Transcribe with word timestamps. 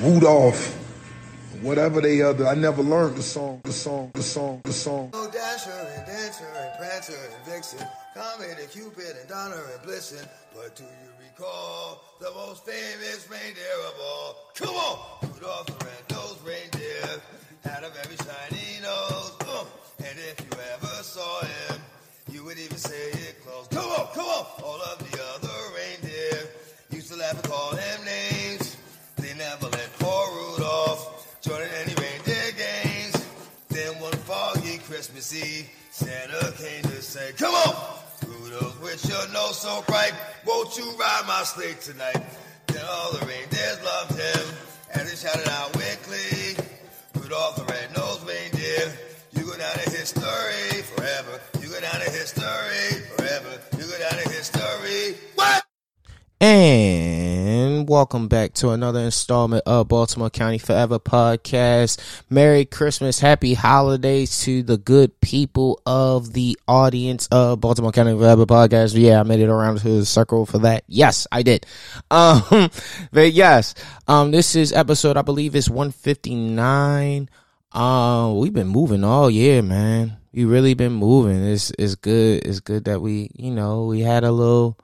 Rudolph, 0.00 0.74
whatever 1.60 2.00
they 2.00 2.22
other. 2.22 2.46
I 2.46 2.54
never 2.54 2.82
learned 2.82 3.16
the 3.16 3.22
song, 3.22 3.60
the 3.64 3.72
song, 3.72 4.10
the 4.14 4.22
song, 4.22 4.62
the 4.64 4.72
song. 4.72 5.10
Oh, 5.12 5.30
Dasher 5.30 5.70
and 5.70 6.06
Dancer 6.06 6.46
and 6.56 6.78
Prancer 6.78 7.12
and 7.12 7.44
Vixen, 7.44 7.86
Comet 8.14 8.56
and 8.58 8.70
Cupid 8.70 9.14
and 9.20 9.28
Donner 9.28 9.62
and 9.74 9.82
Blitzen. 9.82 10.26
But 10.54 10.74
do 10.74 10.84
you 10.84 11.10
recall 11.22 12.02
the 12.18 12.30
most 12.30 12.64
famous 12.64 13.28
reindeer 13.30 13.78
of 13.88 13.94
all? 14.00 14.36
Come 14.54 14.74
on! 14.74 15.28
Rudolph 15.34 15.66
the 15.66 15.84
red-nosed 15.84 16.46
reindeer 16.46 17.20
had 17.62 17.84
a 17.84 17.90
very 17.90 18.16
shiny 18.16 18.80
nose. 18.80 19.36
Uh, 19.46 19.64
and 19.98 20.18
if 20.18 20.40
you 20.40 20.58
ever 20.76 21.02
saw 21.02 21.40
him, 21.44 21.80
you 22.32 22.42
would 22.44 22.58
even 22.58 22.78
say 22.78 23.10
it 23.10 23.36
close. 23.44 23.68
Come 23.68 23.84
on, 23.84 24.06
come 24.14 24.24
on! 24.24 24.46
All 24.64 24.80
of 24.80 24.98
the 24.98 25.22
other 25.34 25.58
reindeer 25.76 26.48
used 26.90 27.10
to 27.12 27.16
laugh 27.16 27.34
and 27.34 27.44
call 27.44 27.72
him 27.72 28.04
names. 28.06 28.59
Christmas 34.90 35.32
Eve, 35.32 35.70
Santa 35.92 36.52
came 36.58 36.82
to 36.82 37.00
say, 37.00 37.30
Come 37.38 37.54
on, 37.54 38.00
Rudolph, 38.26 38.82
with 38.82 39.08
your 39.08 39.22
nose 39.32 39.60
so 39.60 39.84
bright, 39.86 40.12
won't 40.44 40.76
you 40.76 40.84
ride 40.98 41.22
my 41.28 41.44
sleigh 41.44 41.74
tonight? 41.80 42.20
Then 42.66 42.82
all 42.90 43.12
the 43.12 43.24
reindeers 43.24 43.78
loved 43.84 44.18
him, 44.18 44.54
and 44.94 45.06
they 45.06 45.14
shouted 45.14 45.48
out 45.48 45.72
glee, 45.74 46.56
Rudolph 47.14 47.54
the 47.54 47.72
red-nosed 47.72 48.26
reindeer, 48.26 48.92
you 49.30 49.44
go 49.44 49.56
down 49.56 49.78
in 49.86 49.92
history 49.92 50.82
forever. 50.82 51.38
You 51.62 51.68
go 51.68 51.80
down 51.80 52.02
in 52.02 52.10
history 52.10 52.99
And 56.42 57.86
welcome 57.86 58.26
back 58.26 58.54
to 58.54 58.70
another 58.70 59.00
installment 59.00 59.62
of 59.66 59.88
Baltimore 59.88 60.30
County 60.30 60.56
Forever 60.56 60.98
podcast. 60.98 62.00
Merry 62.30 62.64
Christmas, 62.64 63.20
happy 63.20 63.52
holidays 63.52 64.40
to 64.44 64.62
the 64.62 64.78
good 64.78 65.20
people 65.20 65.82
of 65.84 66.32
the 66.32 66.58
audience 66.66 67.28
of 67.30 67.60
Baltimore 67.60 67.92
County 67.92 68.16
Forever 68.16 68.46
podcast. 68.46 68.98
Yeah, 68.98 69.20
I 69.20 69.22
made 69.22 69.40
it 69.40 69.50
around 69.50 69.80
to 69.80 69.98
the 69.98 70.06
circle 70.06 70.46
for 70.46 70.60
that. 70.60 70.84
Yes, 70.86 71.26
I 71.30 71.42
did. 71.42 71.66
Um, 72.10 72.70
but 73.12 73.32
yes, 73.32 73.74
um, 74.08 74.30
this 74.30 74.56
is 74.56 74.72
episode, 74.72 75.18
I 75.18 75.22
believe 75.22 75.54
it's 75.54 75.68
159. 75.68 77.28
Um, 77.72 78.36
we've 78.38 78.52
been 78.54 78.66
moving 78.68 79.04
all 79.04 79.30
year, 79.30 79.60
man. 79.60 80.16
We 80.32 80.46
really 80.46 80.72
been 80.72 80.92
moving. 80.92 81.44
It's, 81.44 81.70
it's 81.78 81.96
good. 81.96 82.46
It's 82.46 82.60
good 82.60 82.86
that 82.86 83.00
we, 83.00 83.30
you 83.34 83.50
know, 83.50 83.84
we 83.84 84.00
had 84.00 84.24
a 84.24 84.32
little, 84.32 84.78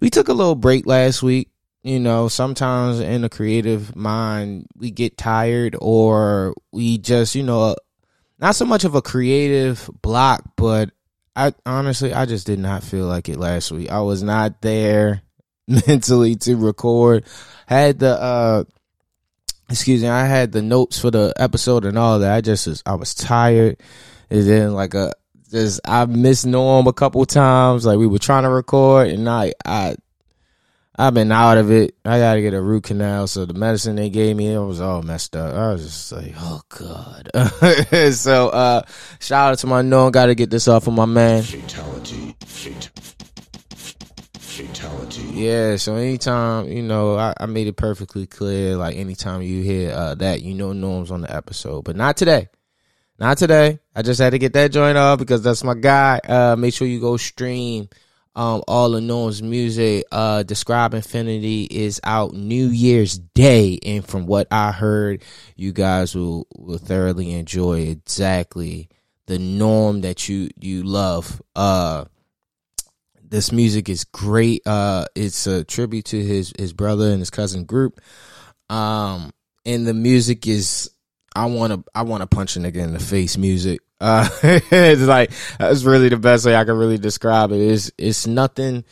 we 0.00 0.10
took 0.10 0.28
a 0.28 0.32
little 0.32 0.54
break 0.54 0.86
last 0.86 1.22
week. 1.22 1.50
You 1.82 2.00
know, 2.00 2.26
sometimes 2.26 2.98
in 2.98 3.22
a 3.22 3.28
creative 3.28 3.94
mind, 3.94 4.66
we 4.76 4.90
get 4.90 5.16
tired 5.16 5.76
or 5.80 6.54
we 6.72 6.98
just, 6.98 7.36
you 7.36 7.44
know, 7.44 7.76
not 8.40 8.56
so 8.56 8.64
much 8.64 8.84
of 8.84 8.96
a 8.96 9.02
creative 9.02 9.88
block, 10.02 10.42
but 10.56 10.90
I 11.36 11.52
honestly, 11.64 12.12
I 12.12 12.26
just 12.26 12.46
did 12.46 12.58
not 12.58 12.82
feel 12.82 13.06
like 13.06 13.28
it 13.28 13.38
last 13.38 13.70
week. 13.70 13.90
I 13.90 14.00
was 14.00 14.22
not 14.22 14.62
there 14.62 15.22
mentally 15.68 16.34
to 16.36 16.56
record. 16.56 17.24
Had 17.66 18.00
the, 18.00 18.20
uh, 18.20 18.64
excuse 19.70 20.02
me, 20.02 20.08
I 20.08 20.26
had 20.26 20.50
the 20.50 20.62
notes 20.62 20.98
for 20.98 21.10
the 21.10 21.32
episode 21.36 21.84
and 21.84 21.98
all 21.98 22.18
that. 22.18 22.34
I 22.34 22.40
just 22.40 22.66
was, 22.66 22.82
I 22.84 22.94
was 22.94 23.14
tired. 23.14 23.76
And 24.28 24.42
then 24.42 24.74
like 24.74 24.94
a, 24.94 25.12
just 25.50 25.80
I 25.84 26.06
missed 26.06 26.46
Norm 26.46 26.86
a 26.86 26.92
couple 26.92 27.24
times. 27.26 27.86
Like 27.86 27.98
we 27.98 28.06
were 28.06 28.18
trying 28.18 28.44
to 28.44 28.50
record, 28.50 29.08
and 29.08 29.28
I 29.28 29.52
I 29.64 29.96
I've 30.98 31.14
been 31.14 31.30
out 31.30 31.58
of 31.58 31.70
it. 31.70 31.94
I 32.04 32.18
got 32.18 32.34
to 32.34 32.40
get 32.40 32.54
a 32.54 32.60
root 32.60 32.84
canal. 32.84 33.26
So 33.26 33.44
the 33.44 33.54
medicine 33.54 33.96
they 33.96 34.08
gave 34.08 34.36
me, 34.36 34.52
it 34.52 34.58
was 34.58 34.80
all 34.80 35.02
messed 35.02 35.36
up. 35.36 35.54
I 35.54 35.72
was 35.72 35.82
just 35.82 36.12
like, 36.12 36.34
oh 36.38 36.62
god. 36.68 37.30
so 38.12 38.48
uh, 38.48 38.82
shout 39.20 39.52
out 39.52 39.58
to 39.58 39.66
my 39.66 39.82
Norm. 39.82 40.10
Got 40.10 40.26
to 40.26 40.34
get 40.34 40.50
this 40.50 40.68
off 40.68 40.86
of 40.86 40.94
my 40.94 41.04
man. 41.04 41.42
Fatality. 41.42 42.34
Fat- 42.46 42.90
fatality. 44.56 45.22
Yeah, 45.34 45.76
so 45.76 45.96
anytime, 45.96 46.68
you 46.68 46.82
know, 46.82 47.16
I, 47.16 47.34
I 47.38 47.44
made 47.44 47.66
it 47.66 47.76
perfectly 47.76 48.26
clear, 48.26 48.76
like 48.76 48.96
anytime 48.96 49.42
you 49.42 49.62
hear 49.62 49.92
uh, 49.92 50.14
that, 50.14 50.40
you 50.40 50.54
know 50.54 50.72
Norm's 50.72 51.10
on 51.10 51.20
the 51.20 51.34
episode. 51.34 51.82
But 51.82 51.96
not 51.96 52.16
today. 52.16 52.48
Not 53.18 53.38
today. 53.38 53.78
I 53.94 54.02
just 54.02 54.20
had 54.20 54.30
to 54.30 54.38
get 54.38 54.52
that 54.52 54.72
joint 54.72 54.98
off 54.98 55.18
because 55.18 55.42
that's 55.42 55.64
my 55.64 55.74
guy. 55.74 56.20
Uh, 56.22 56.56
make 56.56 56.74
sure 56.74 56.86
you 56.86 57.00
go 57.00 57.16
stream 57.16 57.88
um, 58.36 58.62
all 58.68 58.94
of 58.94 59.02
Norm's 59.02 59.42
music. 59.42 60.04
Uh, 60.12 60.42
Describe 60.42 60.92
Infinity 60.92 61.64
is 61.64 62.00
out 62.04 62.34
New 62.34 62.68
Year's 62.68 63.18
Day. 63.18 63.78
And 63.84 64.06
from 64.06 64.26
what 64.26 64.46
I 64.50 64.70
heard, 64.70 65.24
you 65.56 65.72
guys 65.72 66.14
will, 66.14 66.46
will 66.54 66.78
thoroughly 66.78 67.32
enjoy 67.32 67.80
exactly 67.80 68.90
the 69.24 69.38
norm 69.38 70.02
that 70.02 70.28
you, 70.28 70.50
you 70.60 70.82
love. 70.82 71.40
Uh, 71.56 72.04
this 73.22 73.50
music 73.50 73.88
is 73.88 74.04
great. 74.04 74.66
Uh, 74.66 75.06
it's 75.14 75.46
a 75.46 75.64
tribute 75.64 76.04
to 76.06 76.22
his 76.22 76.52
his 76.56 76.72
brother 76.72 77.10
and 77.10 77.18
his 77.18 77.30
cousin 77.30 77.64
group. 77.64 78.00
Um, 78.70 79.32
and 79.64 79.84
the 79.84 79.94
music 79.94 80.46
is 80.46 80.90
I 81.36 81.44
want 81.46 81.72
to 81.74 81.84
I 81.94 82.02
want 82.02 82.22
to 82.22 82.26
punch 82.26 82.56
a 82.56 82.60
nigga 82.60 82.76
in 82.76 82.94
the 82.94 82.98
face. 82.98 83.36
Music. 83.36 83.80
Uh, 84.00 84.28
it's 84.42 85.02
like 85.02 85.30
that's 85.58 85.84
really 85.84 86.08
the 86.08 86.16
best 86.16 86.46
way 86.46 86.56
I 86.56 86.64
can 86.64 86.76
really 86.76 86.98
describe 86.98 87.52
it. 87.52 87.60
It's 87.60 87.90
it's 87.98 88.26
nothing. 88.26 88.84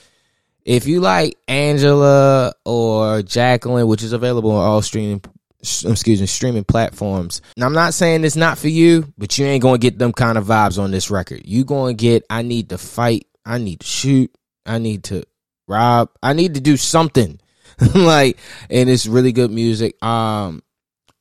If 0.65 0.87
you 0.87 1.01
like 1.01 1.37
Angela 1.49 2.53
or 2.65 3.23
Jacqueline, 3.23 3.87
which 3.87 4.03
is 4.03 4.13
available 4.13 4.51
on 4.53 4.63
all 4.63 4.83
streaming 4.83 5.23
excuse 5.61 6.21
me 6.21 6.27
streaming 6.27 6.65
platforms. 6.65 7.41
Now 7.57 7.65
I'm 7.65 7.73
not 7.73 7.95
saying 7.95 8.25
it's 8.25 8.37
not 8.37 8.59
for 8.59 8.69
you, 8.69 9.11
but 9.17 9.39
you 9.39 9.47
ain't 9.47 9.63
gonna 9.63 9.79
get 9.79 9.99
them 9.99 10.13
kind 10.13 10.37
of 10.37 10.45
vibes 10.45 10.79
on 10.79 10.91
this 10.91 11.11
record. 11.11 11.41
You 11.47 11.65
gonna 11.65 11.95
get 11.95 12.27
I 12.29 12.43
need 12.43 12.69
to 12.69 12.79
fight 12.79 13.27
I 13.47 13.57
need 13.57 13.81
to 13.81 13.87
shoot. 13.87 14.31
I 14.67 14.79
need 14.79 15.05
to 15.05 15.25
rob. 15.67 16.11
I 16.23 16.35
need 16.35 16.55
to 16.55 16.61
do 16.61 16.77
something. 16.77 17.41
like, 17.95 18.39
and 18.71 18.89
it's 18.89 19.07
really 19.07 19.33
good 19.33 19.51
music. 19.51 20.03
Um, 20.03 20.63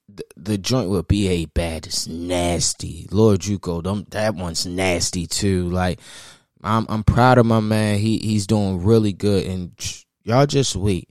the, 0.09 0.23
the 0.35 0.57
joint 0.57 0.89
with 0.89 1.07
B.A. 1.07 1.45
Bad 1.45 1.87
is 1.87 2.07
nasty. 2.07 3.07
Lord 3.11 3.41
Juco, 3.41 3.83
them, 3.83 4.05
that 4.09 4.35
one's 4.35 4.65
nasty 4.65 5.27
too. 5.27 5.69
Like, 5.69 5.99
I'm 6.63 6.85
I'm 6.89 7.03
proud 7.03 7.37
of 7.37 7.45
my 7.45 7.59
man. 7.59 7.99
He 7.99 8.17
he's 8.19 8.47
doing 8.47 8.83
really 8.83 9.13
good, 9.13 9.45
and 9.45 9.71
y'all 10.23 10.45
just 10.45 10.75
wait. 10.75 11.09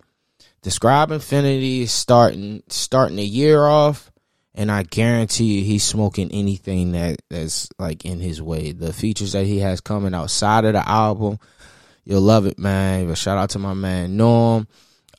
Describe 0.62 1.10
Infinity 1.10 1.82
is 1.82 1.92
starting 1.92 2.62
starting 2.69 3.16
the 3.16 3.25
year 3.25 3.66
off 3.66 4.12
and 4.54 4.70
I 4.70 4.82
guarantee 4.82 5.44
you 5.44 5.64
he's 5.64 5.84
smoking 5.84 6.30
anything 6.30 6.92
that 6.92 7.20
that's 7.30 7.69
like 7.78 8.04
in 8.04 8.20
his 8.20 8.42
way. 8.42 8.72
The 8.72 8.92
features 8.92 9.32
that 9.32 9.47
he 9.47 9.59
has 9.60 9.80
coming 9.80 10.14
outside 10.14 10.64
of 10.64 10.74
the 10.74 10.86
album, 10.86 11.38
you'll 12.04 12.20
love 12.20 12.47
it, 12.47 12.59
man. 12.59 13.09
But 13.09 13.19
shout 13.19 13.38
out 13.38 13.50
to 13.50 13.59
my 13.59 13.74
man 13.74 14.16
Norm. 14.16 14.69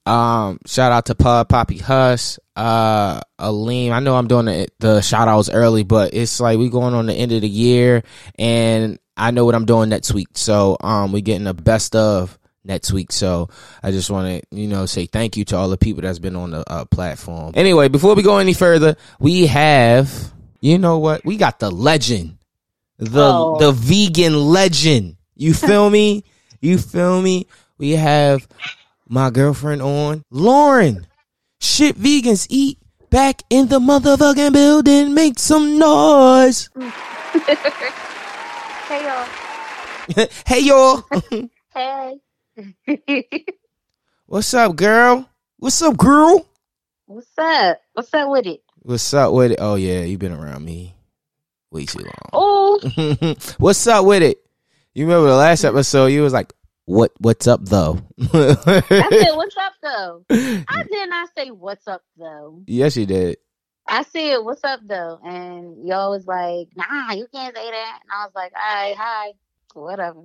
Um, 0.06 0.60
shout 0.66 0.92
out 0.92 1.06
to 1.06 1.16
Pub 1.16 1.48
Poppy 1.48 1.78
Huss, 1.78 2.38
uh, 2.56 3.22
Aleem. 3.40 3.92
I 3.92 4.00
know 4.00 4.16
I'm 4.16 4.28
doing 4.28 4.46
the, 4.48 4.68
the 4.80 5.02
shout 5.02 5.28
outs 5.30 5.50
early, 5.50 5.84
but 5.84 6.14
it's 6.14 6.40
like 6.40 6.58
we 6.60 6.70
going 6.70 6.94
on 6.94 7.06
the 7.06 7.14
end 7.14 7.32
of 7.32 7.42
the 7.42 7.48
year, 7.50 8.04
and 8.38 9.00
I 9.16 9.32
know 9.32 9.46
what 9.46 9.56
I'm 9.56 9.66
doing 9.66 9.90
next 9.90 10.14
week. 10.14 10.28
So 10.34 10.76
um, 10.82 11.12
we 11.14 11.22
getting 11.22 11.46
the 11.46 11.54
best 11.54 11.96
of 11.96 12.38
next 12.66 12.92
week. 12.92 13.12
So 13.14 13.50
I 13.82 13.92
just 13.92 14.10
want 14.10 14.42
to, 14.44 14.56
you 14.58 14.68
know, 14.68 14.86
say 14.86 15.06
thank 15.06 15.38
you 15.38 15.46
to 15.46 15.56
all 15.58 15.70
the 15.70 15.78
people 15.78 16.02
that's 16.02 16.20
been 16.20 16.36
on 16.36 16.52
the 16.52 16.70
uh, 16.70 16.86
platform. 16.86 17.54
Anyway, 17.56 17.88
before 17.88 18.16
we 18.16 18.24
go 18.24 18.38
any 18.40 18.54
further, 18.54 18.98
we 19.20 19.48
have, 19.48 20.34
you 20.60 20.78
know 20.80 20.98
what? 21.00 21.24
We 21.26 21.38
got 21.38 21.60
the 21.60 21.72
legend, 21.72 22.38
the 22.98 23.22
Oh. 23.24 23.58
the 23.58 23.72
vegan 23.72 24.36
legend. 24.36 25.16
You 25.36 25.54
feel 25.54 25.90
me? 25.90 26.24
You 26.60 26.78
feel 26.78 27.22
me? 27.22 27.48
We 27.78 27.92
have 27.92 28.48
my 29.14 29.30
girlfriend 29.30 29.80
on, 29.80 30.24
Lauren. 30.32 31.06
Shit, 31.62 31.96
vegans 31.96 32.48
eat. 32.50 32.80
Back 33.12 33.44
in 33.52 33.68
the 33.68 33.80
motherfucking 33.80 34.54
building, 34.54 35.14
make 35.14 35.38
some 35.38 35.78
noise. 35.78 36.70
Hey 38.86 39.06
y'all. 39.06 40.28
hey 40.46 40.60
y'all, 40.60 41.04
Hey. 41.74 42.20
what's 44.28 44.54
up, 44.54 44.76
girl? 44.76 45.28
What's 45.58 45.82
up, 45.82 45.98
girl? 45.98 46.46
What's 47.08 47.28
up? 47.38 47.80
What's 47.94 48.14
up 48.14 48.30
with 48.30 48.46
it? 48.46 48.62
What's 48.82 49.14
up 49.14 49.34
with 49.34 49.54
it? 49.54 49.60
Oh 49.62 49.76
yeah, 49.76 50.02
you've 50.02 50.20
been 50.20 50.34
around 50.34 50.64
me 50.66 50.96
way 51.72 51.86
too 51.86 52.00
long. 52.00 52.30
Oh, 52.34 53.36
what's 53.58 53.88
up 53.88 54.06
with 54.06 54.22
it? 54.22 54.38
You 54.94 55.06
remember 55.06 55.30
the 55.30 55.36
last 55.36 55.64
episode? 55.64 56.08
You 56.08 56.22
was 56.22 56.34
like, 56.34 56.54
"What? 56.86 57.12
What's 57.20 57.48
up, 57.48 57.66
though?" 57.66 58.00
I 58.34 58.56
said, 58.56 59.32
what's 59.36 59.58
up 59.58 59.74
though? 59.82 60.26
I 60.30 60.84
did 60.90 61.10
not 61.10 61.30
say 61.36 61.52
what's 61.52 61.88
up 61.88 62.04
though. 62.18 62.62
yes, 62.68 62.98
you 62.98 63.06
did. 63.06 63.38
I 63.88 64.04
said, 64.04 64.38
what's 64.38 64.64
up 64.64 64.80
though? 64.84 65.20
And 65.24 65.86
y'all 65.88 66.12
was 66.12 66.26
like, 66.26 66.70
nah, 66.76 67.12
you 67.14 67.28
can't 67.34 67.56
say 67.56 67.72
that. 67.72 68.00
And 68.02 68.12
I 68.12 68.26
was 68.26 68.32
like, 68.34 68.54
all 68.56 68.76
right, 68.76 68.96
hi, 68.98 69.34
whatever. 69.74 70.24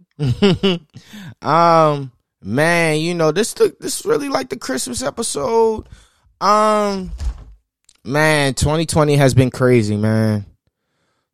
um, 1.43 2.12
man, 2.40 3.00
you 3.00 3.14
know 3.14 3.32
this 3.32 3.54
the, 3.54 3.75
this 3.81 4.00
is 4.00 4.06
really 4.06 4.28
like 4.28 4.49
the 4.49 4.56
Christmas 4.56 5.02
episode. 5.02 5.88
Um, 6.40 7.11
Man, 8.08 8.54
2020 8.54 9.16
has 9.16 9.34
been 9.34 9.50
crazy, 9.50 9.94
man. 9.94 10.46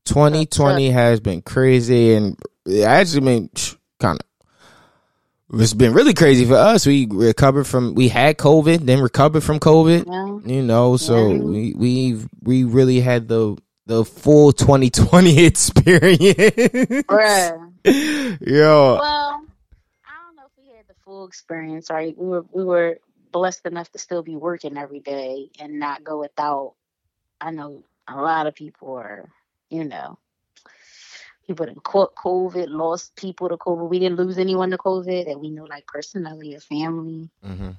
2020 0.07 0.91
has 0.91 1.21
been 1.21 1.41
crazy, 1.41 2.15
and 2.15 2.37
it 2.67 2.83
actually 2.83 3.21
been 3.21 3.51
kind 4.01 4.19
of. 4.19 4.27
It's 5.57 5.75
been 5.75 5.93
really 5.93 6.15
crazy 6.15 6.45
for 6.45 6.55
us. 6.55 6.87
We 6.87 7.07
recovered 7.11 7.65
from 7.65 7.95
we 7.95 8.09
had 8.09 8.37
COVID, 8.39 8.81
then 8.87 9.01
recovered 9.01 9.43
from 9.43 9.61
COVID. 9.61 10.07
Yeah. 10.07 10.53
You 10.55 10.63
know, 10.63 10.97
so 10.97 11.29
Yeah. 11.33 11.39
we 11.39 11.75
we 11.75 12.25
we 12.43 12.65
really 12.65 13.01
had 13.01 13.29
the 13.29 13.57
the 13.87 14.05
full 14.05 14.53
2020 14.53 15.45
experience. 15.47 16.09
Bruh. 17.07 17.71
Yo, 17.85 18.97
Well, 18.99 19.45
I 20.07 20.13
don't 20.27 20.37
know 20.37 20.43
if 20.47 20.53
we 20.59 20.75
had 20.75 20.87
the 20.89 20.95
full 21.05 21.27
experience, 21.27 21.91
right? 21.91 22.17
We 22.17 22.27
were 22.27 22.45
we 22.51 22.65
were 22.65 22.99
blessed 23.31 23.67
enough 23.67 23.91
to 23.93 23.99
still 23.99 24.23
be 24.23 24.37
working 24.37 24.77
every 24.79 25.01
day 25.01 25.51
and 25.61 25.79
not 25.79 26.03
go 26.03 26.19
without. 26.19 26.75
I 27.41 27.51
know 27.51 27.83
a 28.09 28.17
lot 28.17 28.47
of 28.47 28.55
people 28.55 28.95
are, 28.95 29.29
you 29.69 29.85
know, 29.85 30.19
people 31.47 31.67
that 31.67 31.83
caught 31.83 32.15
COVID, 32.15 32.69
lost 32.69 33.15
people 33.17 33.49
to 33.49 33.57
COVID. 33.57 33.89
We 33.89 33.99
didn't 33.99 34.19
lose 34.19 34.39
anyone 34.39 34.71
to 34.71 34.79
COVID 34.79 35.27
that 35.27 35.41
we 35.41 35.51
knew, 35.51 35.67
like 35.67 35.87
personally 35.87 36.55
or 36.55 36.61
family. 36.61 37.31
hmm 37.43 37.71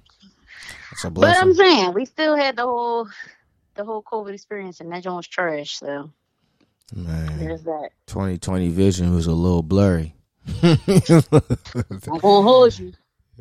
a 1.03 1.11
But 1.11 1.37
I'm 1.37 1.53
saying 1.53 1.93
we 1.93 2.05
still 2.05 2.35
had 2.35 2.55
the 2.55 2.63
whole 2.63 3.07
the 3.75 3.83
whole 3.83 4.03
COVID 4.03 4.33
experience, 4.33 4.79
and 4.79 4.91
that 4.91 5.03
joint 5.03 5.17
was 5.17 5.27
trash. 5.27 5.77
So 5.77 6.11
Man, 6.93 7.39
there's 7.39 7.63
that. 7.63 7.89
2020 8.07 8.69
vision 8.69 9.13
was 9.13 9.27
a 9.27 9.33
little 9.33 9.63
blurry. 9.63 10.15
I'm 10.63 10.77
gonna 10.85 12.19
hold 12.21 12.77
you. 12.77 12.93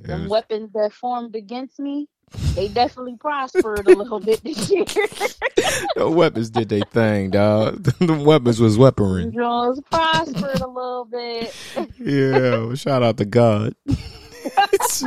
Was- 0.09 0.29
weapons 0.29 0.73
that 0.73 0.93
formed 0.93 1.37
against 1.37 1.79
me, 1.79 2.09
they 2.55 2.69
definitely 2.69 3.17
prospered 3.17 3.87
a 3.87 3.97
little 3.97 4.21
bit 4.21 4.43
this 4.43 4.71
year. 4.71 4.85
the 5.97 6.11
weapons 6.11 6.51
did 6.51 6.69
they 6.69 6.81
thing, 6.81 7.31
dog. 7.31 7.83
the 7.99 8.15
weapons 8.15 8.61
was 8.61 8.79
weaponry. 8.79 9.31
Jones 9.31 9.81
prospered 9.91 10.61
a 10.61 10.67
little 10.67 11.05
bit. 11.05 11.55
Yeah, 11.99 12.59
well, 12.59 12.75
shout 12.75 13.03
out 13.03 13.17
to 13.19 13.25
God. 13.25 13.75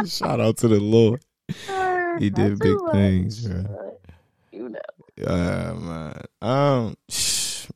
shout 0.06 0.40
out 0.40 0.58
to 0.58 0.68
the 0.68 0.80
Lord. 0.80 1.24
He 2.20 2.30
did 2.30 2.60
big 2.60 2.76
much, 2.82 2.92
things? 2.94 3.48
You 4.52 4.70
know. 4.70 4.80
Yeah, 5.16 5.74
man. 5.74 6.22
Um, 6.42 6.98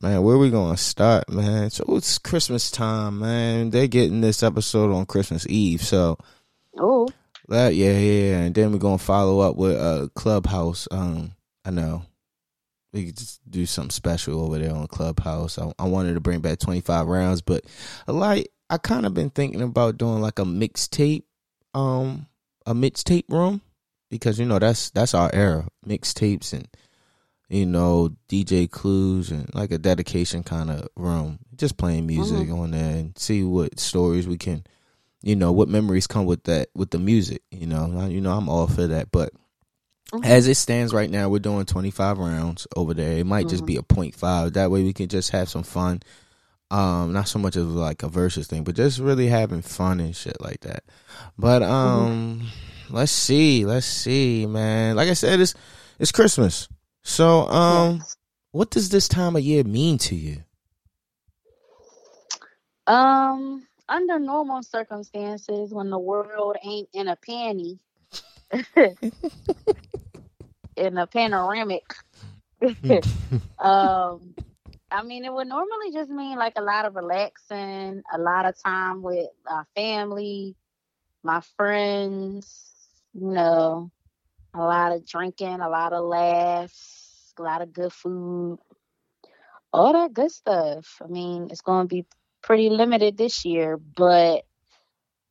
man, 0.00 0.22
where 0.22 0.38
we 0.38 0.50
gonna 0.50 0.76
start, 0.76 1.28
man? 1.30 1.70
So 1.70 1.84
it's 1.96 2.18
Christmas 2.18 2.70
time, 2.70 3.20
man. 3.20 3.70
They're 3.70 3.86
getting 3.86 4.20
this 4.20 4.42
episode 4.42 4.92
on 4.92 5.06
Christmas 5.06 5.46
Eve, 5.48 5.82
so 5.82 6.18
Oh, 6.78 7.08
that 7.52 7.74
yeah, 7.74 7.98
yeah, 7.98 8.38
and 8.40 8.54
then 8.54 8.72
we're 8.72 8.78
gonna 8.78 8.98
follow 8.98 9.40
up 9.40 9.56
with 9.56 9.76
uh 9.76 10.08
Clubhouse. 10.14 10.88
Um, 10.90 11.32
I 11.64 11.70
know 11.70 12.02
we 12.92 13.06
could 13.06 13.16
just 13.16 13.40
do 13.50 13.64
something 13.66 13.90
special 13.90 14.44
over 14.44 14.58
there 14.58 14.74
on 14.74 14.86
Clubhouse. 14.88 15.58
I, 15.58 15.72
I 15.78 15.84
wanted 15.84 16.14
to 16.14 16.20
bring 16.20 16.40
back 16.40 16.58
twenty 16.58 16.80
five 16.80 17.06
rounds, 17.06 17.42
but 17.42 17.64
a 18.06 18.12
lot. 18.12 18.38
I 18.70 18.78
kind 18.78 19.04
of 19.04 19.12
been 19.12 19.28
thinking 19.28 19.60
about 19.60 19.98
doing 19.98 20.22
like 20.22 20.38
a 20.38 20.44
mixtape, 20.44 21.24
um, 21.74 22.26
a 22.64 22.72
mixtape 22.74 23.24
room 23.28 23.60
because 24.08 24.38
you 24.38 24.46
know 24.46 24.58
that's 24.58 24.90
that's 24.90 25.14
our 25.14 25.30
era, 25.32 25.66
mixtapes 25.86 26.52
and 26.52 26.68
you 27.48 27.66
know 27.66 28.14
DJ 28.28 28.70
Clues 28.70 29.30
and 29.30 29.52
like 29.54 29.72
a 29.72 29.78
dedication 29.78 30.42
kind 30.42 30.70
of 30.70 30.88
room, 30.96 31.38
just 31.56 31.76
playing 31.76 32.06
music 32.06 32.48
on 32.50 32.70
there 32.70 32.96
and 32.96 33.18
see 33.18 33.42
what 33.42 33.78
stories 33.78 34.26
we 34.26 34.38
can, 34.38 34.64
you 35.22 35.36
know, 35.36 35.52
what 35.52 35.68
memories 35.68 36.06
come 36.06 36.26
with 36.26 36.44
that 36.44 36.68
with 36.74 36.90
the 36.90 36.98
music. 36.98 37.42
You 37.50 37.66
know, 37.66 37.94
I- 37.98 38.08
you 38.08 38.20
know 38.20 38.32
I'm 38.36 38.48
all 38.48 38.66
for 38.66 38.86
that, 38.86 39.10
but. 39.10 39.32
Mhm. 40.12 40.26
As 40.26 40.46
it 40.46 40.56
stands 40.56 40.92
right 40.92 41.08
now, 41.10 41.30
we're 41.30 41.38
doing 41.38 41.64
25 41.64 42.18
rounds 42.18 42.66
over 42.76 42.92
there. 42.92 43.16
It 43.16 43.24
might 43.24 43.48
just 43.48 43.64
be 43.64 43.76
a 43.76 43.82
point 43.82 44.14
five. 44.14 44.52
That 44.52 44.70
way 44.70 44.82
we 44.82 44.92
can 44.92 45.08
just 45.08 45.30
have 45.30 45.48
some 45.48 45.62
fun. 45.62 46.02
Um, 46.70 47.14
not 47.14 47.28
so 47.28 47.38
much 47.38 47.56
of 47.56 47.66
like 47.68 48.02
a 48.02 48.08
versus 48.08 48.46
thing, 48.46 48.62
but 48.62 48.74
just 48.74 48.98
really 48.98 49.26
having 49.26 49.62
fun 49.62 50.00
and 50.00 50.14
shit 50.14 50.38
like 50.38 50.60
that. 50.60 50.84
But 51.38 51.62
um, 51.62 52.46
let's 52.90 53.10
see, 53.12 53.64
let's 53.64 53.86
see, 53.86 54.44
man. 54.44 54.96
Like 54.96 55.08
I 55.08 55.14
said, 55.14 55.40
it's 55.40 55.54
it's 55.98 56.12
Christmas. 56.12 56.68
So 57.02 57.48
um, 57.48 57.96
yes. 57.96 58.16
what 58.50 58.70
does 58.70 58.90
this 58.90 59.08
time 59.08 59.34
of 59.36 59.42
year 59.42 59.64
mean 59.64 59.96
to 59.98 60.14
you? 60.14 60.44
Um, 62.86 63.66
under 63.92 64.18
normal 64.18 64.62
circumstances, 64.62 65.72
when 65.72 65.90
the 65.90 65.98
world 65.98 66.56
ain't 66.64 66.88
in 66.94 67.08
a 67.08 67.16
panty, 67.16 67.78
in 70.76 70.98
a 70.98 71.06
panoramic, 71.06 71.94
um, 73.58 74.34
I 74.90 75.02
mean, 75.04 75.24
it 75.24 75.32
would 75.32 75.46
normally 75.46 75.92
just 75.92 76.10
mean 76.10 76.38
like 76.38 76.54
a 76.56 76.62
lot 76.62 76.86
of 76.86 76.96
relaxing, 76.96 78.02
a 78.12 78.18
lot 78.18 78.46
of 78.46 78.60
time 78.62 79.02
with 79.02 79.28
family, 79.74 80.56
my 81.22 81.42
friends, 81.56 82.72
you 83.14 83.30
know, 83.30 83.90
a 84.54 84.58
lot 84.58 84.92
of 84.92 85.06
drinking, 85.06 85.60
a 85.60 85.68
lot 85.68 85.92
of 85.92 86.04
laughs, 86.04 87.34
a 87.38 87.42
lot 87.42 87.62
of 87.62 87.72
good 87.72 87.92
food, 87.92 88.58
all 89.72 89.92
that 89.92 90.12
good 90.12 90.30
stuff. 90.30 91.00
I 91.02 91.08
mean, 91.08 91.48
it's 91.50 91.60
going 91.60 91.88
to 91.88 91.94
be 91.94 92.06
pretty 92.42 92.70
limited 92.70 93.16
this 93.16 93.44
year, 93.44 93.76
but 93.76 94.44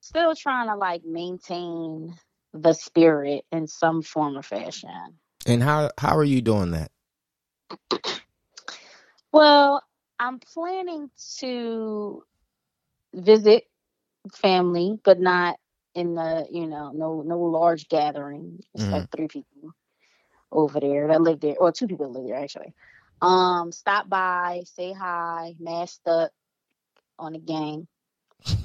still 0.01 0.35
trying 0.35 0.67
to 0.67 0.75
like 0.75 1.03
maintain 1.05 2.15
the 2.53 2.73
spirit 2.73 3.45
in 3.51 3.67
some 3.67 4.01
form 4.01 4.37
or 4.37 4.43
fashion. 4.43 4.89
And 5.45 5.63
how 5.63 5.91
how 5.97 6.15
are 6.17 6.23
you 6.23 6.41
doing 6.41 6.71
that? 6.71 6.91
Well, 9.31 9.83
I'm 10.19 10.39
planning 10.39 11.09
to 11.39 12.23
visit 13.13 13.63
family, 14.33 14.99
but 15.03 15.19
not 15.19 15.57
in 15.95 16.15
the, 16.15 16.47
you 16.51 16.67
know, 16.67 16.91
no 16.91 17.21
no 17.21 17.39
large 17.39 17.87
gathering. 17.89 18.59
It's 18.73 18.83
Mhm. 18.83 18.91
like 18.91 19.09
three 19.11 19.27
people 19.27 19.73
over 20.51 20.79
there 20.79 21.07
that 21.07 21.21
live 21.21 21.39
there, 21.39 21.57
or 21.57 21.71
two 21.71 21.87
people 21.87 22.11
live 22.11 22.25
there 22.27 22.37
actually. 22.37 22.73
Um, 23.21 23.71
stop 23.71 24.09
by, 24.09 24.63
say 24.65 24.93
hi, 24.93 25.55
masked 25.59 26.07
up 26.07 26.31
on 27.21 27.33
the 27.33 27.39
gang. 27.39 27.87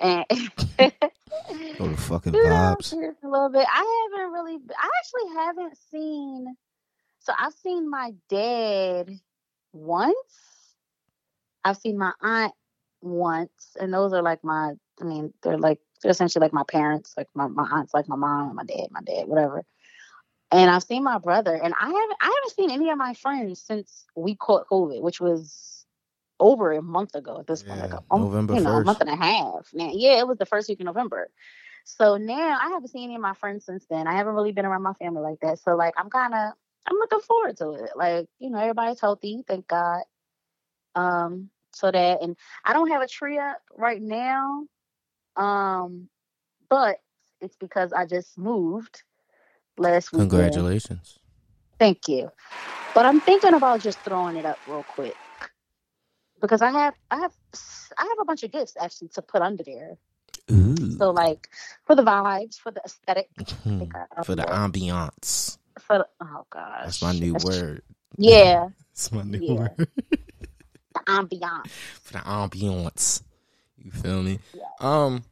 And 0.00 0.24
Go 1.76 1.88
to 1.88 1.96
fucking 1.96 2.32
you 2.32 2.44
know, 2.44 2.76
vibes. 2.78 2.92
a 2.92 3.28
little 3.28 3.48
bit. 3.50 3.66
I 3.68 4.08
haven't 4.12 4.32
really. 4.32 4.58
I 4.78 4.90
actually 5.00 5.34
haven't 5.34 5.76
seen. 5.90 6.56
So 7.18 7.32
I've 7.36 7.54
seen 7.54 7.90
my 7.90 8.12
dad 8.28 9.10
once. 9.72 10.14
I've 11.64 11.78
seen 11.78 11.98
my 11.98 12.12
aunt 12.22 12.52
once, 13.00 13.76
and 13.80 13.92
those 13.92 14.12
are 14.12 14.22
like 14.22 14.44
my. 14.44 14.74
I 15.00 15.04
mean, 15.04 15.32
they're 15.42 15.58
like 15.58 15.80
they're 16.00 16.12
essentially 16.12 16.42
like 16.44 16.52
my 16.52 16.64
parents. 16.68 17.14
Like 17.16 17.26
my 17.34 17.48
my 17.48 17.64
aunt's 17.68 17.92
like 17.92 18.08
my 18.08 18.16
mom, 18.16 18.54
my 18.54 18.64
dad, 18.64 18.86
my 18.92 19.00
dad, 19.00 19.26
whatever. 19.26 19.64
And 20.52 20.70
I've 20.70 20.84
seen 20.84 21.02
my 21.02 21.18
brother, 21.18 21.54
and 21.54 21.74
I 21.74 21.86
haven't 21.86 22.16
I 22.20 22.24
haven't 22.26 22.54
seen 22.54 22.70
any 22.70 22.88
of 22.90 22.98
my 22.98 23.14
friends 23.14 23.60
since 23.60 24.06
we 24.14 24.36
caught 24.36 24.68
COVID, 24.68 25.02
which 25.02 25.20
was 25.20 25.77
over 26.40 26.72
a 26.72 26.82
month 26.82 27.14
ago 27.14 27.38
at 27.40 27.46
this 27.46 27.62
point, 27.62 27.80
like 27.80 27.92
a, 27.92 28.16
November 28.16 28.54
you 28.54 28.60
know, 28.60 28.76
a 28.76 28.84
month 28.84 29.00
and 29.00 29.10
a 29.10 29.16
half. 29.16 29.68
Now, 29.72 29.90
yeah, 29.92 30.18
it 30.18 30.26
was 30.26 30.38
the 30.38 30.46
first 30.46 30.68
week 30.68 30.80
of 30.80 30.86
November. 30.86 31.28
So 31.84 32.16
now 32.16 32.58
I 32.60 32.68
haven't 32.68 32.88
seen 32.88 33.04
any 33.04 33.14
of 33.14 33.20
my 33.20 33.34
friends 33.34 33.64
since 33.64 33.86
then. 33.88 34.06
I 34.06 34.14
haven't 34.14 34.34
really 34.34 34.52
been 34.52 34.66
around 34.66 34.82
my 34.82 34.92
family 34.94 35.22
like 35.22 35.40
that. 35.40 35.58
So 35.58 35.74
like 35.74 35.94
I'm 35.96 36.10
kind 36.10 36.34
of 36.34 36.52
I'm 36.86 36.96
looking 36.96 37.20
forward 37.20 37.56
to 37.58 37.72
it. 37.72 37.90
Like 37.96 38.26
you 38.38 38.50
know, 38.50 38.58
everybody's 38.58 39.00
healthy, 39.00 39.42
thank 39.46 39.66
God. 39.66 40.02
Um, 40.94 41.50
so 41.72 41.90
that 41.90 42.22
and 42.22 42.36
I 42.64 42.72
don't 42.72 42.90
have 42.90 43.02
a 43.02 43.08
tree 43.08 43.38
up 43.38 43.62
right 43.76 44.00
now. 44.00 44.66
Um, 45.36 46.08
but 46.68 46.98
it's 47.40 47.56
because 47.56 47.92
I 47.92 48.04
just 48.04 48.36
moved 48.36 49.02
last 49.78 50.12
week. 50.12 50.20
Congratulations. 50.20 51.18
Thank 51.78 52.06
you. 52.08 52.30
But 52.94 53.06
I'm 53.06 53.20
thinking 53.20 53.54
about 53.54 53.80
just 53.80 53.98
throwing 54.00 54.36
it 54.36 54.44
up 54.44 54.58
real 54.68 54.84
quick 54.94 55.14
because 56.40 56.62
I 56.62 56.70
have 56.70 56.94
I 57.10 57.18
have 57.20 57.32
I 57.98 58.02
have 58.02 58.18
a 58.20 58.24
bunch 58.24 58.42
of 58.44 58.52
gifts 58.52 58.76
actually 58.80 59.08
to 59.08 59.22
put 59.22 59.42
under 59.42 59.62
there. 59.62 59.96
Ooh. 60.50 60.76
So 60.98 61.10
like 61.10 61.48
for 61.86 61.94
the 61.94 62.02
vibes, 62.02 62.56
for 62.58 62.70
the 62.70 62.80
aesthetic, 62.84 63.28
Hmm. 63.62 63.84
For 64.24 64.34
the 64.34 64.44
yeah. 64.48 64.66
ambiance. 64.66 65.58
for 65.78 65.98
the, 65.98 66.08
oh 66.22 66.46
gosh, 66.50 66.84
That's 66.84 67.02
my 67.02 67.12
new 67.12 67.34
word. 67.44 67.82
Yeah, 68.16 68.68
That's 68.90 69.12
my 69.12 69.22
new 69.22 69.38
Yeah. 69.42 69.54
word. 69.78 69.88
the 70.94 71.00
ambiance. 71.06 71.70
For 72.02 72.12
the 72.14 72.18
ambiance. 72.20 73.22
You 73.76 73.90
feel 73.92 74.22
me? 74.22 74.38
Um, 74.80 75.22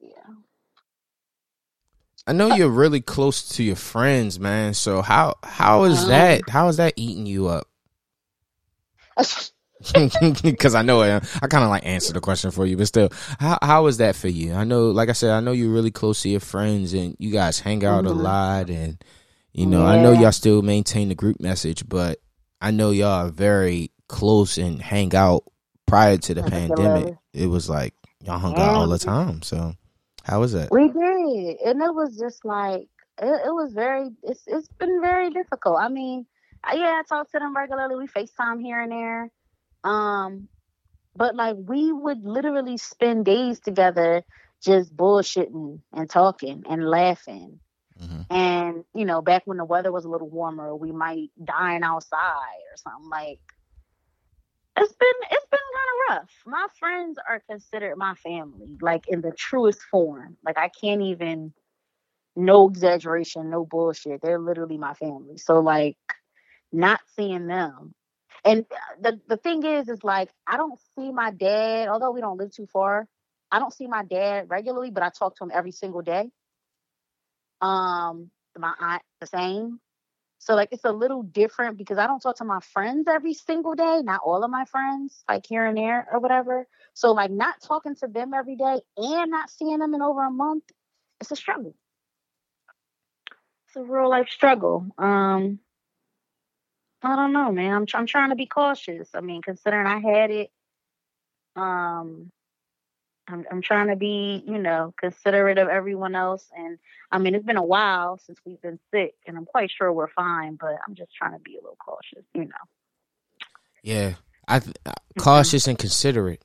Yeah. 0.00 0.08
I 2.26 2.32
know 2.32 2.54
you're 2.54 2.68
really 2.68 3.00
close 3.00 3.48
to 3.56 3.62
your 3.64 3.76
friends, 3.76 4.38
man. 4.38 4.74
So 4.74 5.02
how 5.02 5.34
how 5.42 5.84
is 5.84 6.02
Um. 6.04 6.08
that? 6.10 6.48
How 6.48 6.68
is 6.68 6.76
that 6.76 6.94
eating 6.96 7.26
you 7.26 7.48
up? 7.48 7.66
Because 10.42 10.74
I 10.74 10.82
know 10.82 11.02
it, 11.02 11.22
I 11.42 11.46
kind 11.48 11.64
of 11.64 11.70
like 11.70 11.84
answer 11.84 12.12
the 12.12 12.20
question 12.20 12.50
for 12.50 12.66
you, 12.66 12.76
but 12.76 12.86
still, 12.88 13.10
how 13.38 13.58
how 13.62 13.86
is 13.86 13.98
that 13.98 14.16
for 14.16 14.28
you? 14.28 14.54
I 14.54 14.64
know, 14.64 14.90
like 14.90 15.08
I 15.08 15.12
said, 15.12 15.30
I 15.30 15.40
know 15.40 15.52
you're 15.52 15.72
really 15.72 15.90
close 15.90 16.22
to 16.22 16.28
your 16.28 16.40
friends, 16.40 16.94
and 16.94 17.16
you 17.18 17.30
guys 17.30 17.60
hang 17.60 17.84
out 17.84 18.06
a 18.06 18.10
Mhm. 18.10 18.22
lot, 18.22 18.70
and 18.70 19.02
You 19.52 19.66
know, 19.66 19.84
I 19.84 19.96
know 20.02 20.10
y'all 20.12 20.32
still 20.32 20.62
maintain 20.62 21.08
the 21.10 21.14
group 21.14 21.40
message, 21.40 21.88
but 21.88 22.18
I 22.60 22.72
know 22.72 22.90
y'all 22.90 23.26
are 23.26 23.30
very 23.30 23.90
close 24.08 24.58
and 24.58 24.82
hang 24.82 25.14
out 25.14 25.44
prior 25.86 26.16
to 26.18 26.34
the 26.34 26.42
pandemic. 26.42 27.06
Regularly. 27.06 27.18
It 27.34 27.46
was 27.46 27.68
like 27.70 27.94
y'all 28.20 28.38
hung 28.40 28.58
out 28.58 28.74
all 28.74 28.88
the 28.88 28.98
time. 28.98 29.42
So 29.42 29.74
how 30.24 30.40
was 30.40 30.52
that? 30.54 30.72
We 30.72 30.88
did, 30.88 31.58
and 31.66 31.80
it 31.82 31.94
was 31.94 32.16
just 32.18 32.44
like 32.44 32.88
it, 33.22 33.26
it 33.46 33.54
was 33.54 33.72
very. 33.72 34.10
It's 34.24 34.42
it's 34.46 34.68
been 34.80 35.00
very 35.00 35.30
difficult. 35.30 35.76
I 35.78 35.88
mean, 35.88 36.26
yeah, 36.72 37.00
I 37.00 37.02
talk 37.08 37.30
to 37.30 37.38
them 37.38 37.54
regularly. 37.56 37.96
We 37.96 38.06
Facetime 38.08 38.60
here 38.60 38.80
and 38.80 38.90
there, 38.90 39.30
um, 39.84 40.48
but 41.16 41.36
like 41.36 41.56
we 41.58 41.92
would 41.92 42.24
literally 42.24 42.76
spend 42.78 43.24
days 43.26 43.60
together, 43.60 44.24
just 44.62 44.96
bullshitting 44.96 45.80
and 45.92 46.10
talking 46.10 46.64
and 46.68 46.88
laughing. 46.88 47.60
Mhm. 48.00 48.26
And 48.30 48.84
you 48.94 49.04
know, 49.04 49.22
back 49.22 49.42
when 49.46 49.58
the 49.58 49.64
weather 49.64 49.92
was 49.92 50.04
a 50.04 50.08
little 50.10 50.28
warmer, 50.30 50.74
we 50.74 50.92
might 50.92 51.30
dine 51.42 51.84
outside 51.84 52.62
or 52.72 52.76
something 52.76 53.10
like. 53.10 53.40
It's 54.76 54.92
been 54.94 55.08
it's 55.30 55.46
been 55.50 55.60
kind 55.74 56.18
of 56.18 56.22
rough. 56.22 56.42
My 56.46 56.66
friends 56.78 57.18
are 57.28 57.40
considered 57.48 57.96
my 57.96 58.14
family, 58.14 58.76
like 58.80 59.06
in 59.08 59.20
the 59.20 59.32
truest 59.32 59.82
form. 59.90 60.36
Like 60.44 60.58
I 60.58 60.68
can't 60.68 61.02
even, 61.02 61.52
no 62.36 62.68
exaggeration, 62.68 63.50
no 63.50 63.64
bullshit. 63.64 64.20
They're 64.22 64.38
literally 64.40 64.78
my 64.78 64.94
family. 64.94 65.38
So 65.38 65.60
like, 65.60 65.96
not 66.72 67.00
seeing 67.16 67.46
them, 67.46 67.94
and 68.44 68.66
the 69.00 69.20
the 69.28 69.36
thing 69.36 69.64
is, 69.64 69.88
is 69.88 70.04
like 70.04 70.30
I 70.46 70.56
don't 70.56 70.78
see 70.96 71.12
my 71.12 71.30
dad. 71.30 71.88
Although 71.88 72.12
we 72.12 72.20
don't 72.20 72.38
live 72.38 72.52
too 72.52 72.66
far, 72.72 73.08
I 73.50 73.58
don't 73.58 73.72
see 73.72 73.86
my 73.86 74.04
dad 74.04 74.50
regularly, 74.50 74.90
but 74.90 75.02
I 75.02 75.10
talk 75.10 75.36
to 75.38 75.44
him 75.44 75.50
every 75.54 75.72
single 75.72 76.02
day. 76.02 76.30
Um, 77.60 78.30
my 78.58 78.74
aunt 78.80 79.02
the 79.20 79.26
same. 79.26 79.80
So 80.38 80.54
like 80.54 80.68
it's 80.72 80.84
a 80.84 80.92
little 80.92 81.22
different 81.22 81.78
because 81.78 81.98
I 81.98 82.06
don't 82.06 82.20
talk 82.20 82.36
to 82.38 82.44
my 82.44 82.60
friends 82.60 83.08
every 83.08 83.34
single 83.34 83.74
day, 83.74 84.00
not 84.02 84.20
all 84.24 84.44
of 84.44 84.50
my 84.50 84.64
friends, 84.66 85.24
like 85.28 85.46
here 85.46 85.64
and 85.66 85.76
there 85.76 86.06
or 86.12 86.20
whatever. 86.20 86.66
So 86.94 87.12
like 87.12 87.30
not 87.30 87.62
talking 87.62 87.96
to 87.96 88.08
them 88.08 88.34
every 88.34 88.56
day 88.56 88.80
and 88.98 89.30
not 89.30 89.50
seeing 89.50 89.78
them 89.78 89.94
in 89.94 90.02
over 90.02 90.22
a 90.24 90.30
month, 90.30 90.64
it's 91.20 91.30
a 91.30 91.36
struggle. 91.36 91.74
It's 93.68 93.76
a 93.76 93.82
real 93.84 94.10
life 94.10 94.28
struggle. 94.28 94.86
Um 94.98 95.60
I 97.04 97.16
don't 97.16 97.32
know, 97.32 97.52
man. 97.52 97.72
I'm, 97.72 97.86
I'm 97.94 98.06
trying 98.06 98.30
to 98.30 98.36
be 98.36 98.46
cautious. 98.46 99.08
I 99.14 99.20
mean, 99.20 99.42
considering 99.42 99.86
I 99.86 99.98
had 99.98 100.30
it, 100.30 100.50
um, 101.54 102.30
I'm, 103.28 103.44
I'm 103.50 103.62
trying 103.62 103.88
to 103.88 103.96
be, 103.96 104.42
you 104.46 104.58
know, 104.58 104.94
considerate 104.98 105.58
of 105.58 105.68
everyone 105.68 106.14
else. 106.14 106.46
And 106.56 106.78
I 107.10 107.18
mean, 107.18 107.34
it's 107.34 107.44
been 107.44 107.56
a 107.58 107.64
while 107.64 108.18
since 108.18 108.38
we've 108.44 108.60
been 108.60 108.78
sick, 108.90 109.14
and 109.26 109.36
I'm 109.36 109.44
quite 109.44 109.70
sure 109.70 109.92
we're 109.92 110.08
fine, 110.08 110.56
but 110.58 110.76
I'm 110.86 110.94
just 110.94 111.14
trying 111.14 111.32
to 111.32 111.38
be 111.38 111.52
a 111.52 111.60
little 111.62 111.76
cautious, 111.78 112.24
you 112.34 112.44
know. 112.44 112.50
Yeah, 113.82 114.14
I 114.48 114.60
th- 114.60 114.76
uh, 114.86 114.92
cautious 115.18 115.66
and 115.66 115.78
considerate. 115.78 116.42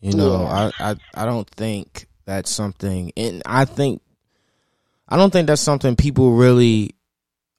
You 0.00 0.14
know, 0.14 0.42
Yeah. 0.42 0.70
I, 0.78 0.90
I 0.90 0.96
I 1.14 1.24
don't 1.24 1.48
think 1.50 2.06
that's 2.26 2.50
something, 2.50 3.12
and 3.16 3.42
I 3.44 3.64
think 3.64 4.02
I 5.08 5.16
don't 5.16 5.32
think 5.32 5.48
that's 5.48 5.62
something 5.62 5.96
people 5.96 6.32
really 6.32 6.94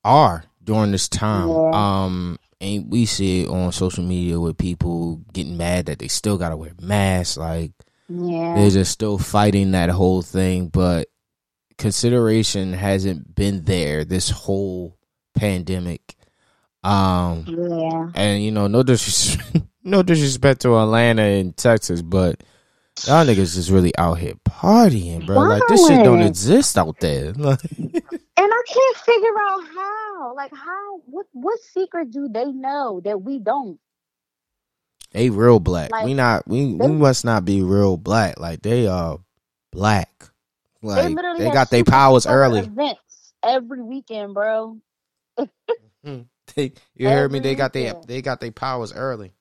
are 0.04 0.44
during 0.68 0.92
this 0.92 1.10
time. 1.10 1.48
Yeah. 1.50 1.72
Um, 1.74 2.38
and 2.62 2.92
we 2.92 3.06
see 3.08 3.44
it 3.44 3.50
on 3.50 3.72
social 3.72 4.04
media 4.04 4.40
with 4.40 4.58
people 4.58 5.22
getting 5.34 5.58
mad 5.58 5.88
that 5.88 5.98
they 6.00 6.08
still 6.10 6.38
gotta 6.38 6.58
wear 6.58 6.74
masks. 6.80 7.38
Like 7.38 7.72
Yeah. 8.10 8.56
they're 8.56 8.70
just 8.70 8.92
still 8.92 9.18
fighting 9.18 9.72
that 9.72 9.90
whole 9.90 10.22
thing, 10.22 10.68
but 10.68 11.08
consideration 11.78 12.74
hasn't 12.74 13.34
been 13.36 13.64
there 13.66 14.04
this 14.04 14.30
whole 14.30 14.98
pandemic. 15.36 16.16
Um, 16.84 17.46
yeah. 17.48 18.10
and 18.16 18.44
you 18.44 18.52
know, 18.52 18.68
no 18.68 18.84
disrespect, 18.84 19.58
no 19.84 20.04
disrespect 20.04 20.62
to 20.62 20.78
Atlanta 20.78 21.22
and 21.22 21.56
Texas, 21.56 22.02
but 22.02 22.42
y'all 23.06 23.26
niggas 23.26 23.58
is 23.58 23.72
really 23.72 23.96
out 23.98 24.16
here 24.16 24.34
partying, 24.48 25.26
bro. 25.26 25.38
Like 25.40 25.64
this 25.68 25.88
shit 25.88 26.04
don't 26.04 26.22
exist 26.22 26.78
out 26.78 27.00
there. 27.00 27.34
Like, 27.38 27.60
And 28.40 28.52
I 28.54 28.64
can't 28.68 28.98
figure 28.98 29.40
out 29.50 29.64
how. 29.76 30.34
Like 30.36 30.54
how 30.54 31.02
what 31.06 31.26
what 31.34 31.60
secret 31.60 32.12
do 32.12 32.28
they 32.30 32.52
know 32.52 33.02
that 33.04 33.22
we 33.22 33.40
don't? 33.40 33.80
they 35.12 35.30
real 35.30 35.60
black. 35.60 35.92
Like, 35.92 36.06
we 36.06 36.14
not. 36.14 36.48
We 36.48 36.74
we 36.74 36.88
must 36.88 37.26
not 37.26 37.46
be 37.46 37.62
real 37.62 37.98
black. 37.98 38.40
Like 38.40 38.62
they 38.62 38.88
are 38.88 39.20
black. 39.72 40.10
Like 40.82 41.16
literally 41.16 41.40
mm-hmm. 41.40 41.44
they 41.48 41.54
got 41.54 41.70
their 41.70 41.84
powers 41.84 42.28
early. 42.28 42.62
Events 42.62 43.34
every 43.44 43.82
weekend, 43.82 44.34
bro. 44.34 44.78
They, 46.56 46.72
you 46.96 47.10
heard 47.10 47.32
me. 47.32 47.40
They 47.40 47.56
got 47.56 47.74
their 47.74 47.94
they 48.08 48.22
got 48.22 48.40
their 48.40 48.52
powers 48.54 48.94
early. 48.94 49.34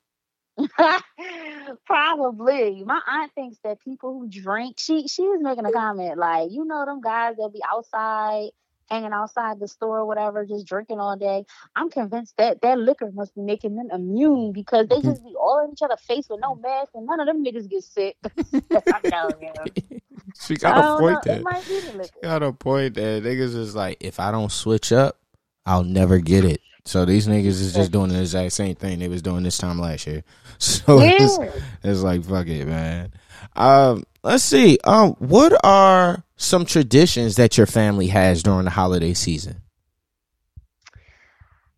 Probably. 1.87 2.83
My 2.85 3.01
aunt 3.07 3.33
thinks 3.35 3.59
that 3.63 3.81
people 3.81 4.19
who 4.19 4.29
drink, 4.29 4.77
she 4.79 5.07
she 5.07 5.23
was 5.23 5.41
making 5.41 5.67
a 5.67 5.73
comment 5.73 6.19
like, 6.19 6.51
you 6.51 6.65
know, 6.65 6.85
them 6.85 7.01
guys 7.01 7.37
that 7.37 7.53
be 7.53 7.63
outside, 7.71 8.49
hanging 8.89 9.13
outside 9.13 9.61
the 9.61 9.69
store 9.69 9.99
or 9.99 10.07
whatever, 10.07 10.45
just 10.45 10.67
drinking 10.67 11.01
all 11.01 11.17
day. 11.17 11.45
I'm 11.75 11.91
convinced 11.91 12.37
that 12.39 12.61
that 12.63 12.79
liquor 12.79 13.11
must 13.13 13.35
be 13.35 13.43
making 13.43 13.77
them 13.77 13.89
immune 13.93 14.53
because 14.53 14.89
they 14.89 15.01
just 15.01 15.25
be 15.25 15.35
all 15.35 15.65
in 15.65 15.73
each 15.73 15.83
other's 15.83 16.01
face 16.01 16.29
with 16.29 16.41
no 16.41 16.55
mask, 16.55 16.93
and 16.95 17.07
none 17.07 17.21
of 17.21 17.27
them 17.27 17.45
niggas 17.45 17.69
get 17.69 17.85
sick. 17.85 18.17
I 18.25 19.01
know, 19.09 19.31
man. 19.41 20.01
She 20.41 20.57
got 20.57 20.79
a 20.79 21.01
point 21.01 21.15
know. 21.15 21.21
there. 21.25 21.39
It 21.39 21.45
might 21.45 21.67
be 21.67 21.81
the 21.81 21.93
liquor. 21.97 22.21
got 22.23 22.43
a 22.43 22.53
point 22.53 22.95
there. 22.95 23.21
Niggas 23.21 23.57
is 23.57 23.75
like, 23.75 23.99
if 24.01 24.21
I 24.21 24.31
don't 24.31 24.53
switch 24.53 24.93
up, 24.93 25.19
I'll 25.65 25.85
never 25.85 26.19
get 26.19 26.45
it. 26.45 26.61
So 26.85 27.05
these 27.05 27.27
niggas 27.27 27.47
is 27.47 27.75
just 27.75 27.91
doing 27.91 28.11
the 28.11 28.21
exact 28.21 28.53
same 28.53 28.77
thing 28.77 29.01
they 29.01 29.09
was 29.09 29.21
doing 29.21 29.43
this 29.43 29.59
time 29.59 29.79
last 29.79 30.07
year. 30.07 30.23
So 30.59 31.01
it's, 31.01 31.39
it's 31.85 32.01
like 32.01 32.25
fuck 32.25 32.47
it, 32.47 32.65
man. 32.65 33.13
Um, 33.57 34.05
let's 34.23 34.43
see. 34.43 34.79
Um, 34.85 35.11
what 35.19 35.53
are 35.63 36.25
some 36.37 36.65
traditions 36.67 37.37
that 37.37 37.57
your 37.57 37.67
family 37.67 38.09
has 38.09 38.43
during 38.43 38.65
the 38.65 38.71
holiday 38.71 39.15
season? 39.15 39.63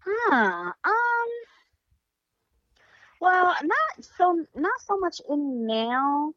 Huh. 0.01 0.73
Um. 0.85 1.29
Well, 3.21 3.55
not 3.63 4.05
so 4.17 4.45
not 4.55 4.81
so 4.81 4.97
much 4.99 5.21
in 5.29 5.67
now 5.67 6.35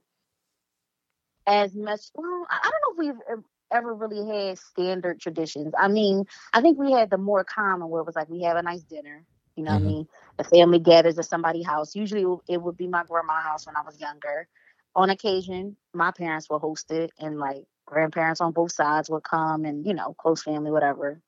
as 1.48 1.76
much. 1.76 2.02
Well, 2.16 2.48
I 2.50 2.70
don't 2.72 2.98
know 2.98 3.12
if 3.12 3.16
we've 3.16 3.44
ever 3.72 3.94
really 3.94 4.26
had 4.28 4.58
standard 4.58 5.20
traditions. 5.20 5.74
I 5.78 5.88
mean, 5.88 6.26
I 6.54 6.62
think 6.62 6.78
we 6.78 6.92
had 6.92 7.10
the 7.10 7.18
more 7.18 7.44
common 7.44 7.90
where 7.90 8.02
it 8.02 8.06
was 8.06 8.16
like 8.16 8.30
we 8.30 8.42
have 8.44 8.58
a 8.58 8.62
nice 8.64 8.84
dinner. 8.84 9.26
You 9.56 9.64
know 9.64 9.72
what 9.74 9.82
Mhm. 9.82 9.86
I 9.86 9.88
mean? 9.88 10.08
The 10.38 10.44
family 10.44 10.80
gathers 10.80 11.20
at 11.20 11.26
somebody's 11.26 11.66
house. 11.66 11.96
Usually, 11.96 12.22
it 12.22 12.26
would- 12.30 12.42
it 12.48 12.62
would 12.62 12.78
be 12.78 12.88
my 12.88 13.04
grandma's 13.04 13.44
house 13.44 13.66
when 13.66 13.76
I 13.76 13.82
was 13.82 14.00
younger. 14.00 14.48
On 14.96 15.10
occasion, 15.10 15.78
my 15.94 16.12
parents 16.12 16.50
would 16.50 16.60
host 16.60 16.92
it, 16.92 17.12
and 17.20 17.38
like 17.40 17.66
grandparents 17.92 18.42
on 18.42 18.54
both 18.54 18.72
sides 18.72 19.10
would 19.10 19.24
come, 19.24 19.66
and 19.66 19.86
you 19.86 19.94
know, 19.94 20.16
close 20.18 20.44
family, 20.44 20.72
whatever. 20.72 21.22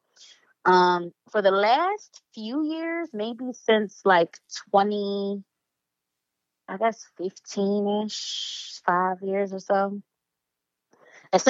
Um, 0.66 1.12
for 1.32 1.42
the 1.42 1.52
last 1.52 2.22
few 2.34 2.64
years, 2.64 3.10
maybe 3.14 3.52
since 3.54 4.02
like 4.06 4.38
20, 4.72 5.44
I 6.68 6.78
guess 6.78 7.06
15 7.18 8.06
ish, 8.06 8.82
five 8.86 9.22
years 9.22 9.54
or 9.54 9.60
so. 9.60 10.02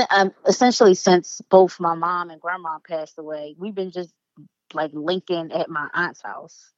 Um, 0.09 0.33
essentially, 0.47 0.95
since 0.95 1.41
both 1.49 1.79
my 1.79 1.95
mom 1.95 2.29
and 2.29 2.41
grandma 2.41 2.79
passed 2.87 3.19
away, 3.19 3.55
we've 3.59 3.75
been 3.75 3.91
just 3.91 4.13
like 4.73 4.91
linking 4.93 5.51
at 5.51 5.69
my 5.69 5.89
aunt's 5.93 6.21
house, 6.21 6.71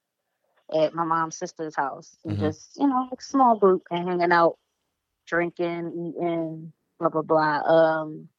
at 0.73 0.93
my 0.93 1.05
mom's 1.05 1.37
sister's 1.37 1.75
house, 1.75 2.17
and 2.25 2.37
Mhm. 2.37 2.41
just, 2.41 2.77
you 2.77 2.87
know, 2.87 3.07
like 3.11 3.21
small 3.21 3.57
group 3.57 3.83
and 3.91 4.09
hanging 4.09 4.31
out, 4.31 4.57
drinking, 5.27 6.13
eating, 6.17 6.73
blah, 6.99 7.09
blah, 7.09 7.21
blah. 7.21 7.61
Um, 7.61 8.29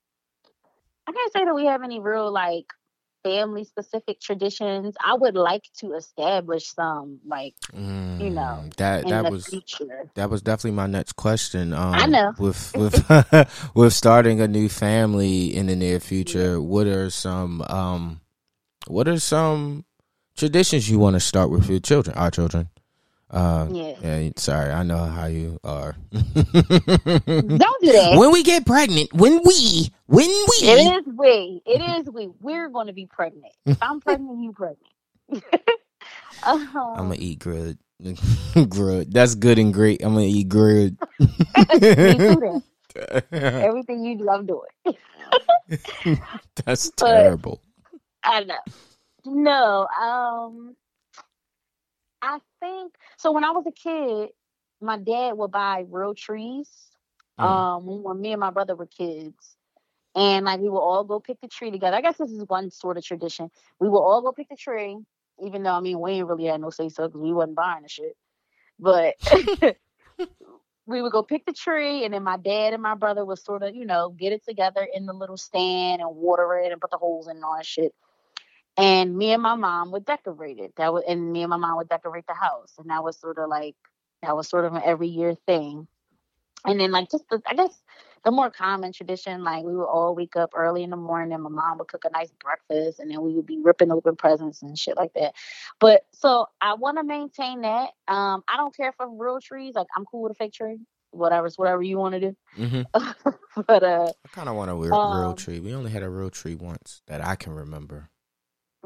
I 1.06 1.12
can't 1.12 1.32
say 1.32 1.44
that 1.44 1.54
we 1.54 1.66
have 1.66 1.82
any 1.82 2.00
real 2.00 2.32
like 2.32 2.66
family 3.22 3.64
specific 3.64 4.20
traditions. 4.20 4.94
I 5.04 5.14
would 5.14 5.34
like 5.34 5.64
to 5.80 5.94
establish 5.94 6.72
some 6.72 7.20
like 7.26 7.54
Mm, 7.74 8.20
You 8.20 8.30
know, 8.30 8.64
that 8.76 9.02
in 9.04 9.08
that 9.10 9.24
the 9.24 9.30
was 9.30 9.46
future. 9.46 10.10
that 10.14 10.30
was 10.30 10.42
definitely 10.42 10.72
my 10.72 10.86
next 10.86 11.12
question. 11.14 11.72
Um, 11.72 11.94
I 11.94 12.06
know. 12.06 12.32
with 12.38 12.74
with 12.76 13.70
with 13.74 13.92
starting 13.92 14.40
a 14.40 14.48
new 14.48 14.68
family 14.68 15.54
in 15.54 15.66
the 15.66 15.76
near 15.76 16.00
future. 16.00 16.60
What 16.60 16.86
are 16.86 17.10
some 17.10 17.62
um, 17.62 18.20
what 18.86 19.08
are 19.08 19.18
some 19.20 19.84
traditions 20.36 20.88
you 20.90 20.98
want 20.98 21.14
to 21.14 21.20
start 21.20 21.50
with 21.50 21.68
your 21.68 21.80
children? 21.80 22.16
Our 22.16 22.30
children. 22.30 22.68
Uh, 23.30 23.66
Yeah. 23.72 23.94
yeah. 24.02 24.30
Sorry, 24.36 24.70
I 24.70 24.82
know 24.84 24.98
how 24.98 25.26
you 25.26 25.58
are. 25.64 25.96
Don't 26.12 26.24
do 27.26 27.92
that. 27.92 28.14
when 28.16 28.30
we 28.32 28.42
get 28.44 28.64
pregnant, 28.64 29.12
when 29.12 29.40
we, 29.44 29.90
when 30.06 30.28
we, 30.28 30.56
It 30.62 31.06
is 31.06 31.14
we. 31.16 31.62
It 31.66 31.80
is 32.00 32.08
we. 32.12 32.28
We're 32.40 32.68
going 32.68 32.86
to 32.86 32.92
be 32.92 33.06
pregnant. 33.06 33.52
If 33.66 33.78
I'm 33.82 34.00
pregnant, 34.00 34.42
you 34.42 34.52
pregnant. 34.52 35.44
um, 36.46 36.68
I'm 36.74 37.08
gonna 37.08 37.16
eat 37.18 37.40
grilled. 37.40 37.78
grilled. 38.68 39.12
That's 39.12 39.34
good 39.34 39.58
and 39.58 39.74
great. 39.74 40.04
I'm 40.04 40.12
gonna 40.14 40.26
eat 40.26 40.48
grilled. 40.48 40.96
you 41.18 41.26
do 41.78 42.62
that. 42.94 43.24
Everything 43.32 44.04
you 44.04 44.18
love 44.18 44.46
doing. 44.46 44.96
That's 46.64 46.90
But- 46.90 47.06
terrible. 47.06 47.60
I 48.22 48.44
know. 48.44 48.58
No, 49.24 49.86
um, 50.00 50.76
I 50.76 50.85
think 52.60 52.94
so. 53.16 53.32
When 53.32 53.44
I 53.44 53.50
was 53.50 53.64
a 53.66 53.72
kid, 53.72 54.30
my 54.80 54.98
dad 54.98 55.32
would 55.36 55.50
buy 55.50 55.84
real 55.88 56.14
trees. 56.14 56.68
Mm. 57.38 57.44
Um, 57.44 58.02
when 58.02 58.20
me 58.20 58.32
and 58.32 58.40
my 58.40 58.50
brother 58.50 58.74
were 58.74 58.86
kids, 58.86 59.56
and 60.14 60.46
like 60.46 60.60
we 60.60 60.68
would 60.68 60.78
all 60.78 61.04
go 61.04 61.20
pick 61.20 61.40
the 61.40 61.48
tree 61.48 61.70
together. 61.70 61.96
I 61.96 62.00
guess 62.00 62.16
this 62.16 62.30
is 62.30 62.44
one 62.48 62.70
sort 62.70 62.96
of 62.96 63.04
tradition. 63.04 63.50
We 63.78 63.88
would 63.88 63.98
all 63.98 64.22
go 64.22 64.32
pick 64.32 64.48
the 64.48 64.56
tree, 64.56 64.96
even 65.44 65.62
though 65.62 65.74
I 65.74 65.80
mean 65.80 66.00
we 66.00 66.12
ain't 66.12 66.26
really 66.26 66.46
had 66.46 66.60
no 66.60 66.70
say 66.70 66.88
so 66.88 67.06
because 67.06 67.20
we 67.20 67.32
wasn't 67.32 67.56
buying 67.56 67.82
the 67.82 67.88
shit. 67.88 68.16
But 68.78 69.16
we 70.86 71.02
would 71.02 71.12
go 71.12 71.22
pick 71.22 71.44
the 71.44 71.52
tree, 71.52 72.04
and 72.04 72.14
then 72.14 72.22
my 72.22 72.36
dad 72.36 72.72
and 72.72 72.82
my 72.82 72.94
brother 72.94 73.24
would 73.24 73.38
sort 73.38 73.62
of, 73.62 73.74
you 73.74 73.84
know, 73.84 74.10
get 74.10 74.32
it 74.32 74.44
together 74.44 74.86
in 74.94 75.04
the 75.04 75.12
little 75.12 75.36
stand 75.36 76.00
and 76.00 76.16
water 76.16 76.58
it 76.58 76.72
and 76.72 76.80
put 76.80 76.90
the 76.90 76.96
holes 76.96 77.28
in 77.28 77.36
and 77.36 77.44
all 77.44 77.56
that 77.56 77.66
shit. 77.66 77.94
And 78.76 79.16
me 79.16 79.32
and 79.32 79.42
my 79.42 79.54
mom 79.54 79.92
would 79.92 80.04
decorate 80.04 80.58
it. 80.58 80.74
That 80.76 80.92
was, 80.92 81.04
and 81.08 81.32
me 81.32 81.42
and 81.42 81.50
my 81.50 81.56
mom 81.56 81.76
would 81.76 81.88
decorate 81.88 82.26
the 82.26 82.34
house, 82.34 82.74
and 82.78 82.90
that 82.90 83.02
was 83.02 83.18
sort 83.18 83.38
of 83.38 83.48
like 83.48 83.74
that 84.22 84.36
was 84.36 84.48
sort 84.48 84.64
of 84.64 84.74
an 84.74 84.82
every 84.84 85.08
year 85.08 85.34
thing. 85.46 85.86
And 86.64 86.80
then 86.80 86.90
like 86.90 87.10
just 87.10 87.24
the, 87.30 87.40
I 87.46 87.54
guess 87.54 87.70
the 88.24 88.30
more 88.32 88.50
common 88.50 88.92
tradition, 88.92 89.44
like 89.44 89.64
we 89.64 89.74
would 89.76 89.84
all 89.84 90.14
wake 90.14 90.36
up 90.36 90.50
early 90.54 90.82
in 90.82 90.90
the 90.90 90.96
morning, 90.96 91.32
and 91.32 91.42
my 91.42 91.50
mom 91.50 91.78
would 91.78 91.88
cook 91.88 92.04
a 92.04 92.10
nice 92.10 92.32
breakfast, 92.40 92.98
and 93.00 93.10
then 93.10 93.22
we 93.22 93.34
would 93.34 93.46
be 93.46 93.60
ripping 93.62 93.92
open 93.92 94.16
presents 94.16 94.62
and 94.62 94.78
shit 94.78 94.96
like 94.96 95.14
that. 95.14 95.34
But 95.80 96.02
so 96.12 96.46
I 96.60 96.74
want 96.74 96.98
to 96.98 97.04
maintain 97.04 97.62
that. 97.62 97.90
Um, 98.08 98.42
I 98.48 98.56
don't 98.56 98.76
care 98.76 98.92
for 98.92 99.08
real 99.08 99.40
trees. 99.40 99.74
Like 99.74 99.86
I'm 99.96 100.04
cool 100.04 100.22
with 100.22 100.32
a 100.32 100.34
fake 100.34 100.52
tree. 100.54 100.78
Whatever's 101.12 101.56
whatever 101.56 101.82
you 101.82 101.98
want 101.98 102.14
to 102.14 102.20
do. 102.20 102.36
hmm 102.56 102.82
but 103.66 103.82
uh, 103.82 104.12
I 104.24 104.28
kind 104.32 104.48
of 104.48 104.56
want 104.56 104.70
a 104.70 104.74
real, 104.74 105.00
real 105.04 105.30
Um, 105.30 105.36
tree. 105.36 105.60
We 105.60 105.72
only 105.74 105.90
had 105.90 106.02
a 106.02 106.10
real 106.10 106.30
tree 106.30 106.54
once 106.54 107.02
that 107.06 107.24
I 107.24 107.36
can 107.36 107.54
remember, 107.54 108.10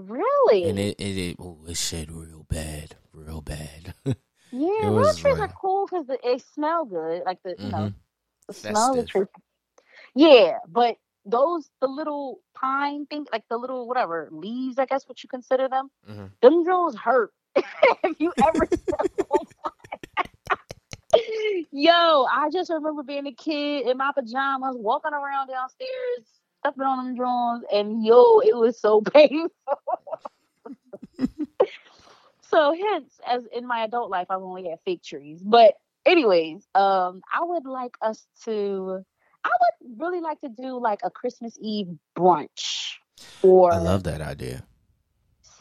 really, 0.01 0.65
and 0.69 0.79
it 0.79 0.97
it 1.01 1.17
it, 1.19 1.37
oh, 1.39 1.59
it 1.69 1.77
shed 1.77 2.11
real 2.11 2.45
bad, 2.49 2.97
real 3.13 3.41
bad. 3.41 3.95
yeah, 4.05 4.15
it 4.53 4.91
real 4.91 5.13
trees 5.15 5.39
like- 5.39 5.51
are 5.51 5.55
cool 5.61 5.87
because 5.87 6.07
they 6.07 6.39
smell 6.55 6.85
good. 6.85 7.23
Like 7.25 7.43
the 7.43 7.55
you 7.59 7.69
know 7.71 7.79
Mhm. 7.79 7.95
the 8.49 8.53
smell 8.55 8.91
of 8.91 8.97
the 8.97 9.05
tree. 9.05 9.27
Yeah, 10.15 10.59
but 10.69 10.97
those 11.25 11.69
the 11.81 11.87
little 11.89 12.41
pine 12.55 13.07
thing, 13.07 13.27
like 13.33 13.45
the 13.51 13.59
little 13.59 13.87
whatever 13.87 14.29
leaves, 14.33 14.79
I 14.79 14.87
guess 14.87 15.09
what 15.09 15.23
you 15.23 15.29
consider 15.29 15.69
them. 15.69 15.91
Mhm. 16.09 16.31
Them 16.43 16.65
drones 16.65 16.97
hurt. 16.97 17.33
if 17.57 18.21
you 18.21 18.33
ever 18.43 18.67
step 18.67 19.01
on 19.31 19.47
one. 19.63 19.73
Yo, 21.73 22.25
I 22.31 22.49
just 22.53 22.71
remember 22.71 23.03
being 23.03 23.27
a 23.27 23.33
kid 23.33 23.89
in 23.89 23.97
my 23.97 24.13
pajamas, 24.15 24.77
walking 24.79 25.13
around 25.13 25.49
downstairs, 25.49 26.40
stepping 26.61 26.83
on 26.83 27.05
them 27.05 27.17
drones, 27.17 27.65
and 27.73 28.05
yo, 28.05 28.41
it 28.41 28.57
was 28.57 28.81
so 28.81 29.01
painful. 29.15 29.51
so 32.43 32.75
hence, 32.75 33.21
as 33.27 33.45
in 33.53 33.67
my 33.67 33.83
adult 33.85 34.11
life, 34.11 34.27
I've 34.31 34.43
only 34.43 34.69
had 34.69 34.79
fake 34.85 35.03
trees. 35.03 35.43
But 35.43 35.75
anyways, 36.07 36.67
um, 36.75 37.23
I 37.33 37.43
would 37.43 37.67
like 37.67 37.97
us 38.03 38.27
to 38.45 39.05
I 39.45 39.49
would 39.49 40.01
really 40.01 40.21
like 40.21 40.41
to 40.43 40.49
do 40.49 40.79
like 40.79 41.01
a 41.03 41.11
Christmas 41.11 41.57
Eve 41.61 41.97
brunch 42.17 42.95
or 43.43 43.73
I 43.73 43.79
love 43.79 44.05
that 44.05 44.21
idea. 44.21 44.65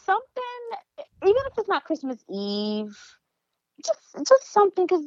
something, 0.05 1.03
even 1.23 1.41
if 1.47 1.57
it's 1.57 1.69
not 1.69 1.85
Christmas 1.85 2.23
Eve, 2.29 2.97
just 3.85 4.27
just 4.27 4.51
something 4.51 4.85
because 4.85 5.05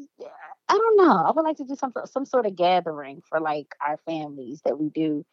I 0.69 0.73
don't 0.75 0.97
know. 0.97 1.17
I 1.17 1.31
would 1.33 1.43
like 1.45 1.59
to 1.59 1.65
do 1.65 1.75
some 1.75 1.93
some 2.07 2.25
sort 2.25 2.47
of 2.47 2.57
gathering 2.57 3.23
for 3.29 3.41
like 3.41 3.75
our 3.87 3.99
families 4.07 4.63
that 4.65 4.79
we 4.79 4.89
do, 4.89 5.25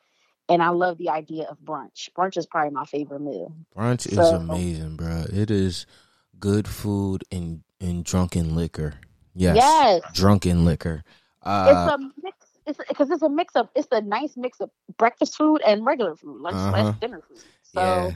and 0.49 0.61
I 0.63 0.69
love 0.69 0.97
the 0.97 1.09
idea 1.09 1.45
of 1.45 1.57
brunch. 1.59 2.09
Brunch 2.17 2.38
is 2.38 2.45
probably 2.45 2.71
my 2.71 2.85
favorite 2.85 3.21
meal. 3.21 3.53
Brunch 3.77 4.07
is 4.07 4.17
amazing, 4.17 4.95
bro. 4.95 5.25
It 5.31 5.51
is 5.51 5.85
good 6.39 6.67
food 6.67 7.23
and 7.31 7.63
and 7.79 8.03
drunken 8.03 8.55
liquor. 8.55 8.95
Yes, 9.35 9.55
Yes, 9.57 10.01
drunken 10.13 10.65
liquor. 10.65 11.03
it's 11.05 11.47
Uh, 11.47 11.91
a 11.93 11.97
mix. 12.23 12.35
It's 12.65 12.77
because 12.88 13.09
it's 13.09 13.23
a 13.23 13.29
mix 13.29 13.55
of 13.55 13.69
it's 13.75 13.88
a 13.91 14.01
nice 14.01 14.35
mix 14.38 14.59
of 14.59 14.69
breakfast 14.97 15.35
food 15.38 15.62
and 15.65 15.85
regular 15.85 16.15
food, 16.15 16.39
lunch 16.41 16.55
Uh-huh. 16.55 16.71
slash 16.71 16.95
dinner 16.99 17.21
food. 17.27 17.39
So 17.63 17.81
yeah, 17.81 18.15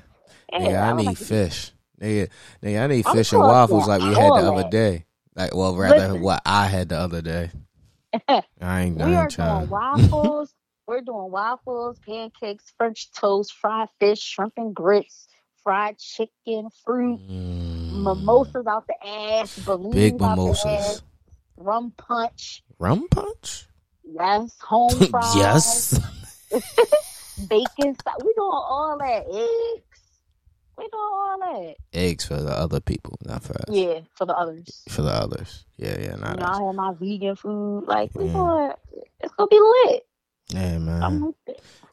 yeah, 0.51 0.69
yeah. 0.69 0.89
I 0.89 0.93
would 0.93 0.97
need 1.01 1.05
like 1.07 1.17
fish. 1.17 1.71
Nigga, 1.99 2.29
nigga, 2.61 2.83
I 2.83 2.87
need 2.87 3.05
I'm 3.07 3.13
fish 3.15 3.31
and 3.31 3.41
waffles 3.41 3.87
that. 3.87 4.01
like 4.01 4.01
we 4.01 4.15
had 4.15 4.33
the 4.35 4.51
other 4.51 4.69
day. 4.69 5.05
Like, 5.35 5.55
well, 5.55 5.75
rather 5.75 5.95
Listen. 6.09 6.21
what 6.21 6.41
I 6.45 6.67
had 6.67 6.89
the 6.89 6.97
other 6.97 7.21
day. 7.21 7.49
I 8.27 8.41
ain't, 8.81 9.01
I 9.01 9.09
we 9.09 9.15
are 9.15 9.27
trying. 9.29 9.59
doing 9.61 9.69
waffles. 9.69 10.53
We're 10.87 11.01
doing 11.01 11.31
waffles, 11.31 11.97
pancakes, 12.05 12.73
French 12.77 13.11
toast, 13.13 13.53
fried 13.53 13.87
fish, 13.99 14.19
shrimp 14.19 14.53
and 14.57 14.75
grits, 14.75 15.27
fried 15.63 15.97
chicken, 15.97 16.69
fruit, 16.83 17.19
Mm. 17.29 18.03
mimosas 18.03 18.67
out 18.67 18.85
the 18.87 19.07
ass, 19.07 19.53
balloons 19.59 19.95
Big 19.95 20.19
mimosas. 20.19 20.65
ass, 20.65 21.01
rum 21.55 21.93
punch, 21.97 22.63
Rum 22.79 23.07
punch? 23.09 23.67
yes, 24.03 24.59
home 24.59 24.99
fries, 25.09 25.35
yes. 25.37 25.99
bacon. 27.47 27.95
We 28.19 28.33
doing 28.33 28.51
all 28.51 28.97
that. 28.99 29.23
Eggs. 29.25 29.99
We 30.77 30.83
doing 30.83 30.89
all 30.93 31.37
that. 31.39 31.75
Eggs 31.93 32.25
for 32.25 32.35
the 32.35 32.51
other 32.51 32.81
people, 32.81 33.17
not 33.25 33.41
for 33.43 33.53
us. 33.53 33.69
Yeah, 33.69 34.01
for 34.15 34.25
the 34.25 34.35
others. 34.35 34.83
For 34.89 35.01
the 35.01 35.11
others. 35.11 35.65
Yeah, 35.77 35.97
yeah, 35.99 36.15
You 36.15 36.21
not 36.21 36.39
know, 36.39 36.45
us. 36.45 36.59
I 36.59 36.65
have 36.65 36.75
my 36.75 36.93
vegan 36.99 37.35
food. 37.37 37.85
Like 37.87 38.11
we 38.15 38.25
Yeah. 38.25 38.33
going, 38.33 38.71
it's 39.21 39.33
gonna 39.35 39.47
be 39.47 39.59
lit. 39.85 40.05
Yeah, 40.53 40.77
man. 40.77 41.33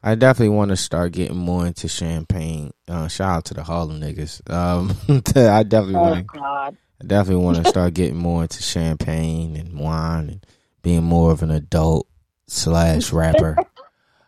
I 0.03 0.15
definitely 0.15 0.55
want 0.55 0.69
to 0.69 0.77
start 0.77 1.11
getting 1.11 1.37
more 1.37 1.65
into 1.67 1.87
champagne. 1.87 2.71
Uh, 2.87 3.07
shout 3.07 3.29
out 3.37 3.45
to 3.45 3.53
the 3.53 3.63
Harlem 3.63 3.99
niggas. 4.01 4.41
Um, 4.49 4.89
I 5.35 5.63
definitely 5.63 5.95
Oh 5.95 6.01
want 6.01 6.27
to. 6.33 6.39
I 6.39 7.05
definitely 7.05 7.43
want 7.43 7.57
to 7.57 7.65
start 7.65 7.93
getting 7.93 8.17
more 8.17 8.43
into 8.43 8.61
champagne 8.61 9.55
and 9.55 9.79
wine 9.79 10.29
and 10.29 10.45
being 10.83 11.03
more 11.03 11.31
of 11.31 11.41
an 11.43 11.51
adult 11.51 12.07
slash 12.47 13.11
rapper. 13.11 13.57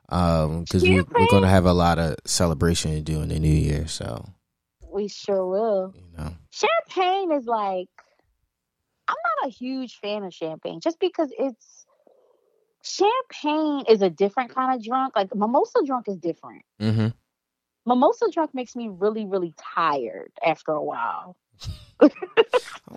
Um, 0.09 0.61
because 0.63 0.83
we, 0.83 1.01
we're 1.01 1.27
gonna 1.31 1.47
have 1.47 1.65
a 1.65 1.73
lot 1.73 1.97
of 1.97 2.17
celebration 2.25 2.91
to 2.91 3.01
do 3.01 3.21
in 3.21 3.29
the 3.29 3.39
new 3.39 3.47
year. 3.49 3.87
So 3.87 4.29
We 4.91 5.07
sure 5.07 5.47
will. 5.47 5.93
you 5.95 6.03
know, 6.15 6.33
champagne 6.51 7.31
is 7.31 7.45
like 7.47 7.87
I'm 9.07 9.15
not 9.41 9.47
a 9.47 9.51
huge 9.51 9.95
fan 10.01 10.23
of 10.23 10.31
champagne 10.31 10.81
just 10.81 10.99
because 10.99 11.33
it's 11.39 11.82
champagne 12.83 13.85
is 13.89 14.01
a 14.01 14.09
different 14.09 14.53
kind 14.53 14.75
of 14.75 14.85
drunk. 14.85 15.15
Like 15.15 15.33
mimosa 15.35 15.79
drunk 15.85 16.07
is 16.07 16.17
different. 16.17 16.63
hmm 16.79 17.07
Mimosa 17.85 18.27
drunk 18.31 18.53
makes 18.53 18.75
me 18.77 18.87
really, 18.89 19.25
really 19.25 19.53
tired 19.57 20.31
after 20.45 20.71
a 20.71 20.81
while. 20.81 21.35
I 22.01 22.09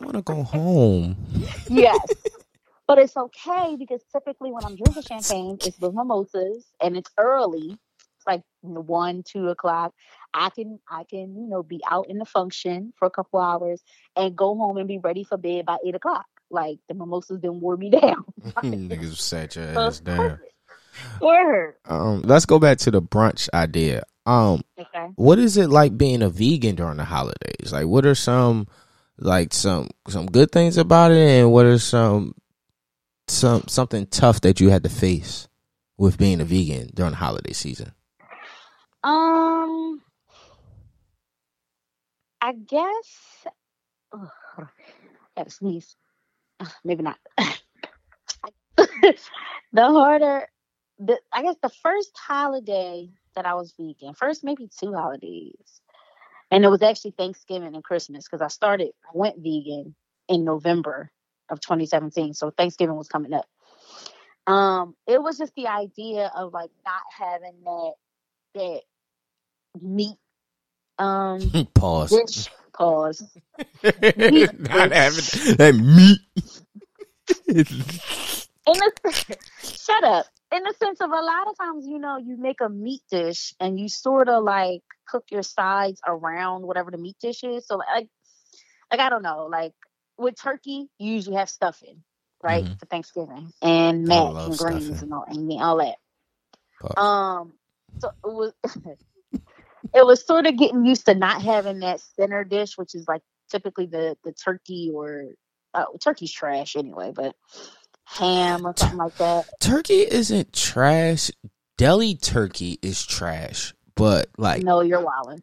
want 0.01 0.13
to 0.15 0.23
go 0.23 0.43
home. 0.43 1.17
Yes. 1.69 1.99
but 2.87 2.99
it's 2.99 3.17
okay 3.17 3.75
because 3.77 4.01
typically 4.13 4.53
when 4.53 4.65
I'm 4.65 4.77
drinking 4.77 5.03
champagne, 5.03 5.59
it's 5.65 5.79
with 5.81 5.93
mimosas 5.93 6.65
and 6.81 6.97
it's 6.97 7.11
early. 7.19 7.77
It's 8.17 8.27
like 8.27 8.43
one, 8.61 9.25
two 9.25 9.49
o'clock. 9.49 9.93
I 10.33 10.51
can 10.51 10.79
I 10.89 11.03
can, 11.05 11.35
you 11.37 11.49
know, 11.49 11.65
be 11.65 11.81
out 11.91 12.09
in 12.09 12.19
the 12.19 12.25
function 12.25 12.93
for 12.97 13.07
a 13.07 13.11
couple 13.11 13.41
hours 13.41 13.83
and 14.15 14.37
go 14.37 14.55
home 14.57 14.77
and 14.77 14.87
be 14.87 14.99
ready 14.99 15.25
for 15.25 15.37
bed 15.37 15.67
by 15.67 15.79
eight 15.85 15.97
o'clock. 15.97 16.27
Like 16.51 16.79
the 16.89 16.95
mimosas 16.95 17.41
didn't 17.41 17.61
wear 17.61 17.77
me 17.77 17.91
down. 18.01 18.25
Niggas 18.63 19.17
sat 19.17 19.57
your 19.57 19.67
ass 19.67 20.01
down. 20.01 20.39
Word. 21.21 21.75
Um, 21.85 22.23
let's 22.23 22.47
go 22.47 22.59
back 22.59 22.79
to 22.79 22.91
the 22.91 23.03
brunch 23.03 23.49
idea. 23.53 24.03
Um, 24.25 24.63
Okay. 24.79 25.09
what 25.17 25.39
is 25.39 25.57
it 25.57 25.69
like 25.71 25.97
being 25.97 26.23
a 26.23 26.29
vegan 26.31 26.75
during 26.75 26.97
the 26.97 27.05
holidays? 27.05 27.73
Like, 27.73 27.87
what 27.87 28.07
are 28.07 28.15
some 28.15 28.67
like 29.19 29.53
some 29.55 29.89
some 30.09 30.27
good 30.27 30.51
things 30.53 30.77
about 30.79 31.11
it, 31.13 31.19
and 31.41 31.53
what 31.53 31.67
are 31.67 31.79
some 31.79 32.35
some 33.29 33.65
something 33.69 34.07
tough 34.07 34.41
that 34.43 34.61
you 34.61 34.71
had 34.71 34.83
to 34.85 34.89
face 34.89 35.49
with 35.99 36.19
being 36.19 36.41
a 36.41 36.45
vegan 36.45 36.91
during 36.95 37.13
the 37.13 37.17
holiday 37.19 37.53
season? 37.53 37.93
Um, 39.05 40.01
I 42.41 42.53
guess. 42.53 43.47
Ugh. 44.13 44.29
I 44.59 44.65
gotta 45.37 45.51
sneeze. 45.51 45.97
Maybe 46.85 47.03
not. 47.03 47.19
the 48.77 49.17
harder, 49.75 50.49
the 50.99 51.19
I 51.33 51.43
guess 51.43 51.57
the 51.63 51.71
first 51.83 52.17
holiday 52.17 53.09
that 53.35 53.47
I 53.47 53.55
was 53.55 53.75
vegan, 53.79 54.15
first 54.15 54.45
maybe 54.45 54.69
two 54.79 54.93
holidays, 54.93 55.81
and 56.51 56.65
it 56.65 56.69
was 56.69 56.83
actually 56.83 57.13
Thanksgiving 57.13 57.75
and 57.75 57.85
Christmas 57.85 58.25
because 58.25 58.43
I 58.43 58.49
started, 58.49 58.91
I 59.05 59.11
went 59.15 59.37
vegan 59.39 59.95
in 60.29 60.45
November 60.45 61.11
of 61.49 61.61
2017, 61.61 62.35
so 62.35 62.51
Thanksgiving 62.51 62.97
was 62.97 63.09
coming 63.09 63.33
up. 63.33 63.47
Um, 64.47 64.95
it 65.07 65.23
was 65.23 65.39
just 65.39 65.55
the 65.55 65.67
idea 65.67 66.31
of 66.37 66.53
like 66.53 66.71
not 66.85 67.03
having 67.19 67.63
that 67.65 67.93
that 68.55 68.81
meat 69.81 70.17
um 70.99 71.51
Pause. 71.75 72.11
dish 72.27 72.49
pause. 72.77 73.23
Not 73.83 74.93
having 74.93 75.57
that 75.57 75.75
meat. 75.83 76.21
And 78.69 78.81
it's, 78.83 79.85
shut 79.85 80.03
up. 80.03 80.27
in 80.53 80.61
the 80.65 80.75
sense 80.83 81.01
of 81.01 81.09
a 81.11 81.15
lot 81.15 81.47
of 81.49 81.57
times, 81.57 81.87
you 81.87 82.01
know, 82.01 82.17
you 82.19 82.37
make 82.37 82.61
a 82.61 82.69
meat 82.69 83.01
dish 83.09 83.55
and 83.61 83.79
you 83.79 83.89
sort 83.89 84.29
of 84.29 84.43
like 84.43 84.83
cook 85.09 85.23
your 85.31 85.45
sides 85.45 86.01
around 86.05 86.67
whatever 86.67 86.91
the 86.91 86.99
meat 86.99 87.15
dish 87.21 87.45
is. 87.45 87.65
So 87.69 87.77
like, 87.77 88.09
like 88.91 88.99
I 89.01 89.09
don't 89.09 89.23
know, 89.23 89.47
like 89.47 89.73
with 90.19 90.35
turkey, 90.41 90.89
you 90.99 91.13
usually 91.13 91.37
have 91.37 91.49
stuffing, 91.49 92.03
right, 92.43 92.65
Mhm. 92.65 92.77
for 92.81 92.87
Thanksgiving, 92.87 93.53
and 93.63 94.03
mac 94.05 94.19
and 94.35 94.59
greens 94.59 94.87
stuffing. 94.87 95.03
and 95.05 95.15
all, 95.15 95.25
and 95.29 95.53
all 95.63 95.77
that. 95.77 95.97
Pause. 96.81 96.95
Um, 96.97 97.53
so 98.01 98.09
it 98.09 98.33
was, 98.35 98.53
it 99.95 100.07
was 100.07 100.25
sort 100.25 100.47
of 100.47 100.57
getting 100.57 100.85
used 100.85 101.07
to 101.07 101.15
not 101.15 101.43
having 101.43 101.81
that 101.81 102.01
center 102.01 102.45
dish, 102.45 102.77
which 102.77 102.95
is 102.95 103.07
like 103.09 103.23
typically 103.51 103.87
the 103.87 104.17
the 104.25 104.33
turkey 104.33 104.91
or 104.95 105.27
uh, 105.75 105.85
turkey's 106.03 106.33
trash 106.33 106.77
anyway, 106.77 107.13
but 107.15 107.35
ham 108.05 108.67
or 108.67 108.75
something 108.77 108.99
like 108.99 109.17
that. 109.17 109.47
turkey 109.61 110.01
isn't 110.01 110.53
trash. 110.53 111.31
Deli 111.77 112.15
turkey 112.15 112.79
is 112.81 113.05
trash, 113.05 113.75
but 113.95 114.29
like 114.39 114.63
no, 114.63 114.81
you're 114.81 115.03
wilding. 115.03 115.43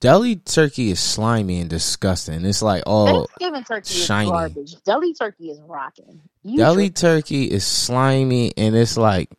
deli 0.00 0.36
turkey 0.36 0.90
is 0.90 1.00
slimy 1.00 1.60
and 1.60 1.68
disgusting. 1.68 2.44
It's 2.44 2.62
like 2.62 2.84
oh, 2.86 3.26
Thanksgiving 3.38 3.64
turkey 3.64 3.94
is 3.94 4.08
garbage. 4.08 4.82
Deli 4.84 5.14
turkey 5.14 5.50
is 5.50 5.60
rocking. 5.60 6.20
You 6.42 6.56
deli 6.58 6.90
turkey 6.90 7.50
is 7.50 7.66
slimy 7.66 8.52
and 8.56 8.74
it's 8.74 8.96
like, 8.96 9.30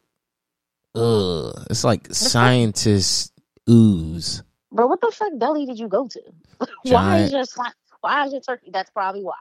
ugh, 0.94 1.65
it's 1.70 1.84
like 1.84 2.13
scientist 2.13 3.32
ooze. 3.69 4.43
Bro, 4.71 4.88
what 4.88 5.01
the 5.01 5.12
fuck 5.13 5.32
deli 5.38 5.65
did 5.65 5.80
you 5.80 5.88
go 5.88 6.08
to? 6.08 6.21
why 6.84 7.19
is 7.19 7.32
your 7.32 7.43
why 8.01 8.25
is 8.25 8.34
your 8.34 8.41
turkey? 8.41 8.69
That's 8.71 8.89
probably 8.91 9.23
why. 9.23 9.36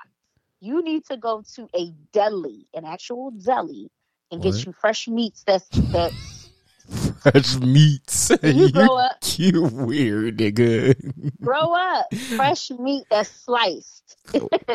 You 0.60 0.82
need 0.82 1.04
to 1.06 1.16
go 1.16 1.42
to 1.56 1.68
a 1.74 1.90
deli, 2.12 2.66
an 2.74 2.84
actual 2.84 3.30
deli, 3.32 3.90
and 4.30 4.42
What? 4.42 4.52
get 4.54 4.64
you 4.66 4.72
fresh 4.72 5.08
meats. 5.08 5.42
That's 5.46 5.68
that's 5.92 6.50
Fresh 7.22 7.56
meats. 7.56 8.30
you 8.42 8.70
grow 8.70 8.96
up, 8.98 9.16
you 9.37 9.62
weird 9.62 10.37
nigga. 10.38 10.94
grow 11.40 11.72
up, 11.74 12.14
fresh 12.37 12.70
meat 12.70 13.04
that's 13.10 13.30
sliced. 13.30 14.16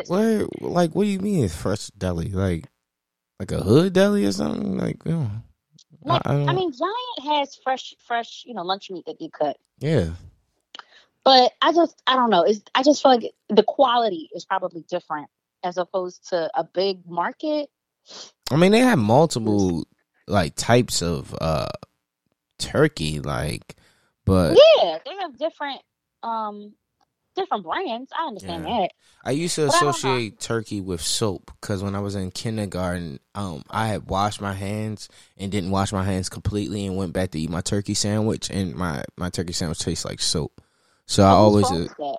Where, 0.08 0.48
like, 0.60 0.96
what 0.96 1.04
do 1.04 1.10
you 1.10 1.20
mean 1.20 1.48
fresh 1.50 1.88
deli? 1.98 2.30
Like, 2.30 2.66
like 3.40 3.52
a 3.52 3.60
hood 3.60 3.94
deli 3.94 4.26
or 4.26 4.32
something? 4.32 4.78
Like, 4.78 4.98
you 5.06 5.12
know, 5.12 5.32
Like, 6.04 6.22
I, 6.26 6.34
I 6.34 6.54
mean, 6.54 6.72
Giant 6.72 7.36
has 7.40 7.56
fresh, 7.64 7.94
fresh, 8.08 8.44
you 8.46 8.54
know, 8.54 8.64
lunch 8.64 8.90
meat 8.90 9.06
that 9.06 9.22
you 9.22 9.30
cut. 9.30 9.58
yeah. 9.80 10.10
But 11.26 11.52
I 11.62 11.74
just, 11.74 12.02
I 12.08 12.16
don't 12.16 12.30
know. 12.30 12.44
It's, 12.44 12.62
I 12.74 12.82
just 12.82 13.04
feel 13.04 13.12
like 13.12 13.34
the 13.50 13.64
quality 13.64 14.30
is 14.34 14.46
probably 14.46 14.84
different 14.90 15.28
as 15.64 15.78
opposed 15.78 16.30
to 16.30 16.50
a 16.56 16.64
big 16.64 17.06
market. 17.06 17.70
I 18.50 18.56
mean, 18.56 18.72
they 18.72 18.80
have 18.80 18.98
multiple 18.98 19.86
like 20.28 20.56
types 20.56 21.02
of 21.02 21.36
uh 21.40 21.68
turkey, 22.58 23.20
like, 23.20 23.76
but 24.26 24.58
Yeah, 24.78 24.98
they 25.06 25.16
have 25.20 25.38
different, 25.38 25.82
um, 26.24 26.74
different 27.40 27.64
brands. 27.64 28.12
I 28.18 28.28
understand 28.28 28.66
Yeah. 28.66 28.82
that. 28.82 28.92
I 29.24 29.32
used 29.32 29.56
to 29.56 29.66
But 29.68 29.76
I 29.76 29.80
don't 29.80 29.86
know. 29.86 29.90
associate 29.90 30.40
turkey 30.40 30.82
with 30.82 31.02
soap 31.02 31.52
because 31.60 31.84
when 31.84 31.96
I 31.96 32.00
was 32.00 32.16
in 32.16 32.32
kindergarten, 32.32 33.20
um, 33.36 33.64
I 33.70 33.88
had 33.88 34.08
washed 34.10 34.40
my 34.42 34.54
hands 34.54 35.10
and 35.38 35.52
didn't 35.52 35.72
wash 35.72 35.92
my 35.92 36.04
hands 36.04 36.30
completely 36.30 36.86
and 36.86 36.96
went 36.96 37.14
back 37.14 37.32
to 37.32 37.40
eat 37.40 37.50
my 37.50 37.62
turkey 37.62 37.94
sandwich, 37.94 38.50
and 38.50 38.76
my 38.76 39.04
my 39.18 39.30
turkey 39.30 39.54
sandwich 39.54 39.80
tastes 39.80 40.06
like 40.06 40.22
soap. 40.22 40.62
So 41.06 41.24
I 41.24 41.30
always 41.30 41.68
fault 41.68 41.90
uh, 41.90 41.94
that? 41.98 42.18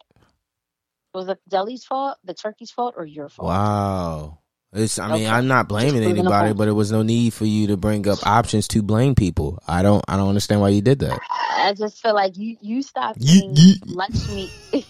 Was 1.14 1.28
it 1.28 1.38
deli's 1.48 1.85
fault, 1.85 2.18
the 2.24 2.35
turkey's 2.35 2.70
fault, 2.70 2.94
or 2.96 3.04
your 3.04 3.28
fault? 3.28 3.48
wow. 3.48 4.38
It's. 4.72 5.00
I 5.00 5.09
mean, 5.09 5.26
Okay. 5.26 5.35
I'm 5.35 5.48
not 5.48 5.66
blaming 5.68 6.04
anybody, 6.04 6.52
but 6.52 6.68
it 6.68 6.72
was 6.72 6.92
no 6.92 7.02
need 7.02 7.33
for 7.35 7.44
you 7.44 7.66
to 7.68 7.76
bring 7.76 8.06
up 8.06 8.24
options 8.24 8.68
to 8.68 8.83
blame 8.83 9.16
people. 9.16 9.59
I 9.66 9.83
don't. 9.83 10.04
I 10.06 10.16
don't 10.16 10.28
understand 10.28 10.61
why 10.61 10.68
you 10.68 10.80
did 10.80 11.00
that. 11.00 11.18
I 11.28 11.74
just 11.76 12.00
feel 12.00 12.14
like 12.14 12.37
you 12.37 12.56
you 12.61 12.83
stopped 12.83 13.18
eating 13.20 13.56
lunch 13.87 14.28
meat. 14.28 14.50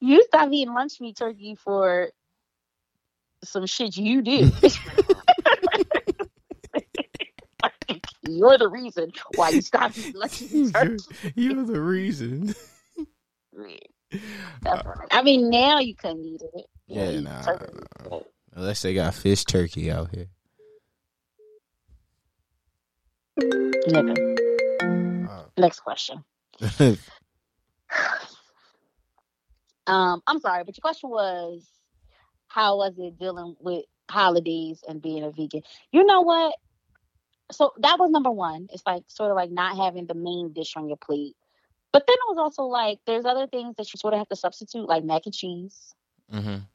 you 0.00 0.22
stopped 0.24 0.52
eating 0.52 0.74
lunch 0.74 1.00
meat 1.00 1.16
turkey 1.16 1.54
for 1.54 2.10
some 3.44 3.66
shit 3.66 3.96
you 3.96 4.22
did. 4.22 4.52
You're 8.28 8.58
the 8.58 8.68
reason 8.68 9.12
why 9.34 9.48
you 9.50 9.60
stopped 9.60 9.98
eating 9.98 10.20
lunch 10.20 10.40
meat 10.52 10.72
turkey. 10.74 10.96
You're 11.34 11.64
the 11.64 11.80
reason. 11.80 12.54
Uh, 14.66 14.82
right. 14.84 15.08
I 15.10 15.22
mean, 15.22 15.50
now 15.50 15.78
you 15.78 15.94
couldn't 15.94 16.24
eat 16.24 16.42
it. 16.54 16.66
You 16.86 17.00
Yeah, 17.00 17.20
nah. 17.20 17.42
turkey. 17.42 17.72
Unless 18.54 18.82
they 18.82 18.94
got 18.94 19.14
fish 19.14 19.44
turkey 19.44 19.90
out 19.90 20.10
here. 20.14 20.26
Nigga. 23.40 25.28
Oh. 25.30 25.44
Next 25.56 25.80
question. 25.80 26.24
Um, 29.90 30.22
I'm 30.26 30.40
sorry, 30.40 30.64
but 30.64 30.76
your 30.76 30.82
question 30.82 31.10
was, 31.10 31.68
how 32.48 32.78
was 32.78 32.98
it 32.98 33.18
dealing 33.18 33.56
with 33.60 33.84
holidays 34.10 34.84
and 34.88 35.02
being 35.02 35.24
a 35.24 35.30
vegan? 35.30 35.62
You 35.92 36.04
know 36.04 36.20
what? 36.22 36.54
So 37.52 37.72
that 37.78 37.98
was 37.98 38.10
number 38.10 38.30
one. 38.30 38.68
It's 38.72 38.84
like 38.86 39.04
sort 39.08 39.30
of 39.30 39.36
like 39.36 39.50
not 39.50 39.76
having 39.76 40.06
the 40.06 40.14
main 40.14 40.52
dish 40.52 40.76
on 40.76 40.88
your 40.88 40.96
plate. 40.96 41.36
But 41.92 42.04
then 42.06 42.14
it 42.14 42.28
was 42.34 42.38
also 42.38 42.64
like 42.64 42.98
there's 43.06 43.24
other 43.26 43.46
things 43.46 43.76
that 43.76 43.92
you 43.92 43.98
sort 43.98 44.14
of 44.14 44.18
have 44.20 44.28
to 44.28 44.36
substitute, 44.36 44.88
like 44.88 45.04
mac 45.04 45.22
and 45.26 45.34
cheese. 45.34 45.94
hmm 46.30 46.68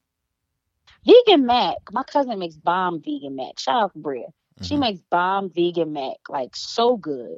Vegan 1.06 1.46
mac. 1.46 1.78
My 1.92 2.04
cousin 2.04 2.40
makes 2.40 2.58
bomb 2.58 3.02
vegan 3.02 3.36
mac. 3.36 3.60
Shout 3.60 3.84
out 3.84 3.94
to 3.94 4.00
Bria. 4.00 4.28
She 4.62 4.76
Mhm. 4.76 4.78
makes 4.78 5.02
bomb 5.10 5.50
vegan 5.50 5.94
mac, 5.94 6.18
like 6.30 6.56
so 6.56 6.98
good. 6.98 7.38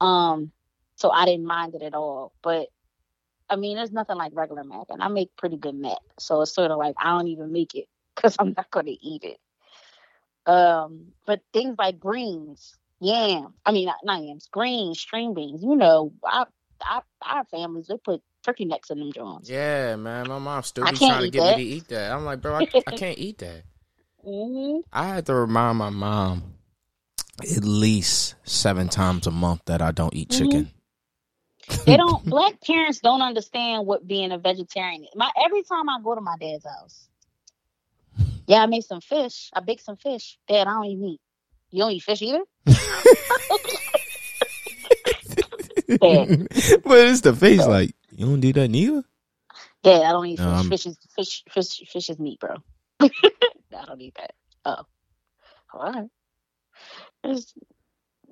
Um, 0.00 0.52
so 0.96 1.10
I 1.10 1.26
didn't 1.26 1.46
mind 1.46 1.74
it 1.74 1.82
at 1.82 1.94
all. 1.94 2.32
But 2.42 2.68
I 3.48 3.56
mean, 3.56 3.76
there's 3.76 3.92
nothing 3.92 4.16
like 4.16 4.32
regular 4.34 4.64
mac, 4.64 4.86
and 4.88 5.02
I 5.02 5.08
make 5.08 5.36
pretty 5.36 5.56
good 5.56 5.74
mac. 5.74 5.98
So 6.18 6.42
it's 6.42 6.54
sort 6.54 6.70
of 6.70 6.78
like 6.78 6.94
I 6.98 7.16
don't 7.16 7.28
even 7.28 7.52
make 7.52 7.74
it 7.74 7.86
because 8.16 8.36
I'm 8.38 8.54
not 8.56 8.70
gonna 8.70 8.92
eat 9.00 9.24
it. 9.24 9.38
Um, 10.50 11.08
but 11.26 11.40
things 11.52 11.76
like 11.78 11.98
greens, 11.98 12.74
yam. 13.00 13.54
I 13.64 13.72
mean, 13.72 13.86
not, 13.86 13.96
not 14.04 14.22
yams, 14.22 14.48
greens, 14.50 15.00
string 15.00 15.34
beans. 15.34 15.62
You 15.62 15.76
know, 15.76 16.12
our 16.22 16.46
our, 16.88 17.02
our 17.22 17.44
families 17.46 17.86
they 17.88 17.96
put 17.96 18.22
turkey 18.44 18.64
necks 18.64 18.90
in 18.90 18.98
them 18.98 19.12
joints. 19.12 19.50
Yeah, 19.50 19.96
man. 19.96 20.28
My 20.28 20.38
mom 20.38 20.62
still 20.62 20.84
be 20.84 20.96
trying 20.96 21.24
to 21.24 21.30
get 21.30 21.42
that. 21.42 21.56
me 21.56 21.64
to 21.64 21.70
eat 21.70 21.88
that. 21.88 22.12
I'm 22.12 22.24
like, 22.24 22.40
bro, 22.40 22.54
I, 22.56 22.68
I 22.86 22.92
can't 22.96 23.18
eat 23.18 23.38
that. 23.38 23.62
hmm 24.24 24.80
I 24.92 25.06
had 25.08 25.26
to 25.26 25.34
remind 25.34 25.78
my 25.78 25.90
mom 25.90 26.54
at 27.42 27.64
least 27.64 28.34
seven 28.44 28.88
times 28.88 29.26
a 29.26 29.30
month 29.30 29.62
that 29.66 29.82
I 29.82 29.90
don't 29.92 30.14
eat 30.14 30.28
Mhm. 30.30 30.38
chicken. 30.38 30.70
They 31.84 31.96
don't. 31.96 32.24
black 32.24 32.60
parents 32.62 33.00
don't 33.00 33.22
understand 33.22 33.86
what 33.86 34.06
being 34.06 34.32
a 34.32 34.38
vegetarian 34.38 35.04
is. 35.04 35.10
My 35.14 35.30
every 35.44 35.62
time 35.62 35.88
I 35.88 36.00
go 36.02 36.14
to 36.14 36.20
my 36.20 36.36
dad's 36.40 36.64
house, 36.64 37.08
yeah, 38.46 38.62
I 38.62 38.66
made 38.66 38.84
some 38.84 39.00
fish. 39.00 39.50
I 39.54 39.60
baked 39.60 39.84
some 39.84 39.96
fish. 39.96 40.38
Dad, 40.48 40.66
I 40.66 40.72
don't 40.72 40.86
eat. 40.86 41.20
You 41.70 41.80
don't 41.82 41.92
eat 41.92 42.02
fish 42.02 42.22
either. 42.22 42.42
Dad, 45.88 46.48
but 46.84 46.98
it's 46.98 47.20
the 47.20 47.34
face 47.38 47.66
like 47.66 47.94
you 48.10 48.26
don't 48.26 48.40
do 48.40 48.52
that 48.52 48.68
neither. 48.68 49.04
Dad, 49.82 50.02
I 50.02 50.12
don't 50.12 50.26
eat 50.26 50.38
fish. 50.38 50.46
No, 50.46 50.62
Fish 50.64 50.86
is 50.86 50.98
fish. 51.14 51.44
Fish. 51.50 51.82
Fish 51.88 52.10
is 52.10 52.18
meat, 52.18 52.40
bro. 52.40 52.56
I 53.00 53.10
don't 53.86 54.00
eat 54.00 54.14
that. 54.16 54.32
Oh, 54.64 54.82
all 55.74 55.92
right. 55.92 56.08
It's 57.24 57.52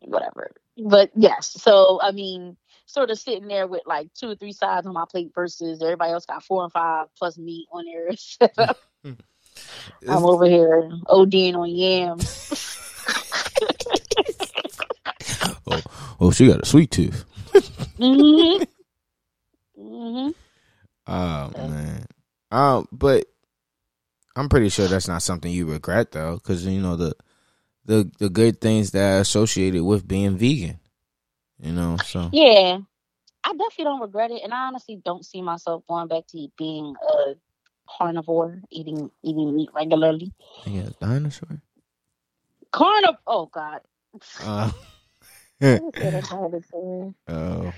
whatever. 0.00 0.50
But 0.76 1.10
yes, 1.14 1.50
so 1.50 2.00
I 2.02 2.12
mean, 2.12 2.56
sort 2.86 3.10
of 3.10 3.18
sitting 3.18 3.48
there 3.48 3.66
with 3.66 3.82
like 3.86 4.12
two 4.14 4.30
or 4.30 4.36
three 4.36 4.52
sides 4.52 4.86
on 4.86 4.94
my 4.94 5.04
plate 5.10 5.32
versus 5.34 5.82
everybody 5.82 6.12
else 6.12 6.26
got 6.26 6.44
four 6.44 6.62
and 6.62 6.72
five 6.72 7.06
plus 7.18 7.38
meat 7.38 7.66
on 7.72 7.84
theirs. 7.84 8.38
I'm 10.08 10.24
over 10.24 10.46
here 10.46 10.90
ODing 11.06 11.54
on 11.54 11.70
yams. 11.70 12.78
oh, 15.66 15.82
oh, 16.20 16.30
she 16.30 16.48
got 16.48 16.62
a 16.62 16.66
sweet 16.66 16.90
tooth. 16.90 17.24
hmm 17.96 18.62
hmm 19.76 20.30
Oh 21.06 21.50
man. 21.56 22.06
Um, 22.50 22.88
but 22.92 23.26
I'm 24.36 24.48
pretty 24.48 24.68
sure 24.68 24.88
that's 24.88 25.08
not 25.08 25.22
something 25.22 25.50
you 25.50 25.66
regret 25.66 26.12
though, 26.12 26.34
because 26.34 26.64
you 26.66 26.80
know 26.80 26.96
the 26.96 27.14
the 27.84 28.10
the 28.18 28.30
good 28.30 28.60
things 28.60 28.92
that 28.92 29.16
are 29.16 29.20
associated 29.20 29.84
with 29.84 30.08
being 30.08 30.36
vegan. 30.36 30.80
You 31.64 31.72
know, 31.72 31.96
so 32.04 32.28
Yeah, 32.30 32.78
I 33.42 33.52
definitely 33.52 33.84
don't 33.84 34.00
regret 34.02 34.30
it, 34.30 34.42
and 34.44 34.52
I 34.52 34.66
honestly 34.66 35.00
don't 35.02 35.24
see 35.24 35.40
myself 35.40 35.82
going 35.88 36.08
back 36.08 36.26
to 36.28 36.48
being 36.58 36.94
a 37.02 37.34
carnivore, 37.88 38.60
eating 38.70 39.10
eating 39.22 39.56
meat 39.56 39.70
regularly. 39.74 40.30
yeah, 40.66 40.90
dinosaur. 41.00 41.62
Carnivore. 42.70 43.18
Oh 43.26 43.46
God. 43.46 43.80
Uh, 44.42 44.70
I 45.62 45.78
said 45.98 46.14
a 46.14 46.22
dinosaur. 46.28 47.14
oh, 47.28 47.72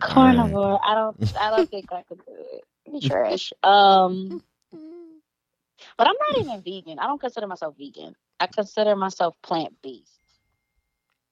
Carnivore. 0.00 0.80
I 0.84 0.94
don't. 0.94 1.16
I 1.40 1.50
don't 1.50 1.70
think 1.70 1.86
I 1.92 2.02
could 2.02 2.18
do 2.26 2.32
it. 2.54 3.02
Trash. 3.04 3.52
Um, 3.62 4.42
but 4.72 6.08
I'm 6.08 6.14
not 6.14 6.40
even 6.40 6.62
vegan. 6.62 6.98
I 6.98 7.06
don't 7.06 7.20
consider 7.20 7.46
myself 7.46 7.76
vegan. 7.78 8.16
I 8.40 8.48
consider 8.48 8.96
myself 8.96 9.36
plant 9.42 9.74
based. 9.80 10.18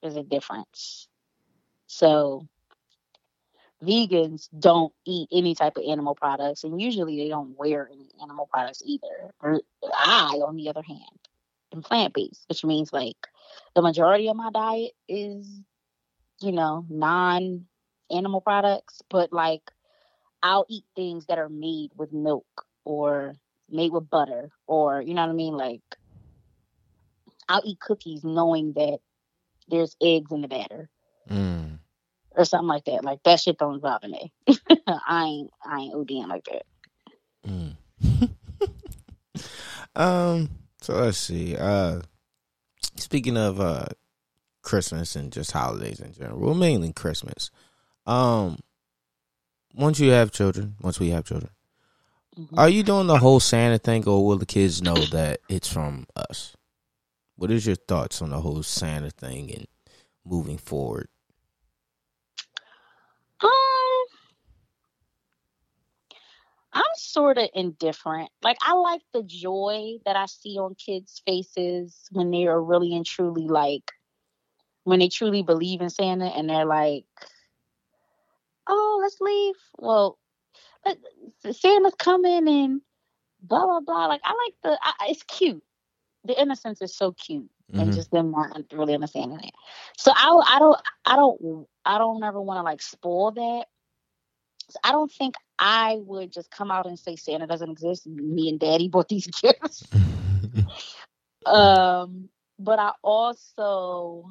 is 0.02 0.16
a 0.16 0.22
difference. 0.22 1.08
So 1.94 2.48
vegans 3.84 4.48
don't 4.58 4.92
eat 5.06 5.28
any 5.30 5.54
type 5.54 5.76
of 5.76 5.84
animal 5.84 6.16
products, 6.16 6.64
and 6.64 6.80
usually 6.80 7.16
they 7.16 7.28
don't 7.28 7.56
wear 7.56 7.88
any 7.92 8.10
animal 8.20 8.48
products 8.52 8.82
either. 8.84 9.32
I, 9.96 10.40
on 10.44 10.56
the 10.56 10.68
other 10.68 10.82
hand, 10.82 11.20
am 11.72 11.82
plant 11.82 12.12
based, 12.12 12.46
which 12.48 12.64
means 12.64 12.92
like 12.92 13.28
the 13.76 13.82
majority 13.82 14.26
of 14.28 14.34
my 14.36 14.50
diet 14.50 14.90
is, 15.08 15.48
you 16.40 16.50
know, 16.50 16.84
non 16.88 17.66
animal 18.10 18.40
products, 18.40 19.00
but 19.08 19.32
like 19.32 19.70
I'll 20.42 20.66
eat 20.68 20.84
things 20.96 21.26
that 21.26 21.38
are 21.38 21.48
made 21.48 21.92
with 21.94 22.12
milk 22.12 22.66
or 22.84 23.34
made 23.70 23.92
with 23.92 24.10
butter 24.10 24.50
or 24.66 25.00
you 25.00 25.14
know 25.14 25.22
what 25.22 25.30
I 25.30 25.34
mean? 25.34 25.56
Like 25.56 25.82
I'll 27.48 27.62
eat 27.64 27.78
cookies 27.78 28.24
knowing 28.24 28.72
that 28.72 28.98
there's 29.68 29.96
eggs 30.02 30.32
in 30.32 30.42
the 30.42 30.48
batter 30.48 30.90
Mm. 31.30 31.63
Or 32.34 32.44
something 32.44 32.68
like 32.68 32.84
that. 32.84 33.04
Like 33.04 33.22
that 33.24 33.40
shit 33.40 33.58
don't 33.58 33.80
bother 33.80 34.08
me. 34.08 34.32
I 34.86 35.24
ain't 35.24 35.50
I 35.64 35.80
ain't 35.80 35.94
ODing 35.94 36.28
like 36.28 36.44
that. 36.44 36.66
Mm. 37.46 38.30
um. 39.96 40.50
So 40.80 40.94
let's 40.94 41.18
see. 41.18 41.56
Uh, 41.56 42.02
speaking 42.96 43.36
of 43.38 43.60
uh, 43.60 43.86
Christmas 44.62 45.16
and 45.16 45.32
just 45.32 45.52
holidays 45.52 46.00
in 46.00 46.12
general, 46.12 46.40
well, 46.40 46.54
mainly 46.54 46.92
Christmas. 46.92 47.50
Um, 48.06 48.58
once 49.74 49.98
you 49.98 50.10
have 50.10 50.30
children, 50.30 50.74
once 50.82 51.00
we 51.00 51.08
have 51.10 51.24
children, 51.24 51.50
Mhm. 52.38 52.58
are 52.58 52.68
you 52.68 52.82
doing 52.82 53.06
the 53.06 53.18
whole 53.18 53.40
Santa 53.40 53.78
thing, 53.78 54.06
or 54.06 54.26
will 54.26 54.36
the 54.36 54.44
kids 54.46 54.82
know 54.82 54.94
that 54.94 55.40
it's 55.48 55.72
from 55.72 56.06
us? 56.16 56.54
What 57.36 57.50
is 57.50 57.66
your 57.66 57.76
thoughts 57.76 58.20
on 58.20 58.30
the 58.30 58.40
whole 58.40 58.62
Santa 58.62 59.10
thing 59.10 59.50
and 59.54 59.66
moving 60.24 60.58
forward? 60.58 61.08
Um, 63.44 64.06
I'm 66.72 66.84
sort 66.96 67.38
of 67.38 67.48
indifferent. 67.54 68.30
Like 68.42 68.58
I 68.62 68.74
like 68.74 69.02
the 69.12 69.22
joy 69.22 69.98
that 70.04 70.16
I 70.16 70.26
see 70.26 70.58
on 70.58 70.74
kids' 70.74 71.22
faces 71.26 72.08
when 72.12 72.30
they 72.30 72.46
are 72.46 72.62
really 72.62 72.94
and 72.96 73.06
truly 73.06 73.48
like 73.48 73.92
when 74.84 74.98
they 75.00 75.08
truly 75.08 75.42
believe 75.42 75.80
in 75.80 75.90
Santa 75.90 76.26
and 76.26 76.48
they're 76.50 76.66
like, 76.66 77.06
"Oh, 78.66 78.98
let's 79.02 79.20
leave." 79.20 79.56
Well, 79.78 80.18
let, 80.84 80.98
Santa's 81.56 81.94
coming 81.98 82.48
and 82.48 82.80
blah 83.42 83.66
blah 83.66 83.80
blah. 83.80 84.06
Like 84.06 84.22
I 84.24 84.30
like 84.32 84.54
the. 84.62 84.78
I, 84.82 85.06
it's 85.10 85.22
cute. 85.24 85.62
The 86.24 86.40
innocence 86.40 86.82
is 86.82 86.94
so 86.96 87.12
cute, 87.12 87.50
and 87.78 87.92
Mhm. 87.92 87.94
just 87.94 88.10
them 88.10 88.32
not 88.32 88.62
really 88.72 88.94
understanding 88.94 89.40
it. 89.40 89.54
So 89.98 90.12
I, 90.14 90.56
I 90.56 90.58
don't, 90.58 90.80
I 91.06 91.16
don't, 91.16 91.68
I 91.84 91.98
don't 91.98 92.22
ever 92.22 92.40
want 92.40 92.58
to 92.58 92.62
like 92.62 92.82
spoil 92.82 93.32
that. 93.32 93.66
So 94.70 94.78
I 94.82 94.92
don't 94.92 95.12
think 95.12 95.34
I 95.58 95.98
would 96.00 96.32
just 96.32 96.50
come 96.50 96.70
out 96.70 96.86
and 96.86 96.98
say 96.98 97.16
Santa 97.16 97.46
doesn't 97.46 97.70
exist. 97.70 98.06
Me 98.06 98.48
and 98.48 98.58
Daddy 98.58 98.88
bought 98.88 99.08
these 99.08 99.26
gifts. 99.42 99.86
Um, 101.46 102.28
but 102.58 102.78
I 102.78 102.92
also, 103.02 104.24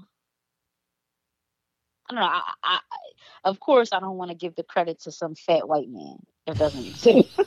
I 2.09 2.13
don't 2.13 2.21
know. 2.21 2.27
I, 2.27 2.41
I, 2.63 2.79
of 3.43 3.59
course, 3.59 3.93
I 3.93 3.99
don't 3.99 4.17
want 4.17 4.31
to 4.31 4.35
give 4.35 4.55
the 4.55 4.63
credit 4.63 5.01
to 5.01 5.11
some 5.11 5.35
fat 5.35 5.67
white 5.67 5.89
man 5.89 6.17
that 6.47 6.57
doesn't 6.57 6.85
exist. 6.85 7.29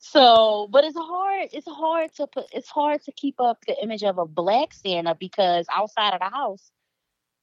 so, 0.00 0.68
but 0.70 0.84
it's 0.84 0.98
hard. 0.98 1.50
It's 1.52 1.68
hard 1.68 2.12
to 2.14 2.26
put. 2.26 2.46
It's 2.52 2.68
hard 2.68 3.02
to 3.04 3.12
keep 3.12 3.40
up 3.40 3.64
the 3.66 3.80
image 3.82 4.02
of 4.02 4.18
a 4.18 4.26
black 4.26 4.74
Santa 4.74 5.14
because 5.14 5.66
outside 5.72 6.14
of 6.14 6.20
the 6.20 6.36
house, 6.36 6.70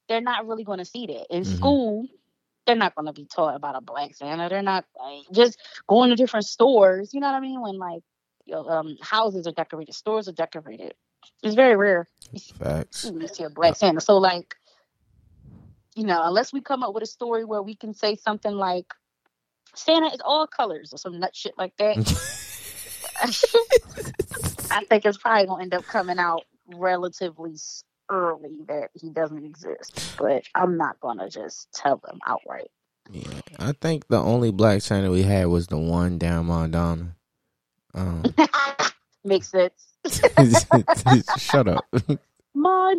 they're 0.08 0.22
not 0.22 0.48
really 0.48 0.64
going 0.64 0.80
to 0.80 0.86
see 0.86 1.08
that. 1.08 1.36
In 1.36 1.44
Mhm. 1.44 1.56
school, 1.58 2.08
they're 2.66 2.76
not 2.76 2.96
going 2.96 3.06
to 3.08 3.14
be 3.14 3.26
taught 3.26 3.56
about 3.56 3.76
a 3.76 3.82
black 3.82 4.16
Santa. 4.16 4.50
They're 4.50 4.62
not 4.62 4.86
like, 5.00 5.24
just 5.32 5.60
going 5.88 6.10
to 6.10 6.16
different 6.16 6.46
stores. 6.46 7.14
You 7.14 7.20
know 7.20 7.28
what 7.28 7.36
I 7.36 7.40
mean? 7.40 7.62
When 7.62 7.78
like 7.78 8.04
you 8.46 8.54
know, 8.54 8.68
um, 8.68 8.98
houses 9.02 9.48
are 9.48 9.52
decorated, 9.52 9.94
stores 9.96 10.28
are 10.28 10.34
decorated. 10.34 10.94
It's 11.42 11.56
very 11.56 11.76
rare 11.76 12.08
Facts. 12.54 13.04
you 13.04 13.28
see 13.28 13.44
a 13.44 13.50
black 13.50 13.76
Santa. 13.76 14.02
So 14.02 14.18
like, 14.18 14.56
you 15.96 16.06
know, 16.06 16.22
unless 16.24 16.54
we 16.54 16.62
come 16.62 16.84
up 16.84 16.94
with 16.94 17.04
a 17.04 17.08
story 17.08 17.44
where 17.46 17.64
we 17.64 17.76
can 17.76 17.94
say 17.94 18.16
something 18.16 18.54
like 18.54 18.94
Santa 19.74 20.08
is 20.14 20.22
all 20.24 20.46
colors 20.48 20.94
or 20.94 20.98
some 20.98 21.20
nut 21.20 21.36
shit 21.36 21.58
like 21.58 21.76
that. 21.78 21.98
I 24.72 24.84
think 24.86 25.06
it's 25.06 25.18
probably 25.18 25.48
gonna 25.48 25.64
end 25.64 25.74
up 25.74 25.88
coming 25.88 26.20
out 26.20 26.44
relatively 26.68 27.56
early 28.10 28.58
that 28.68 28.90
he 28.94 29.10
doesn't 29.10 29.46
exist. 29.46 30.16
But 30.18 30.44
I'm 30.56 30.78
not 30.78 31.00
gonna 31.00 31.30
just 31.30 31.72
tell 31.74 31.98
them 31.98 32.20
outright. 32.26 32.72
Yeah, 33.12 33.42
I 33.60 33.74
think 33.74 34.08
the 34.08 34.18
only 34.18 34.52
black 34.52 34.82
Santa 34.82 35.12
we 35.12 35.24
had 35.24 35.48
was 35.48 35.68
the 35.68 35.78
one 35.78 36.18
down 36.18 36.48
Mondawmin. 36.48 37.12
Um, 37.94 38.24
Makes 39.24 39.50
sense. 39.50 39.94
shut 41.38 41.68
up. 41.68 41.86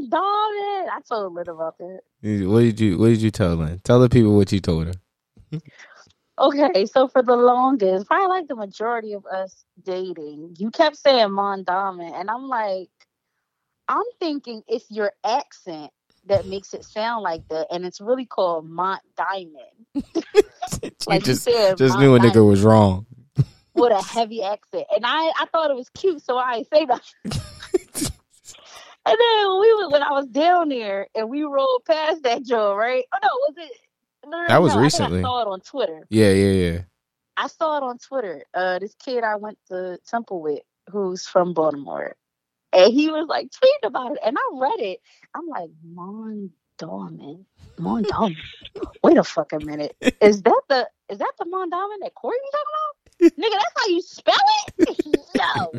Darling. 0.09 0.89
I 0.93 1.01
told 1.09 1.35
Lynn 1.35 1.49
about 1.49 1.79
that. 1.79 2.01
what 2.23 2.61
did 2.61 2.81
you 2.81 2.99
What 2.99 3.09
did 3.09 3.23
you 3.23 3.31
tell 3.31 3.55
Lynn? 3.55 3.81
Tell 3.85 4.01
the 4.01 4.09
people 4.09 4.37
what 4.37 4.53
you 4.53 4.61
told 4.61 4.89
her. 4.89 5.61
Okay, 6.39 6.85
so 6.85 7.09
for 7.09 7.23
the 7.23 7.37
longest, 7.37 8.07
probably 8.07 8.29
like 8.29 8.47
the 8.47 8.57
majority 8.57 9.15
of 9.15 9.25
us 9.25 9.65
dating, 9.85 10.57
you 10.59 10.71
kept 10.71 10.97
saying 10.97 11.29
Mondawmin, 11.29 12.13
and 12.15 12.31
I'm 12.31 12.47
like, 12.49 12.91
I'm 13.89 14.05
thinking 14.21 14.63
it's 14.69 14.91
your 14.91 15.13
accent 15.25 15.91
that 16.27 16.47
makes 16.47 16.75
it 16.75 16.85
sound 16.85 17.23
like 17.23 17.47
that, 17.49 17.69
and 17.71 17.85
it's 17.85 18.01
really 18.01 18.27
called 18.27 18.69
Mont 18.69 19.01
Diamond. 19.17 19.55
you 19.95 20.91
Like 21.07 21.21
you 21.23 21.27
just 21.27 21.43
said, 21.45 21.77
just 21.79 21.95
Mont 21.95 22.01
knew 22.03 22.15
a 22.15 22.19
Diamond 22.19 22.35
nigga 22.35 22.47
was 22.49 22.63
wrong. 22.63 23.07
with 23.75 23.93
a 23.93 24.03
heavy 24.03 24.43
accent, 24.43 24.85
and 24.95 25.05
I 25.05 25.33
I 25.39 25.47
thought 25.53 25.71
it 25.71 25.77
was 25.77 25.89
cute, 25.91 26.23
so 26.23 26.37
I 26.37 26.57
ain't 26.57 26.69
say 26.73 26.85
nothing. 26.85 27.13
and 29.07 29.17
then 29.19 29.49
when 29.51 29.61
we 29.61 29.87
when 29.93 30.03
I 30.03 30.13
was 30.13 30.27
down 30.27 30.69
there 30.69 31.07
and 31.15 31.29
we 31.31 31.43
rolled 31.45 31.83
past 31.87 32.23
that 32.25 32.45
Joe, 32.45 32.75
right? 32.75 33.05
Oh 33.15 33.19
no, 33.23 33.29
was 33.49 33.55
it? 33.59 33.73
No, 34.29 34.41
no, 34.41 34.49
That 34.49 34.63
was 34.63 34.75
no, 34.75 34.81
I 34.81 34.83
recently. 34.83 35.19
I 35.21 35.23
saw 35.23 35.43
it 35.43 35.49
on 35.49 35.61
Twitter. 35.61 36.07
Yeah, 36.11 36.33
yeah, 36.33 36.53
yeah. 36.53 36.81
I 37.37 37.47
saw 37.49 37.77
it 37.77 37.83
on 37.85 37.99
Twitter. 37.99 38.43
Uh, 38.55 38.79
this 38.81 38.95
kid 38.95 39.23
I 39.23 39.37
went 39.37 39.59
to 39.69 39.99
temple 40.09 40.41
with, 40.43 40.61
who's 40.91 41.27
from 41.27 41.53
Baltimore, 41.55 42.17
and 42.77 42.93
he 42.93 43.09
was 43.11 43.27
like 43.29 43.47
tweeting 43.51 43.89
about 43.89 44.13
it, 44.13 44.19
and 44.25 44.37
I 44.39 44.59
read 44.61 44.81
it. 44.81 45.01
I'm 45.35 45.47
like, 45.49 45.71
Mon 45.85 46.51
Dorman, 46.79 47.47
Mondawmin. 47.79 48.37
Wait 49.03 49.17
a 49.17 49.25
fucking 49.25 49.65
minute. 49.65 49.97
Is 50.21 50.43
that 50.43 50.63
the 50.69 50.89
is 51.09 51.19
that 51.19 51.33
the 51.39 51.45
Mondawmin 51.47 52.03
that 52.03 52.15
Corey 52.15 52.37
was 52.43 52.53
talking 52.53 52.75
about? 52.75 53.39
Nigga, 53.39 53.53
that's 53.53 53.75
how 53.77 53.89
you 53.89 54.03
spell 54.03 54.35
it. 54.79 55.21
no, 55.39 55.73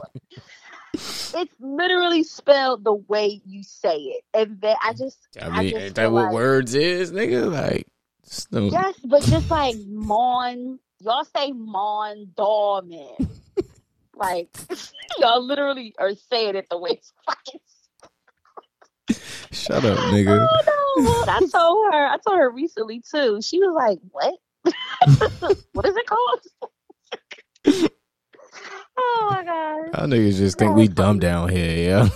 it's 1.39 1.53
literally 1.59 2.23
spelled 2.23 2.83
the 2.83 2.93
way 2.93 3.41
you 3.45 3.63
say 3.63 3.97
it, 3.97 4.23
and 4.33 4.59
that 4.61 4.77
I 4.83 4.93
just 4.93 5.17
I 5.41 5.45
I 5.47 5.59
mean, 5.61 5.69
just 5.71 5.81
ain't 5.83 5.95
that 5.95 6.11
what 6.11 6.25
like- 6.25 6.33
words 6.33 6.73
is, 6.73 7.11
nigga? 7.11 7.51
Like, 7.51 7.87
no- 8.51 8.69
Yes, 8.69 8.95
but 9.05 9.21
just 9.23 9.49
like 9.51 9.75
Mon, 9.87 10.79
y'all 11.01 11.25
say 11.35 11.51
Mon 11.51 12.31
Dorman. 12.35 13.15
Like 14.17 14.49
y'all 15.19 15.45
literally 15.45 15.93
are 15.99 16.11
saying 16.31 16.55
it 16.55 16.67
the 16.69 16.77
way 16.77 16.91
it's 16.91 17.13
fucking. 17.25 17.59
shut 19.51 19.85
up, 19.85 19.97
nigga. 20.11 20.45
Oh 20.49 21.25
no! 21.27 21.33
I 21.33 21.39
told 21.39 21.93
her. 21.93 22.07
I 22.07 22.17
told 22.25 22.39
her 22.39 22.49
recently 22.49 23.01
too. 23.01 23.41
She 23.41 23.59
was 23.59 23.73
like, 23.75 23.99
"What? 24.11 24.35
what 25.73 25.85
is 25.85 25.95
it 25.95 26.05
called?" 26.05 26.41
oh 28.97 29.27
my 29.29 29.43
god! 29.43 29.97
Y'all 29.99 30.07
niggas 30.07 30.37
just 30.37 30.57
think 30.57 30.75
we 30.75 30.87
dumb 30.87 31.19
down 31.19 31.49
here, 31.49 31.75
yeah. 31.89 32.09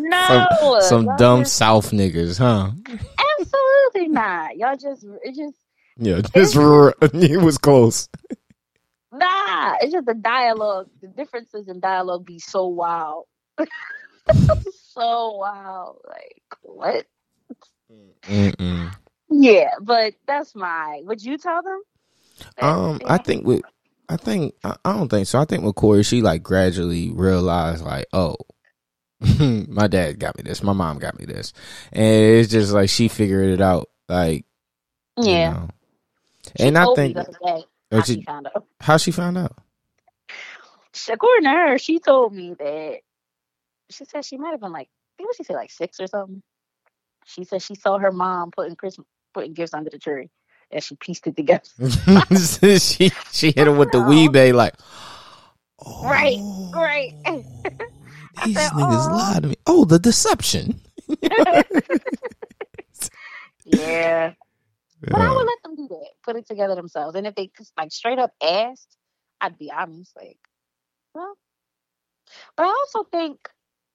No, 0.00 0.46
some 0.80 0.80
some 0.82 1.04
y'all 1.06 1.16
dumb 1.16 1.40
just- 1.40 1.56
South 1.56 1.90
niggas, 1.90 2.38
huh? 2.38 2.70
absolutely 3.40 4.08
not. 4.08 4.56
Y'all 4.56 4.76
just 4.76 5.04
it 5.22 5.34
just 5.34 5.56
Yeah, 5.98 6.20
just 6.34 6.56
r- 6.56 6.94
it 7.02 7.40
was 7.42 7.58
close. 7.58 8.08
Nah, 9.14 9.76
it's 9.80 9.92
just 9.92 10.06
the 10.06 10.14
dialogue. 10.14 10.88
The 11.02 11.08
differences 11.08 11.68
in 11.68 11.80
dialogue 11.80 12.26
be 12.26 12.38
so 12.40 12.66
wild. 12.68 13.26
so 14.70 15.36
wild. 15.36 15.98
Like, 16.08 16.42
what? 16.62 17.06
Mm-mm. 18.28 18.92
Yeah, 19.30 19.70
but 19.80 20.14
that's 20.26 20.54
my. 20.54 21.00
Would 21.04 21.22
you 21.24 21.38
tell 21.38 21.62
them? 21.62 21.82
Um, 22.60 23.00
I 23.06 23.18
think 23.18 23.46
with, 23.46 23.62
I 24.08 24.16
think 24.16 24.54
I, 24.64 24.76
I 24.84 24.92
don't 24.92 25.08
think 25.08 25.26
so. 25.26 25.40
I 25.40 25.44
think 25.44 25.64
with 25.64 25.76
Corey, 25.76 26.02
she 26.02 26.22
like 26.22 26.42
gradually 26.42 27.10
realized 27.10 27.84
like, 27.84 28.06
oh, 28.12 28.36
my 29.68 29.88
dad 29.88 30.18
got 30.18 30.36
me 30.36 30.42
this, 30.44 30.62
my 30.62 30.72
mom 30.72 30.98
got 30.98 31.18
me 31.18 31.26
this, 31.26 31.52
and 31.92 32.04
it's 32.04 32.50
just 32.50 32.72
like 32.72 32.90
she 32.90 33.08
figured 33.08 33.50
it 33.50 33.60
out. 33.60 33.88
Like, 34.08 34.44
you 35.22 35.38
Yeah. 35.38 35.50
know. 35.50 35.68
And 36.56 36.78
I 36.78 36.86
think 36.86 37.18
me 37.94 38.00
the 38.00 38.00
other 38.00 38.00
day 38.00 38.00
or 38.00 38.00
how 38.00 38.04
she- 38.04 38.14
she 38.14 38.22
found 38.22 38.46
out. 38.46 38.66
how 38.80 38.96
she 38.96 39.10
found 39.10 39.38
out. 39.38 39.56
According 41.10 41.44
to 41.44 41.50
her, 41.50 41.78
she 41.78 41.98
told 41.98 42.32
me 42.32 42.54
that 42.58 42.98
she 43.90 44.04
said 44.04 44.24
she 44.24 44.36
might 44.36 44.52
have 44.52 44.60
been 44.60 44.72
like, 44.72 44.88
I 44.88 45.12
think 45.18 45.28
what 45.28 45.36
she 45.36 45.44
said, 45.44 45.54
like 45.56 45.70
six 45.70 46.00
or 46.00 46.06
something. 46.06 46.42
She 47.26 47.44
said 47.44 47.62
she 47.62 47.74
saw 47.74 47.98
her 47.98 48.12
mom 48.12 48.50
putting 48.50 48.76
Christmas 48.76 49.06
putting 49.32 49.54
gifts 49.54 49.74
under 49.74 49.90
the 49.90 49.98
tree 49.98 50.30
and 50.70 50.82
she 50.82 50.94
pieced 50.96 51.26
it 51.26 51.36
together. 51.36 51.62
she 52.78 53.10
she 53.32 53.46
hit 53.50 53.66
him 53.66 53.76
with 53.78 53.90
the 53.92 54.04
wee 54.08 54.28
bay 54.28 54.52
like, 54.52 54.74
Right, 56.02 56.36
right. 56.74 57.10
Oh, 58.36 58.46
these 58.46 58.56
said, 58.56 58.70
niggas 58.72 59.06
"Aw." 59.10 59.14
lied 59.16 59.42
to 59.44 59.48
me. 59.50 59.54
Oh, 59.66 59.84
the 59.84 59.98
deception. 59.98 60.80
yeah. 63.64 64.32
But 65.10 65.20
I 65.20 65.30
would 65.30 65.46
let 65.46 65.62
them 65.62 65.76
do 65.76 65.88
that, 65.88 66.08
put 66.24 66.36
it 66.36 66.46
together 66.46 66.74
themselves. 66.74 67.14
And 67.16 67.26
if 67.26 67.34
they 67.34 67.50
just, 67.56 67.72
like 67.76 67.92
straight 67.92 68.18
up 68.18 68.32
asked, 68.42 68.96
I'd 69.40 69.58
be 69.58 69.70
honest, 69.70 70.12
like, 70.16 70.38
well. 71.14 71.36
But 72.56 72.64
I 72.64 72.68
also 72.68 73.04
think 73.04 73.48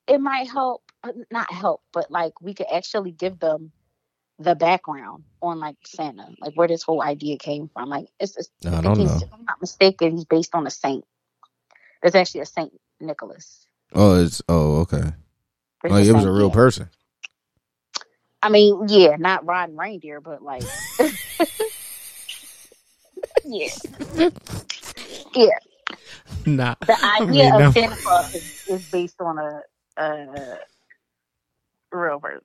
it 0.08 0.20
might 0.20 0.50
help, 0.50 0.84
uh, 1.04 1.12
not 1.32 1.52
help, 1.52 1.82
but 1.94 2.12
like 2.12 2.34
we 2.42 2.54
could 2.54 2.68
actually 2.72 3.12
give 3.12 3.40
them 3.40 3.72
the 4.40 4.56
background 4.56 5.24
on 5.42 5.60
like 5.60 5.76
Santa, 5.86 6.30
like 6.40 6.54
where 6.56 6.68
this 6.68 6.84
whole 6.84 7.02
idea 7.02 7.38
came 7.38 7.70
from. 7.74 7.90
Like, 7.90 8.08
it's, 8.20 8.38
it's 8.38 8.50
no, 8.64 8.72
I, 8.74 8.78
I 8.78 8.82
don't 8.82 8.98
know. 9.00 9.18
If 9.18 9.34
I'm 9.34 9.46
not 9.46 9.62
mistaken, 9.62 10.14
he's 10.14 10.26
based 10.26 10.56
on 10.56 10.66
a 10.66 10.72
saint. 10.72 11.06
There's 12.02 12.16
actually 12.16 12.42
a 12.42 12.46
Saint 12.46 12.74
Nicholas. 13.00 13.66
Oh, 13.94 14.24
it's 14.24 14.42
oh 14.48 14.78
okay. 14.82 15.14
There's 15.82 15.92
Like 15.92 16.06
it 16.06 16.14
was 16.14 16.26
a 16.26 16.32
real 16.32 16.52
person. 16.52 16.90
I 18.42 18.50
mean, 18.50 18.86
yeah, 18.88 19.16
not 19.18 19.46
riding 19.46 19.76
reindeer, 19.76 20.22
but 20.22 20.42
like, 20.42 20.64
yeah, 23.46 23.68
yeah. 25.36 25.50
Nah. 26.46 26.76
The 26.86 26.96
I 27.02 27.20
idea 27.22 27.44
mean, 27.44 27.54
of 27.54 27.60
no. 27.60 27.72
Santa 27.72 27.96
Claus 27.98 28.34
is, 28.36 28.64
is 28.68 28.82
based 28.92 29.20
on 29.20 29.38
a, 29.38 29.62
a 29.98 30.58
real 31.92 32.20
person. 32.20 32.42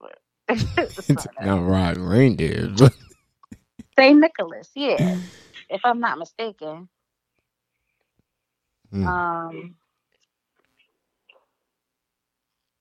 It's 1.09 1.27
not 1.41 1.61
riding 1.65 2.03
reindeer. 2.03 2.69
but- 2.77 2.93
Saint 3.97 4.19
Nicholas, 4.19 4.69
yeah, 4.75 5.19
if 5.71 5.81
I'm 5.85 6.01
not 6.01 6.19
mistaken. 6.19 6.89
Hmm. 8.91 9.07
Um, 9.07 9.75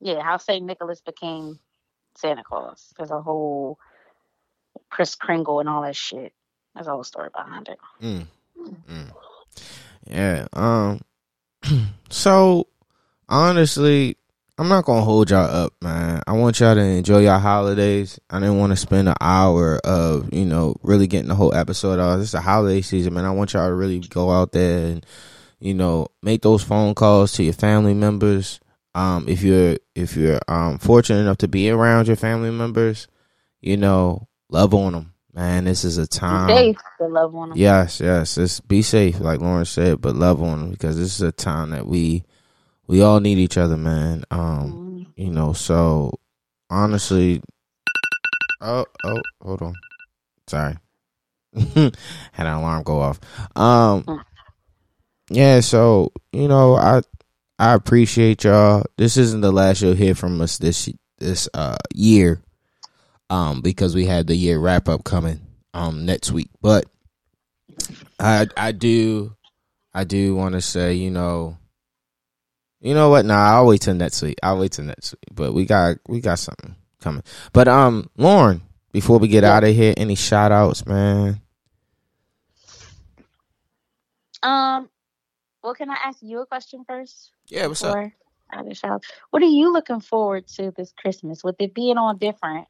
yeah, 0.01 0.21
how 0.23 0.37
Saint 0.37 0.65
Nicholas 0.65 1.01
became 1.01 1.59
Santa 2.15 2.43
Claus. 2.43 2.93
There's 2.97 3.11
a 3.11 3.21
whole 3.21 3.77
Kris 4.89 5.15
Kringle 5.15 5.59
and 5.59 5.69
all 5.69 5.81
that 5.83 5.95
shit. 5.95 6.33
There's 6.73 6.87
a 6.87 6.91
whole 6.91 7.03
story 7.03 7.29
behind 7.35 7.69
it. 7.69 7.79
Mm. 8.01 8.27
Mm. 8.89 9.11
Yeah. 10.07 10.47
Um. 10.53 11.01
so 12.09 12.67
honestly, 13.29 14.17
I'm 14.57 14.69
not 14.69 14.85
gonna 14.85 15.01
hold 15.01 15.31
y'all 15.31 15.45
up, 15.45 15.73
man. 15.81 16.21
I 16.27 16.33
want 16.33 16.59
y'all 16.59 16.75
to 16.75 16.81
enjoy 16.81 17.21
your 17.21 17.39
holidays. 17.39 18.19
I 18.29 18.39
didn't 18.39 18.59
want 18.59 18.71
to 18.71 18.75
spend 18.77 19.09
an 19.09 19.15
hour 19.19 19.79
of 19.83 20.31
you 20.31 20.45
know 20.45 20.75
really 20.83 21.07
getting 21.07 21.29
the 21.29 21.35
whole 21.35 21.53
episode 21.55 21.99
off. 21.99 22.19
This 22.19 22.29
is 22.29 22.33
a 22.35 22.41
holiday 22.41 22.81
season, 22.81 23.15
man. 23.15 23.25
I 23.25 23.31
want 23.31 23.53
y'all 23.53 23.67
to 23.67 23.73
really 23.73 23.99
go 23.99 24.29
out 24.29 24.51
there 24.51 24.85
and 24.85 25.05
you 25.59 25.73
know 25.73 26.07
make 26.21 26.43
those 26.43 26.63
phone 26.63 26.93
calls 26.93 27.33
to 27.33 27.43
your 27.43 27.53
family 27.53 27.95
members. 27.95 28.59
Um, 28.95 29.27
if 29.27 29.41
you're 29.43 29.77
if 29.95 30.15
you're 30.15 30.39
um 30.47 30.77
fortunate 30.79 31.19
enough 31.21 31.37
to 31.39 31.47
be 31.47 31.69
around 31.69 32.07
your 32.07 32.15
family 32.15 32.51
members, 32.51 33.07
you 33.61 33.77
know, 33.77 34.27
love 34.49 34.73
on 34.73 34.93
them, 34.93 35.13
man. 35.33 35.65
This 35.65 35.83
is 35.83 35.97
a 35.97 36.03
Be 36.03 36.07
time. 36.07 36.47
safe, 36.47 36.77
the 36.99 37.07
loved 37.07 37.33
one. 37.33 37.51
Yes, 37.55 37.99
yes. 38.01 38.37
It's 38.37 38.59
be 38.59 38.81
safe, 38.81 39.19
like 39.19 39.41
Lauren 39.41 39.65
said, 39.65 40.01
but 40.01 40.15
love 40.15 40.41
on 40.43 40.59
them 40.59 40.71
because 40.71 40.97
this 40.97 41.15
is 41.15 41.21
a 41.21 41.31
time 41.31 41.71
that 41.71 41.87
we 41.87 42.23
we 42.87 43.01
all 43.01 43.19
need 43.19 43.37
each 43.39 43.57
other, 43.57 43.77
man. 43.77 44.23
Um, 44.31 44.73
Mhm. 44.73 45.07
you 45.15 45.31
know, 45.31 45.53
so 45.53 46.19
honestly, 46.69 47.41
oh, 48.61 48.85
oh, 49.05 49.21
hold 49.41 49.61
on, 49.63 49.75
sorry, 50.47 50.77
had 51.53 51.93
an 52.37 52.47
alarm 52.47 52.83
go 52.83 52.99
off. 53.01 53.19
Um, 53.55 54.05
yeah, 55.29 55.61
so 55.61 56.11
you 56.31 56.47
know, 56.47 56.75
I 56.75 57.01
I 57.59 57.73
appreciate 57.73 58.43
y'all. 58.43 58.83
This 58.97 59.17
isn't 59.17 59.41
the 59.41 59.51
last 59.51 59.81
you'll 59.81 59.93
hear 59.93 60.15
from 60.15 60.41
us 60.41 60.57
this 60.57 60.89
this 61.19 61.47
uh 61.53 61.77
year, 61.93 62.41
um, 63.29 63.61
because 63.61 63.95
we 63.95 64.05
had 64.05 64.27
the 64.27 64.35
year 64.35 64.59
wrap 64.59 64.89
up 64.89 65.03
coming 65.03 65.41
um 65.73 66.05
next 66.05 66.31
week, 66.31 66.49
but. 66.61 66.85
I 68.19 68.47
I 68.55 68.71
do 68.71 69.35
I 69.93 70.03
do 70.03 70.35
want 70.35 70.53
to 70.53 70.61
say, 70.61 70.93
you 70.93 71.11
know, 71.11 71.57
you 72.81 72.93
know 72.93 73.09
what? 73.09 73.25
Nah, 73.25 73.55
I'll 73.55 73.65
wait 73.67 73.81
till 73.81 73.95
next 73.95 74.21
week. 74.21 74.37
I'll 74.43 74.59
wait 74.59 74.73
till 74.73 74.85
next 74.85 75.13
week. 75.13 75.23
But 75.35 75.53
we 75.53 75.65
got 75.65 75.97
we 76.07 76.21
got 76.21 76.39
something 76.39 76.75
coming. 77.01 77.23
But 77.51 77.67
um, 77.67 78.09
Lauren, 78.17 78.61
before 78.91 79.19
we 79.19 79.27
get 79.27 79.43
Yeah. 79.43 79.55
out 79.57 79.63
of 79.63 79.75
here, 79.75 79.93
any 79.97 80.15
shout 80.15 80.51
outs, 80.51 80.85
man? 80.85 81.41
Um, 84.43 84.89
well, 85.63 85.73
can 85.73 85.89
I 85.89 85.97
ask 86.03 86.19
you 86.21 86.41
a 86.41 86.45
question 86.45 86.83
first? 86.87 87.31
Yeah, 87.47 87.67
what's 87.67 87.81
just? 87.81 89.05
What 89.31 89.41
are 89.41 89.45
you 89.45 89.71
looking 89.73 89.99
forward 89.99 90.47
to 90.57 90.71
this 90.75 90.93
Christmas? 90.97 91.43
With 91.43 91.55
it 91.59 91.73
being 91.73 91.97
all 91.97 92.13
different, 92.13 92.67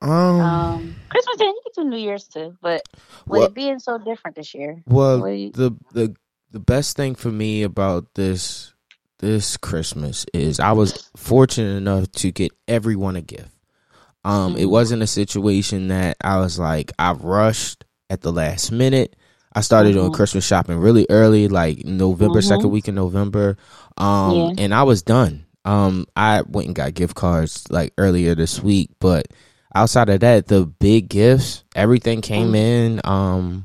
Um, 0.00 0.10
um, 0.40 0.94
Christmas 1.10 1.40
and 1.40 1.48
you 1.48 1.60
can 1.74 1.84
do 1.84 1.90
New 1.90 1.98
Year's 2.02 2.28
too, 2.28 2.56
but 2.62 2.82
with 3.26 3.40
Well- 3.40 3.42
it 3.48 3.54
being 3.54 3.78
so 3.80 3.98
different 3.98 4.36
this 4.36 4.54
year, 4.54 4.82
well, 4.86 5.28
you- 5.28 5.50
the 5.52 5.72
the 5.92 6.14
the 6.50 6.60
best 6.60 6.96
thing 6.96 7.14
for 7.14 7.30
me 7.30 7.62
about 7.62 8.14
this 8.14 8.72
this 9.18 9.56
Christmas 9.56 10.24
is 10.32 10.60
I 10.60 10.72
was 10.72 11.10
fortunate 11.16 11.76
enough 11.76 12.10
to 12.12 12.30
get 12.30 12.52
everyone 12.68 13.16
a 13.16 13.20
gift. 13.20 13.50
Um, 14.24 14.56
it 14.56 14.66
Mhm. 14.66 14.70
wasn't 14.70 15.02
a 15.02 15.06
situation 15.08 15.88
that 15.88 16.16
I 16.22 16.38
was 16.38 16.58
like 16.58 16.92
I 16.98 17.12
rushed 17.12 17.84
at 18.08 18.20
the 18.20 18.32
last 18.32 18.70
minute. 18.70 19.16
I 19.54 19.60
started 19.62 19.92
doing 19.94 20.10
Mhm. 20.10 20.14
Christmas 20.14 20.44
shopping 20.46 20.78
really 20.78 21.06
early, 21.10 21.48
like 21.48 21.84
November, 21.84 22.40
Mhm. 22.40 22.44
second 22.44 22.70
week 22.70 22.88
in 22.88 22.94
November. 22.94 23.56
Um, 23.96 24.34
Yeah. 24.36 24.50
and 24.58 24.74
I 24.74 24.82
was 24.84 25.02
done. 25.02 25.44
Um, 25.64 26.06
I 26.16 26.42
went 26.48 26.66
and 26.66 26.76
got 26.76 26.94
gift 26.94 27.14
cards 27.14 27.64
like 27.70 27.92
earlier 27.98 28.34
this 28.34 28.62
week, 28.62 28.90
but 29.00 29.26
outside 29.74 30.08
of 30.08 30.20
that, 30.20 30.46
the 30.48 30.66
big 30.66 31.08
gifts, 31.08 31.64
everything 31.74 32.20
came 32.20 32.52
Mhm. 32.52 32.56
in. 32.56 33.00
Um, 33.04 33.64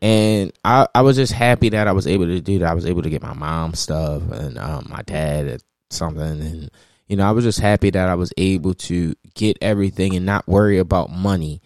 and 0.00 0.52
I, 0.64 0.86
I 0.94 1.02
was 1.02 1.16
just 1.16 1.32
happy 1.32 1.68
that 1.70 1.88
I 1.88 1.92
was 1.92 2.06
able 2.06 2.26
to 2.26 2.40
do 2.40 2.60
that. 2.60 2.70
I 2.70 2.74
was 2.74 2.86
able 2.86 3.02
to 3.02 3.10
get 3.10 3.22
my 3.22 3.34
mom 3.34 3.74
stuff 3.74 4.22
and 4.30 4.56
um, 4.58 4.86
my 4.88 5.02
dad 5.02 5.60
something, 5.90 6.22
and 6.22 6.70
you 7.08 7.16
know, 7.16 7.26
I 7.26 7.30
was 7.32 7.44
just 7.44 7.60
happy 7.60 7.90
that 7.90 8.08
I 8.08 8.14
was 8.14 8.32
able 8.36 8.74
to 8.74 9.14
get 9.34 9.56
everything 9.62 10.14
and 10.14 10.26
not 10.26 10.46
worry 10.46 10.78
about 10.78 11.10
money 11.10 11.62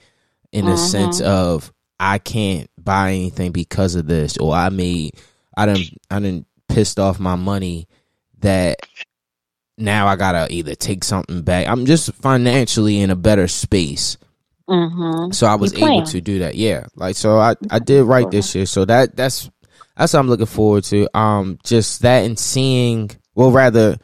in 0.52 0.68
a 0.68 0.72
Mhm. 0.74 0.78
sense 0.78 1.20
of 1.20 1.72
I 2.02 2.18
can't 2.18 2.68
buy 2.76 3.10
anything 3.12 3.52
because 3.52 3.94
of 3.94 4.06
this, 4.06 4.36
or 4.38 4.52
I 4.54 4.68
made 4.70 5.14
I 5.56 5.66
didn't 5.66 5.98
I 6.10 6.18
didn't 6.18 6.46
pissed 6.68 6.98
off 6.98 7.20
my 7.20 7.36
money 7.36 7.86
that 8.40 8.78
now 9.78 10.06
I 10.08 10.16
gotta 10.16 10.52
either 10.52 10.74
take 10.74 11.04
something 11.04 11.42
back. 11.42 11.68
I'm 11.68 11.86
just 11.86 12.12
financially 12.14 13.00
in 13.00 13.10
a 13.10 13.16
better 13.16 13.46
space 13.48 14.16
Mhm. 14.68 15.34
so 15.34 15.46
I 15.46 15.56
was 15.56 15.72
able 15.74 16.02
to 16.06 16.20
do 16.20 16.38
that. 16.40 16.54
Yeah, 16.54 16.86
like 16.96 17.16
so 17.16 17.38
I 17.38 17.54
I 17.70 17.78
did 17.78 18.04
right 18.04 18.30
this 18.30 18.54
year. 18.54 18.66
So 18.66 18.84
that 18.84 19.16
that's 19.16 19.50
that's 19.96 20.12
what 20.14 20.20
I'm 20.20 20.28
looking 20.28 20.46
forward 20.46 20.84
to. 20.84 21.08
Um, 21.18 21.58
just 21.64 22.02
that 22.02 22.24
and 22.24 22.38
seeing. 22.38 23.10
Well, 23.34 23.50
rather, 23.50 23.96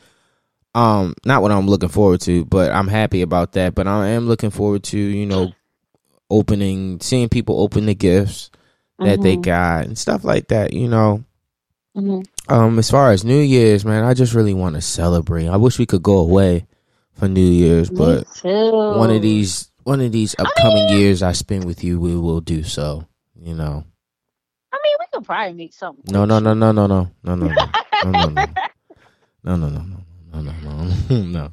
um, 0.75 1.15
not 1.25 1.43
what 1.43 1.53
I'm 1.53 1.67
looking 1.67 1.89
forward 1.89 2.21
to, 2.23 2.45
but 2.45 2.71
I'm 2.73 2.89
happy 2.89 3.23
about 3.23 3.53
that. 3.53 3.75
But 3.75 3.87
I 3.87 4.09
am 4.09 4.27
looking 4.27 4.51
forward 4.51 4.83
to 4.85 4.99
you 4.99 5.27
know 5.27 5.53
opening, 6.31 7.01
seeing 7.01 7.29
people 7.29 7.61
open 7.61 7.87
the 7.87 7.95
gifts 7.95 8.51
that 8.99 9.21
they 9.23 9.37
Mhm. 9.37 9.43
got 9.43 9.85
and 9.87 9.97
stuff 9.99 10.25
like 10.25 10.49
that. 10.49 10.73
You 10.73 10.89
know. 10.89 11.25
Mhm. 11.97 12.25
Um, 12.49 12.79
as 12.79 12.91
far 12.91 13.11
as 13.13 13.25
New 13.25 13.41
Year's, 13.41 13.85
man, 13.85 14.05
I 14.05 14.15
just 14.15 14.35
really 14.35 14.55
want 14.55 14.75
to 14.77 14.81
celebrate. 14.81 15.49
I 15.49 15.57
wish 15.57 15.79
we 15.79 15.87
could 15.87 16.03
go 16.03 16.19
away 16.19 16.67
for 17.15 17.29
New 17.29 17.41
Year's, 17.41 17.91
but 17.91 18.27
too. 18.35 18.49
one 18.49 19.11
of 19.11 19.23
these 19.23 19.71
one 19.85 20.01
of 20.01 20.13
these 20.13 20.35
upcoming 20.39 20.89
years 20.91 21.23
I 21.23 21.33
spend 21.33 21.65
with 21.65 21.83
you, 21.83 21.99
we 21.99 22.15
will 22.15 22.41
do 22.41 22.63
so. 22.63 23.07
You 23.41 23.55
know. 23.55 23.85
I 24.73 24.77
mean, 24.85 24.95
we 25.01 25.07
could 25.13 25.25
probably 25.25 25.55
make 25.55 25.73
something. 25.73 26.05
No, 26.13 26.25
no, 26.27 26.39
no, 26.41 26.53
no, 26.55 26.73
no, 26.73 26.87
no, 26.87 27.11
no, 27.25 27.35
no, 27.35 27.47
no, 27.47 27.55
no, 28.05 28.13
no, 28.21 28.47
no, 29.45 29.57
no, 29.57 29.57
no, 29.57 29.69
no, 29.69 29.69
no, 29.69 30.43
no, 30.43 30.53
no, 31.09 31.23
no, 31.25 31.51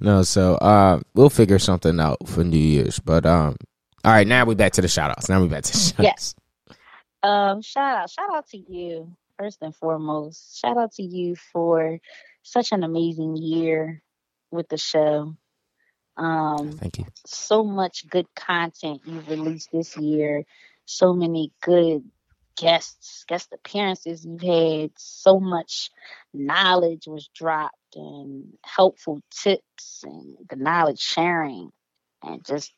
no. 0.00 0.22
So, 0.22 0.54
uh, 0.56 1.00
we'll 1.14 1.30
figure 1.30 1.58
something 1.58 1.98
out 1.98 2.18
for 2.28 2.44
New 2.44 2.58
Year's. 2.58 2.98
But 2.98 3.24
um, 3.24 3.56
all 4.04 4.12
right, 4.12 4.26
now 4.26 4.44
we 4.44 4.54
back 4.54 4.72
to 4.72 4.82
the 4.82 4.88
shout 4.88 5.10
outs. 5.10 5.28
Now 5.28 5.40
we 5.42 5.48
back 5.48 5.64
to 5.64 5.72
the 5.72 5.78
shout 5.78 6.06
outs. 6.06 6.34
Um, 7.22 7.62
shout 7.62 7.96
out, 7.96 8.10
shout 8.10 8.34
out 8.34 8.46
to 8.50 8.58
you 8.58 9.16
first 9.38 9.58
and 9.60 9.74
foremost. 9.74 10.58
Shout 10.60 10.76
out 10.76 10.92
to 10.92 11.02
you 11.02 11.36
for 11.52 11.98
such 12.42 12.72
an 12.72 12.84
amazing 12.84 13.36
year 13.36 14.02
with 14.50 14.68
the 14.68 14.78
show. 14.78 15.34
Um, 16.16 16.72
Thank 16.72 16.98
you. 16.98 17.06
so 17.26 17.62
much 17.64 18.08
good 18.08 18.26
content 18.34 19.02
you've 19.04 19.28
released 19.28 19.70
this 19.72 19.96
year. 19.96 20.44
So 20.84 21.12
many 21.12 21.52
good 21.60 22.04
guests, 22.56 23.24
guest 23.28 23.52
appearances 23.52 24.24
you've 24.24 24.40
had. 24.42 24.90
So 24.96 25.38
much 25.38 25.90
knowledge 26.34 27.06
was 27.06 27.28
dropped 27.34 27.74
and 27.94 28.52
helpful 28.64 29.20
tips 29.30 30.02
and 30.04 30.36
the 30.48 30.56
knowledge 30.56 31.00
sharing. 31.00 31.70
and 32.22 32.44
just 32.44 32.72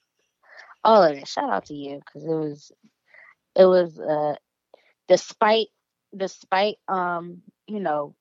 all 0.84 1.02
of 1.02 1.16
it. 1.16 1.28
Shout 1.28 1.50
out 1.50 1.66
to 1.66 1.74
you 1.74 2.00
because 2.00 2.24
it 2.24 2.34
was 2.34 2.72
it 3.56 3.64
was 3.64 3.98
uh 3.98 4.36
despite 5.08 5.68
despite 6.16 6.76
um 6.88 7.42
you 7.66 7.80
know 7.80 8.14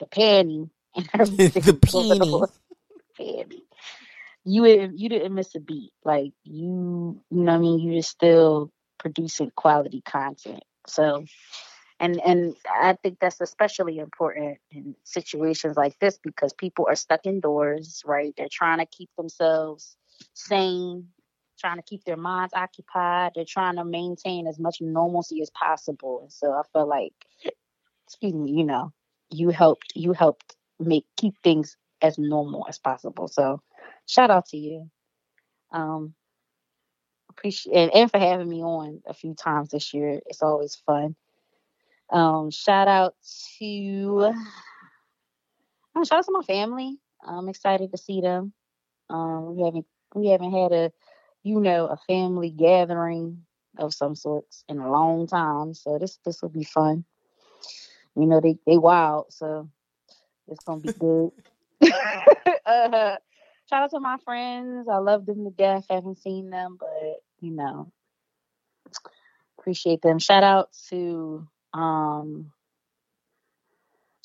the 0.00 0.06
panty 0.06 0.70
and 0.96 1.08
everything 1.14 1.62
The 1.62 1.74
peony. 1.74 2.20
panty. 3.18 3.60
You 4.44 4.64
didn't 4.64 4.98
you 4.98 5.08
didn't 5.08 5.34
miss 5.34 5.54
a 5.54 5.60
beat. 5.60 5.92
Like 6.04 6.32
you 6.44 7.22
you 7.30 7.42
know 7.42 7.52
what 7.52 7.58
I 7.58 7.58
mean, 7.58 7.78
you 7.78 7.94
just 7.94 8.10
still 8.10 8.72
producing 8.98 9.52
quality 9.54 10.02
content. 10.04 10.64
So 10.86 11.24
and 12.00 12.20
and 12.20 12.56
I 12.68 12.96
think 13.00 13.18
that's 13.20 13.40
especially 13.40 13.98
important 13.98 14.58
in 14.72 14.96
situations 15.04 15.76
like 15.76 15.96
this 16.00 16.18
because 16.22 16.52
people 16.52 16.86
are 16.88 16.96
stuck 16.96 17.24
indoors, 17.24 18.02
right? 18.04 18.34
They're 18.36 18.48
trying 18.50 18.78
to 18.78 18.86
keep 18.86 19.08
themselves 19.16 19.96
sane, 20.34 21.08
trying 21.62 21.78
to 21.78 21.82
keep 21.82 22.04
their 22.04 22.16
minds 22.16 22.52
occupied. 22.54 23.32
They're 23.34 23.44
trying 23.46 23.76
to 23.76 23.84
maintain 23.84 24.46
as 24.46 24.58
much 24.58 24.80
normalcy 24.80 25.40
as 25.40 25.50
possible. 25.50 26.20
And 26.22 26.32
so 26.32 26.52
I 26.52 26.62
feel 26.72 26.86
like, 26.86 27.14
excuse 28.06 28.34
me, 28.34 28.50
you 28.50 28.64
know, 28.64 28.92
you 29.30 29.50
helped 29.50 29.92
you 29.94 30.12
helped 30.12 30.56
make 30.78 31.06
keep 31.16 31.34
things 31.42 31.76
as 32.02 32.18
normal 32.18 32.66
as 32.68 32.78
possible. 32.78 33.28
So 33.28 33.62
shout 34.06 34.30
out 34.30 34.46
to 34.48 34.56
you. 34.56 34.90
Um 35.70 36.14
appreciate 37.30 37.74
and, 37.74 37.94
and 37.94 38.10
for 38.10 38.18
having 38.18 38.48
me 38.48 38.62
on 38.62 39.00
a 39.06 39.14
few 39.14 39.34
times 39.34 39.70
this 39.70 39.94
year. 39.94 40.20
It's 40.26 40.42
always 40.42 40.76
fun. 40.86 41.16
Um, 42.10 42.50
shout 42.50 42.88
out 42.88 43.14
to 43.58 44.32
uh, 45.96 46.04
shout 46.04 46.18
out 46.18 46.26
to 46.26 46.32
my 46.32 46.42
family. 46.42 46.98
I'm 47.26 47.48
excited 47.48 47.92
to 47.92 47.98
see 47.98 48.20
them. 48.20 48.52
Um, 49.08 49.54
we 49.54 49.62
haven't 49.62 49.86
we 50.14 50.28
haven't 50.28 50.52
had 50.52 50.72
a 50.72 50.92
you 51.42 51.60
know 51.60 51.86
a 51.86 51.96
family 51.96 52.50
gathering 52.50 53.44
of 53.78 53.94
some 53.94 54.14
sorts 54.14 54.64
in 54.68 54.78
a 54.78 54.90
long 54.90 55.26
time, 55.26 55.74
so 55.74 55.98
this 55.98 56.18
this 56.24 56.42
will 56.42 56.50
be 56.50 56.64
fun. 56.64 57.04
You 58.16 58.26
know 58.26 58.40
they 58.40 58.58
they 58.66 58.78
wild, 58.78 59.26
so 59.32 59.68
it's 60.48 60.64
gonna 60.64 60.80
be 60.80 60.92
good. 60.98 61.30
uh, 62.66 63.16
shout 63.68 63.82
out 63.82 63.90
to 63.90 64.00
my 64.00 64.18
friends. 64.24 64.88
I 64.88 64.98
love 64.98 65.26
them 65.26 65.44
to 65.44 65.50
death. 65.50 65.86
Haven't 65.88 66.18
seen 66.18 66.50
them, 66.50 66.76
but 66.78 67.22
you 67.40 67.52
know 67.52 67.90
appreciate 69.58 70.02
them. 70.02 70.18
Shout 70.18 70.42
out 70.42 70.70
to 70.90 71.46
um 71.72 72.52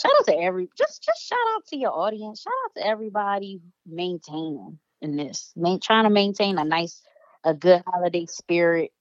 shout 0.01 0.11
out 0.19 0.25
to 0.25 0.37
every 0.37 0.69
just 0.77 1.03
just 1.03 1.25
shout 1.25 1.39
out 1.55 1.65
to 1.67 1.77
your 1.77 1.91
audience. 1.91 2.41
Shout 2.41 2.53
out 2.65 2.81
to 2.81 2.87
everybody 2.87 3.61
maintaining 3.85 4.79
in 5.01 5.15
this. 5.15 5.51
Main, 5.55 5.79
trying 5.79 6.05
to 6.05 6.09
maintain 6.09 6.57
a 6.57 6.63
nice 6.63 7.01
a 7.43 7.53
good 7.53 7.83
holiday 7.87 8.25
spirit 8.25 8.91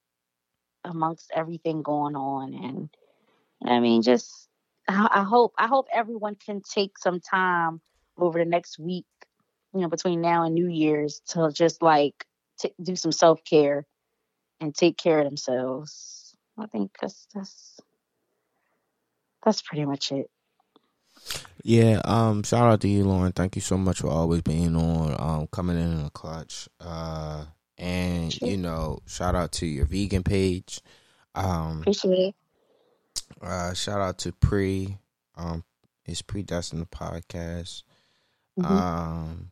amongst 0.85 1.31
everything 1.35 1.83
going 1.83 2.15
on 2.15 2.55
and 2.55 2.91
I 3.65 3.81
mean 3.81 4.03
just 4.03 4.49
I, 4.89 5.09
I 5.11 5.23
hope 5.25 5.53
I 5.59 5.67
hope 5.67 5.87
everyone 5.93 6.37
can 6.37 6.63
take 6.63 6.99
some 6.99 7.21
time 7.21 7.81
over 8.19 8.39
the 8.39 8.45
next 8.45 8.79
week, 8.79 9.07
you 9.75 9.81
know, 9.81 9.89
between 9.89 10.21
now 10.21 10.45
and 10.45 10.55
New 10.55 10.69
Year's 10.69 11.21
to 11.29 11.51
just 11.53 11.83
like 11.83 12.25
t- 12.61 12.75
do 12.81 12.95
some 12.97 13.13
self 13.13 13.43
care 13.45 13.87
and 14.61 14.75
take 14.75 14.97
care 14.97 15.19
of 15.19 15.25
themselves. 15.25 16.35
I 16.59 16.67
think 16.67 16.93
that's 17.01 17.27
that's 17.35 17.81
that's 19.45 19.63
pretty 19.63 19.85
much 19.85 20.13
it. 20.13 20.31
Yeah, 21.63 22.01
um, 22.05 22.43
shout 22.45 22.71
out 22.71 22.81
to 22.83 22.89
you, 22.89 23.05
Lauren. 23.05 23.33
Thank 23.33 23.57
you 23.57 23.63
so 23.63 23.77
much 23.77 24.01
for 24.01 24.09
always 24.09 24.43
being 24.43 24.77
on, 24.77 25.17
um, 25.19 25.47
coming 25.49 25.77
in 25.77 25.93
in 25.93 26.05
the 26.05 26.11
clutch. 26.11 26.69
Uh, 26.81 27.45
and 27.79 28.33
Sure. 28.33 28.49
you 28.49 28.57
know, 28.57 29.01
shout 29.07 29.35
out 29.35 29.53
to 29.53 29.67
your 29.67 29.85
vegan 29.85 30.23
page. 30.23 30.81
Um, 31.35 31.81
Appreciate 31.81 32.29
it. 32.29 32.35
uh, 33.43 33.75
shout 33.75 34.01
out 34.01 34.19
to 34.19 34.33
Pre, 34.33 34.97
um, 35.35 35.65
it's 36.05 36.23
predestined 36.23 36.91
podcast. 36.91 37.83
Mhm. 38.59 38.71
Um, 38.71 39.51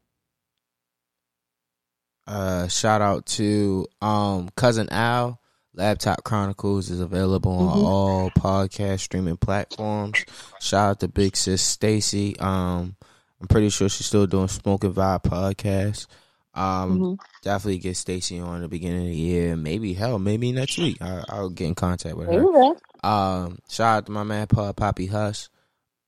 uh, 2.26 2.68
shout 2.68 3.02
out 3.02 3.26
to 3.26 3.86
um 4.00 4.48
cousin 4.56 4.88
Al. 4.90 5.40
Laptop 5.74 6.22
Chronicles 6.24 6.90
is 6.90 7.00
available 7.00 7.52
on 7.52 7.78
Mhm. 7.78 7.84
all 7.84 8.30
podcast 8.30 9.00
streaming 9.00 9.36
platforms. 9.36 10.24
Shout 10.60 10.90
out 10.90 11.00
to 11.00 11.08
Big 11.08 11.36
Sis 11.36 11.62
Stacy. 11.62 12.38
Um, 12.38 12.96
I'm 13.40 13.48
pretty 13.48 13.68
sure 13.70 13.88
she's 13.88 14.06
still 14.06 14.26
doing 14.26 14.48
Smoking 14.48 14.94
Vibe 14.94 15.24
podcast. 15.24 16.06
Um, 16.54 16.98
Mhm. 17.00 17.18
definitely 17.42 17.78
get 17.78 17.96
Stacy 17.96 18.38
on 18.38 18.60
the 18.60 18.68
beginning 18.68 19.00
of 19.00 19.06
the 19.08 19.16
year. 19.16 19.56
Maybe 19.56 19.92
hell, 19.94 20.20
maybe 20.20 20.52
next 20.52 20.78
week. 20.78 21.02
I, 21.02 21.24
I'll 21.28 21.50
get 21.50 21.66
in 21.66 21.74
contact 21.74 22.16
with 22.16 22.28
her. 22.28 22.74
Um, 23.02 23.58
shout 23.68 23.96
out 23.98 24.06
to 24.06 24.12
my 24.12 24.22
man 24.22 24.46
Paul 24.46 24.72
Poppy 24.72 25.06
Huss. 25.06 25.48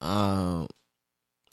Um, 0.01 0.69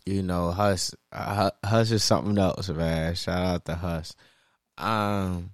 you 0.06 0.22
know 0.22 0.52
Huss. 0.52 0.94
Uh, 1.12 1.50
Hu- 1.64 1.68
Huss 1.70 1.90
is 1.92 2.04
something 2.04 2.38
else, 2.38 2.70
man. 2.70 3.16
Shout 3.16 3.42
out 3.44 3.66
to 3.66 3.76
Huss. 3.76 4.16
Um, 4.78 5.52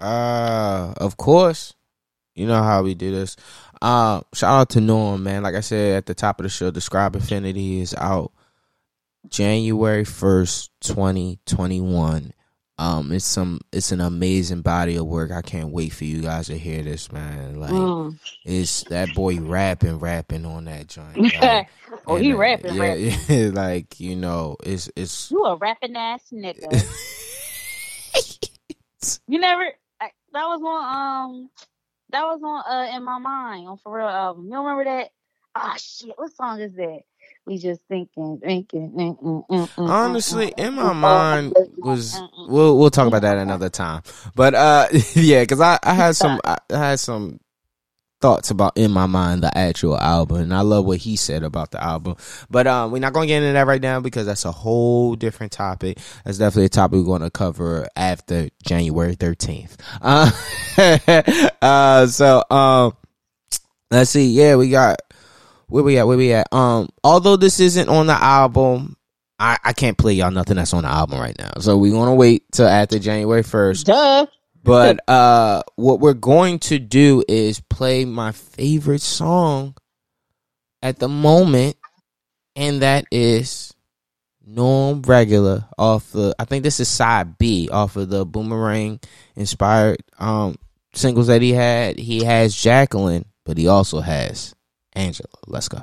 uh, 0.00 0.94
of 0.96 1.16
course, 1.16 1.74
you 2.34 2.46
know 2.46 2.62
how 2.62 2.82
we 2.82 2.94
do 2.94 3.10
this. 3.10 3.36
Uh, 3.80 4.20
shout 4.34 4.60
out 4.60 4.70
to 4.70 4.80
Norm, 4.80 5.22
man. 5.22 5.42
Like 5.42 5.54
I 5.54 5.60
said 5.60 5.96
at 5.96 6.06
the 6.06 6.14
top 6.14 6.40
of 6.40 6.44
the 6.44 6.50
show, 6.50 6.70
Describe 6.70 7.14
Infinity 7.16 7.80
is 7.80 7.94
out 7.94 8.32
January 9.28 10.04
first, 10.04 10.70
twenty 10.84 11.38
twenty 11.46 11.80
one. 11.80 12.32
Um, 12.80 13.10
it's 13.10 13.24
some, 13.24 13.60
it's 13.72 13.90
an 13.90 14.00
amazing 14.00 14.62
body 14.62 14.94
of 14.94 15.04
work. 15.06 15.32
I 15.32 15.42
can't 15.42 15.72
wait 15.72 15.92
for 15.92 16.04
you 16.04 16.22
guys 16.22 16.46
to 16.46 16.56
hear 16.56 16.80
this, 16.84 17.10
man. 17.10 17.56
Like, 17.58 17.72
Mm. 17.72 18.16
it's 18.44 18.84
that 18.84 19.12
boy 19.16 19.40
rapping, 19.40 19.98
rapping 19.98 20.46
on 20.46 20.66
that 20.66 20.86
joint. 20.86 21.18
like, 21.42 21.68
oh, 22.06 22.14
he 22.14 22.32
uh, 22.32 22.36
rapping, 22.36 22.74
yeah, 22.74 22.80
rapping. 22.80 23.14
yeah, 23.28 23.50
like 23.52 23.98
you 23.98 24.14
know, 24.14 24.56
it's 24.62 24.88
it's. 24.94 25.28
You 25.32 25.44
a 25.44 25.56
rapping 25.56 25.96
ass 25.96 26.22
nigga. 26.32 26.70
you 29.26 29.40
never. 29.40 29.64
That 30.32 30.44
was 30.44 30.60
on. 30.62 31.30
Um, 31.30 31.50
that 32.10 32.22
was 32.22 32.40
on. 32.42 32.72
Uh, 32.72 32.96
in 32.96 33.04
my 33.04 33.18
mind 33.18 33.68
on 33.68 33.78
for 33.78 33.96
real 33.96 34.08
album. 34.08 34.48
You 34.50 34.58
remember 34.58 34.84
that? 34.84 35.10
Ah, 35.54 35.76
shit. 35.78 36.12
What 36.16 36.32
song 36.34 36.60
is 36.60 36.74
that? 36.74 37.00
We 37.46 37.58
just 37.58 37.80
thinking, 37.88 38.40
thinking. 38.42 38.92
Mm, 38.92 39.22
mm, 39.22 39.48
mm, 39.48 39.68
mm, 39.68 39.88
Honestly, 39.88 40.48
mm, 40.48 40.58
in 40.58 40.74
mm, 40.74 40.76
my 40.76 40.92
mm, 40.92 40.96
mind 40.96 41.54
mm, 41.56 41.78
was 41.78 42.14
mm, 42.14 42.28
mm. 42.32 42.48
we'll 42.48 42.78
we'll 42.78 42.90
talk 42.90 43.06
about 43.06 43.22
that 43.22 43.38
another 43.38 43.70
time. 43.70 44.02
But 44.34 44.54
uh, 44.54 44.88
yeah, 45.14 45.42
because 45.42 45.60
I 45.60 45.78
I 45.82 45.94
had 45.94 46.16
some 46.16 46.40
I 46.44 46.58
had 46.70 47.00
some 47.00 47.40
thoughts 48.20 48.50
about 48.50 48.76
in 48.76 48.90
my 48.90 49.06
mind 49.06 49.42
the 49.42 49.56
actual 49.56 49.98
album, 49.98 50.38
and 50.38 50.54
I 50.54 50.60
love 50.60 50.84
what 50.84 50.98
he 50.98 51.16
said 51.16 51.42
about 51.42 51.70
the 51.70 51.82
album. 51.82 52.16
But 52.50 52.66
um, 52.66 52.90
we're 52.90 52.98
not 52.98 53.12
gonna 53.12 53.26
get 53.26 53.42
into 53.42 53.52
that 53.52 53.66
right 53.66 53.80
now 53.80 54.00
because 54.00 54.26
that's 54.26 54.44
a 54.44 54.52
whole 54.52 55.14
different 55.14 55.52
topic. 55.52 55.98
That's 56.24 56.38
definitely 56.38 56.66
a 56.66 56.70
topic 56.70 56.98
we're 56.98 57.04
going 57.04 57.22
to 57.22 57.30
cover 57.30 57.88
after 57.96 58.48
January 58.64 59.14
thirteenth. 59.14 59.76
Uh, 60.00 60.30
uh, 61.62 62.06
so 62.06 62.44
um, 62.50 62.96
let's 63.90 64.10
see. 64.10 64.26
Yeah, 64.30 64.56
we 64.56 64.70
got 64.70 65.00
where 65.68 65.84
we 65.84 65.98
at? 65.98 66.06
Where 66.06 66.16
we 66.16 66.32
at? 66.32 66.52
Um, 66.52 66.88
although 67.04 67.36
this 67.36 67.60
isn't 67.60 67.88
on 67.88 68.06
the 68.06 68.14
album, 68.20 68.96
I, 69.38 69.58
I 69.62 69.72
can't 69.72 69.96
play 69.96 70.14
y'all 70.14 70.30
nothing 70.30 70.56
that's 70.56 70.74
on 70.74 70.82
the 70.82 70.90
album 70.90 71.20
right 71.20 71.36
now. 71.38 71.52
So 71.60 71.76
we're 71.76 71.92
gonna 71.92 72.14
wait 72.14 72.50
till 72.52 72.66
after 72.66 72.98
January 72.98 73.42
first. 73.42 73.86
Duh. 73.86 74.26
But 74.62 75.00
uh, 75.08 75.62
what 75.76 76.00
we're 76.00 76.14
going 76.14 76.58
to 76.60 76.78
do 76.78 77.24
is 77.28 77.60
play 77.60 78.04
my 78.04 78.32
favorite 78.32 79.02
song 79.02 79.76
at 80.82 80.98
the 80.98 81.08
moment, 81.08 81.76
and 82.56 82.82
that 82.82 83.06
is 83.10 83.74
Norm 84.44 85.02
Regular 85.02 85.66
off 85.76 86.10
the. 86.12 86.34
I 86.38 86.44
think 86.44 86.62
this 86.62 86.80
is 86.80 86.88
side 86.88 87.38
B 87.38 87.68
off 87.70 87.96
of 87.96 88.08
the 88.08 88.24
Boomerang 88.24 89.00
inspired 89.36 89.98
um 90.18 90.56
singles 90.94 91.26
that 91.28 91.42
he 91.42 91.52
had. 91.52 91.98
He 91.98 92.24
has 92.24 92.54
Jacqueline, 92.54 93.26
but 93.44 93.58
he 93.58 93.68
also 93.68 94.00
has 94.00 94.54
Angela. 94.94 95.28
Let's 95.46 95.68
go. 95.68 95.82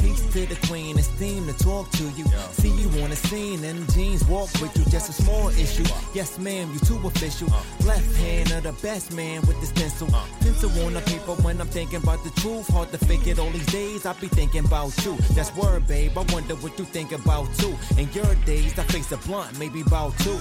Peace 0.00 0.27
to 0.32 0.46
the 0.46 0.66
queen, 0.66 0.98
esteem 0.98 1.46
to 1.46 1.52
talk 1.58 1.90
to 1.92 2.04
you. 2.16 2.24
See 2.52 2.68
you 2.68 2.88
on 3.02 3.10
the 3.10 3.16
scene, 3.16 3.64
and 3.64 3.90
jeans 3.92 4.24
walk 4.24 4.50
with 4.60 4.76
you. 4.76 4.84
Just 4.90 5.08
a 5.10 5.12
small 5.12 5.48
issue. 5.50 5.84
Yes, 6.14 6.38
ma'am, 6.38 6.70
you 6.72 6.78
too 6.80 7.00
official. 7.06 7.48
Left 7.84 8.16
hand 8.16 8.50
of 8.52 8.62
the 8.64 8.72
best 8.82 9.12
man 9.12 9.40
with 9.42 9.58
the 9.60 9.66
stencil. 9.66 10.08
Pencil 10.40 10.70
on 10.84 10.94
the 10.94 11.00
paper 11.02 11.34
when 11.42 11.60
I'm 11.60 11.68
thinking 11.68 12.02
about 12.02 12.22
the 12.24 12.30
truth. 12.40 12.68
Hard 12.68 12.90
to 12.92 12.98
fake 12.98 13.26
it 13.26 13.38
all 13.38 13.50
these 13.50 13.66
days. 13.66 14.06
I 14.06 14.12
be 14.14 14.28
thinking 14.28 14.64
about 14.64 14.92
you. 15.04 15.16
That's 15.34 15.54
word, 15.56 15.86
babe. 15.86 16.12
I 16.16 16.24
wonder 16.32 16.54
what 16.56 16.78
you 16.78 16.84
think 16.84 17.12
about 17.12 17.46
too. 17.56 17.74
In 17.96 18.08
your 18.12 18.34
days, 18.44 18.78
I 18.78 18.84
face 18.84 19.10
a 19.12 19.16
blunt, 19.18 19.58
maybe 19.58 19.80
about 19.80 20.16
two. 20.18 20.36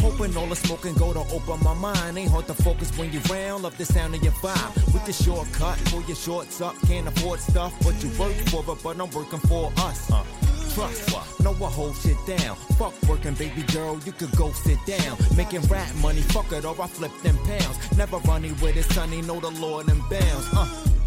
Hoping 0.00 0.36
all 0.36 0.46
the 0.46 0.56
smoke 0.56 0.84
and 0.84 0.96
go 0.96 1.12
to 1.12 1.20
open 1.34 1.58
my 1.62 1.74
mind. 1.74 2.18
Ain't 2.18 2.30
hard 2.30 2.46
to 2.46 2.54
focus 2.54 2.96
when 2.96 3.12
you 3.12 3.20
round. 3.30 3.64
Love 3.64 3.76
the 3.76 3.84
sound 3.84 4.14
of 4.14 4.22
your 4.22 4.32
vibe. 4.34 4.74
With 4.92 5.04
the 5.06 5.12
shortcut, 5.12 5.78
pull 5.86 6.02
your 6.02 6.16
shorts 6.16 6.60
up. 6.60 6.74
Can't 6.86 7.08
afford 7.08 7.40
stuff, 7.40 7.72
but 7.82 7.94
you 8.02 8.08
work 8.18 8.34
for 8.50 8.62
it. 8.72 8.82
But 8.82 9.00
I'm 9.00 9.10
working 9.10 9.31
for 9.40 9.72
us. 9.78 10.10
trust. 10.74 11.40
Know 11.40 11.52
I 11.52 11.70
hold 11.70 11.96
shit 11.96 12.16
down. 12.26 12.56
Fuck 12.78 12.94
working, 13.08 13.34
baby 13.34 13.62
girl, 13.72 13.98
you 14.04 14.12
could 14.12 14.34
go 14.36 14.52
sit 14.52 14.78
down. 14.86 15.16
Making 15.36 15.62
rap 15.62 15.94
money, 15.96 16.20
fuck 16.20 16.50
it, 16.52 16.64
or 16.64 16.80
I 16.80 16.86
flip 16.86 17.12
them 17.22 17.36
pounds. 17.38 17.96
Never 17.96 18.18
running 18.18 18.58
with 18.60 18.76
it, 18.76 18.84
sonny, 18.84 19.22
know 19.22 19.40
the 19.40 19.50
Lord 19.50 19.88
and 19.88 20.00
bounds. 20.08 20.48
Uh. 20.52 21.01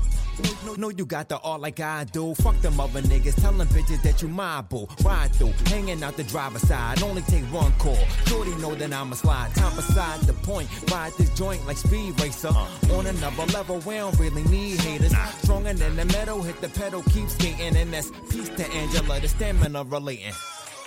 No, 0.78 0.90
you 0.90 1.06
got 1.06 1.30
the 1.30 1.38
all 1.38 1.60
like 1.60 1.80
I 1.80 2.04
do. 2.04 2.36
Fuck 2.36 2.60
them 2.62 2.80
other 2.80 3.02
niggas, 3.02 3.40
telling 3.42 3.68
bitches 3.68 4.02
that 4.04 4.22
you 4.22 4.28
my 4.28 4.62
boo. 4.62 4.88
Ride 5.04 5.34
through, 5.36 5.54
hanging 5.68 6.04
out 6.04 6.18
the 6.18 6.24
driver's 6.24 6.64
side. 6.64 7.02
Only 7.02 7.22
take 7.24 7.44
one 7.46 7.72
call. 7.74 7.98
Shorty 8.26 8.56
know 8.56 8.76
that 8.76 8.92
I'm 8.92 9.12
a 9.12 9.16
slide. 9.16 9.54
Time 9.56 9.76
beside 9.76 10.22
the 10.22 10.34
point. 10.34 10.70
Ride 10.92 11.14
this 11.18 11.30
joint 11.32 11.66
like 11.66 11.78
speed 11.78 12.20
racer. 12.20 12.50
Uh. 12.50 12.96
On 12.96 13.06
another 13.06 13.46
level, 13.54 13.80
we 13.80 13.96
don't 13.96 14.18
really 14.20 14.44
need 14.44 14.80
haters. 14.82 15.14
Stronger 15.44 15.74
than 15.74 15.96
the 15.96 16.06
metal, 16.06 16.42
hit 16.42 16.60
the 16.62 16.70
pedal, 16.70 17.04
keep 17.04 17.30
skating. 17.30 17.76
And 17.76 17.94
that's 17.94 18.12
peace 18.30 18.50
to 18.50 18.70
Angela, 18.72 19.20
the 19.20 19.28
stamina 19.28 19.84
relating. 19.84 20.34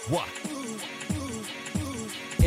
What? 0.09 0.29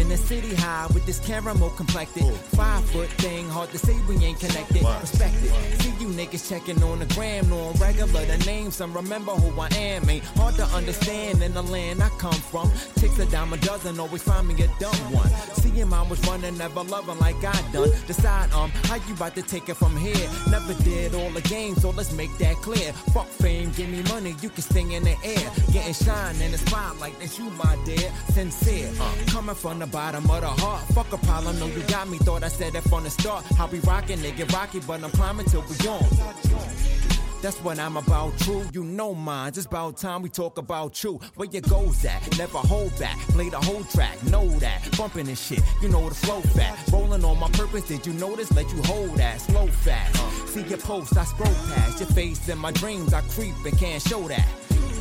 In 0.02 0.10
the 0.10 0.18
city 0.18 0.56
high 0.56 0.88
with 0.96 1.06
this 1.06 1.20
caramel 1.20 1.70
complected. 1.70 2.24
Five 2.58 2.84
foot 2.90 3.08
thing, 3.22 3.48
hard 3.48 3.70
to 3.70 3.78
say 3.78 3.96
we 4.10 4.16
ain't 4.26 4.40
connected. 4.40 4.84
Respect 5.00 5.36
it. 5.44 5.82
See 5.82 5.94
you 6.00 6.08
niggas 6.08 6.50
checking 6.50 6.82
on 6.82 6.98
the 6.98 7.06
gram, 7.14 7.48
no 7.50 7.72
regular. 7.80 8.26
The 8.26 8.40
name, 8.40 8.72
some 8.72 8.94
remember 8.94 9.32
who 9.34 9.62
I 9.62 9.68
am. 9.76 10.10
Ain't 10.10 10.24
hard 10.24 10.56
to 10.56 10.66
understand 10.66 11.44
in 11.44 11.54
the 11.54 11.62
land 11.62 12.02
I 12.02 12.10
come 12.18 12.34
from. 12.34 12.72
Chicks 13.00 13.20
a 13.20 13.28
dime 13.28 13.54
a 13.54 13.58
dozen, 13.58 14.00
always 14.00 14.24
find 14.24 14.48
me 14.48 14.56
a 14.64 14.68
dumb 14.80 15.14
one. 15.14 15.30
Seeing 15.62 15.88
mom 15.88 16.10
was 16.10 16.20
running, 16.28 16.58
never 16.58 16.82
loving 16.82 17.20
like 17.20 17.36
I 17.44 17.62
done. 17.72 17.92
Decide, 18.08 18.52
um, 18.54 18.72
how 18.86 18.96
you 18.96 19.14
about 19.14 19.36
to 19.36 19.44
take 19.44 19.70
it 19.70 19.76
from 19.76 19.96
here? 19.96 20.28
Never 20.50 20.74
did 20.84 21.14
all 21.14 21.30
the 21.30 21.42
games, 21.42 21.84
so 21.84 21.92
let's 21.92 22.12
make 22.12 22.36
that 22.40 22.56
clear. 22.56 22.92
Fuck 23.14 23.28
fame, 23.28 23.72
give 23.78 23.90
me 23.90 24.02
money, 24.10 24.36
you 24.42 24.50
can 24.50 24.64
sting 24.64 24.94
in 24.94 25.04
the 25.04 25.16
air. 25.24 25.52
Getting 25.72 25.94
shine 25.94 26.42
in 26.42 26.52
the 26.52 26.58
spotlight, 26.58 27.20
that's 27.20 27.38
you, 27.38 27.52
my 27.52 27.78
dear. 27.86 28.12
Sincere, 28.30 28.90
uh, 29.00 29.14
coming 29.28 29.56
from 29.56 29.78
the 29.78 29.91
bottom 29.92 30.30
of 30.30 30.42
the 30.42 30.48
heart. 30.48 30.82
Fuck 30.94 31.12
a 31.14 31.18
problem, 31.18 31.60
no, 31.60 31.68
you 31.68 31.82
got 31.84 32.10
me. 32.10 32.18
Thought 32.18 32.44
I 32.44 32.48
said 32.48 32.74
that 32.74 32.84
from 32.84 33.04
the 33.04 33.10
start. 33.10 33.46
How 33.58 33.68
we 33.68 33.80
rocking, 33.80 34.20
nigga, 34.20 34.52
rocky, 34.54 34.80
but 34.80 35.04
I'm 35.04 35.12
climbing 35.12 35.46
till 35.46 35.64
we 35.64 35.88
on. 35.88 36.04
That's 37.42 37.58
what 37.64 37.80
I'm 37.80 37.98
about, 37.98 38.38
true. 38.40 38.64
You 38.72 38.84
know 38.84 39.16
mine. 39.16 39.52
Just 39.54 39.68
about 39.68 39.98
time 39.98 40.22
we 40.22 40.30
talk 40.30 40.60
about 40.60 41.04
you. 41.04 41.20
Where 41.36 41.50
your 41.50 41.64
goals 41.64 42.06
at? 42.06 42.38
Never 42.38 42.60
hold 42.60 42.98
back. 43.00 43.18
Play 43.30 43.50
the 43.50 43.58
whole 43.58 43.84
track. 43.86 44.22
Know 44.26 44.48
that. 44.60 44.96
Bumping 44.96 45.26
this 45.26 45.44
shit. 45.48 45.64
You 45.82 45.90
know 45.90 46.08
the 46.08 46.14
flow 46.14 46.42
fat. 46.42 46.78
Rolling 46.92 47.26
on 47.26 47.40
my 47.40 47.50
purpose. 47.50 47.88
Did 47.88 48.06
you 48.06 48.14
notice? 48.14 48.52
Let 48.52 48.70
you 48.72 48.84
hold 48.84 49.16
that. 49.18 49.42
Slow 49.42 49.66
fast. 49.66 50.16
See 50.50 50.62
your 50.62 50.78
post. 50.78 51.18
I 51.18 51.24
scroll 51.24 51.54
past 51.74 52.00
your 52.00 52.10
face 52.10 52.48
in 52.48 52.60
my 52.60 52.72
dreams. 52.74 53.12
I 53.12 53.22
creep 53.22 53.56
and 53.66 53.78
can't 53.78 54.02
show 54.04 54.28
that. 54.28 54.48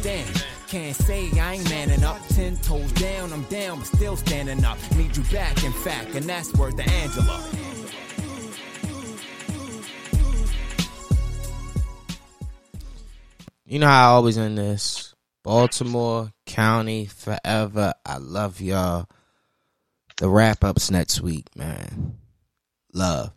Damn. 0.02 0.59
Can't 0.70 0.94
say 0.94 1.28
I 1.32 1.54
ain't 1.54 1.68
manning 1.68 2.04
up. 2.04 2.24
Ten 2.28 2.56
toes 2.58 2.92
down. 2.92 3.32
I'm 3.32 3.42
down, 3.44 3.78
but 3.78 3.88
still 3.88 4.14
standing 4.16 4.64
up. 4.64 4.78
Need 4.94 5.16
you 5.16 5.24
back, 5.24 5.64
in 5.64 5.72
fact, 5.72 6.14
and 6.14 6.24
that's 6.26 6.54
worth 6.54 6.76
the 6.76 6.88
Angela. 6.88 7.44
You 13.64 13.80
know 13.80 13.88
how 13.88 14.12
I 14.12 14.14
always 14.14 14.38
end 14.38 14.58
this. 14.58 15.12
Baltimore 15.42 16.30
County 16.46 17.06
forever. 17.06 17.94
I 18.06 18.18
love 18.18 18.60
y'all. 18.60 19.08
The 20.18 20.28
wrap 20.28 20.62
ups 20.62 20.88
next 20.88 21.20
week, 21.20 21.46
man. 21.56 22.16
Love. 22.92 23.32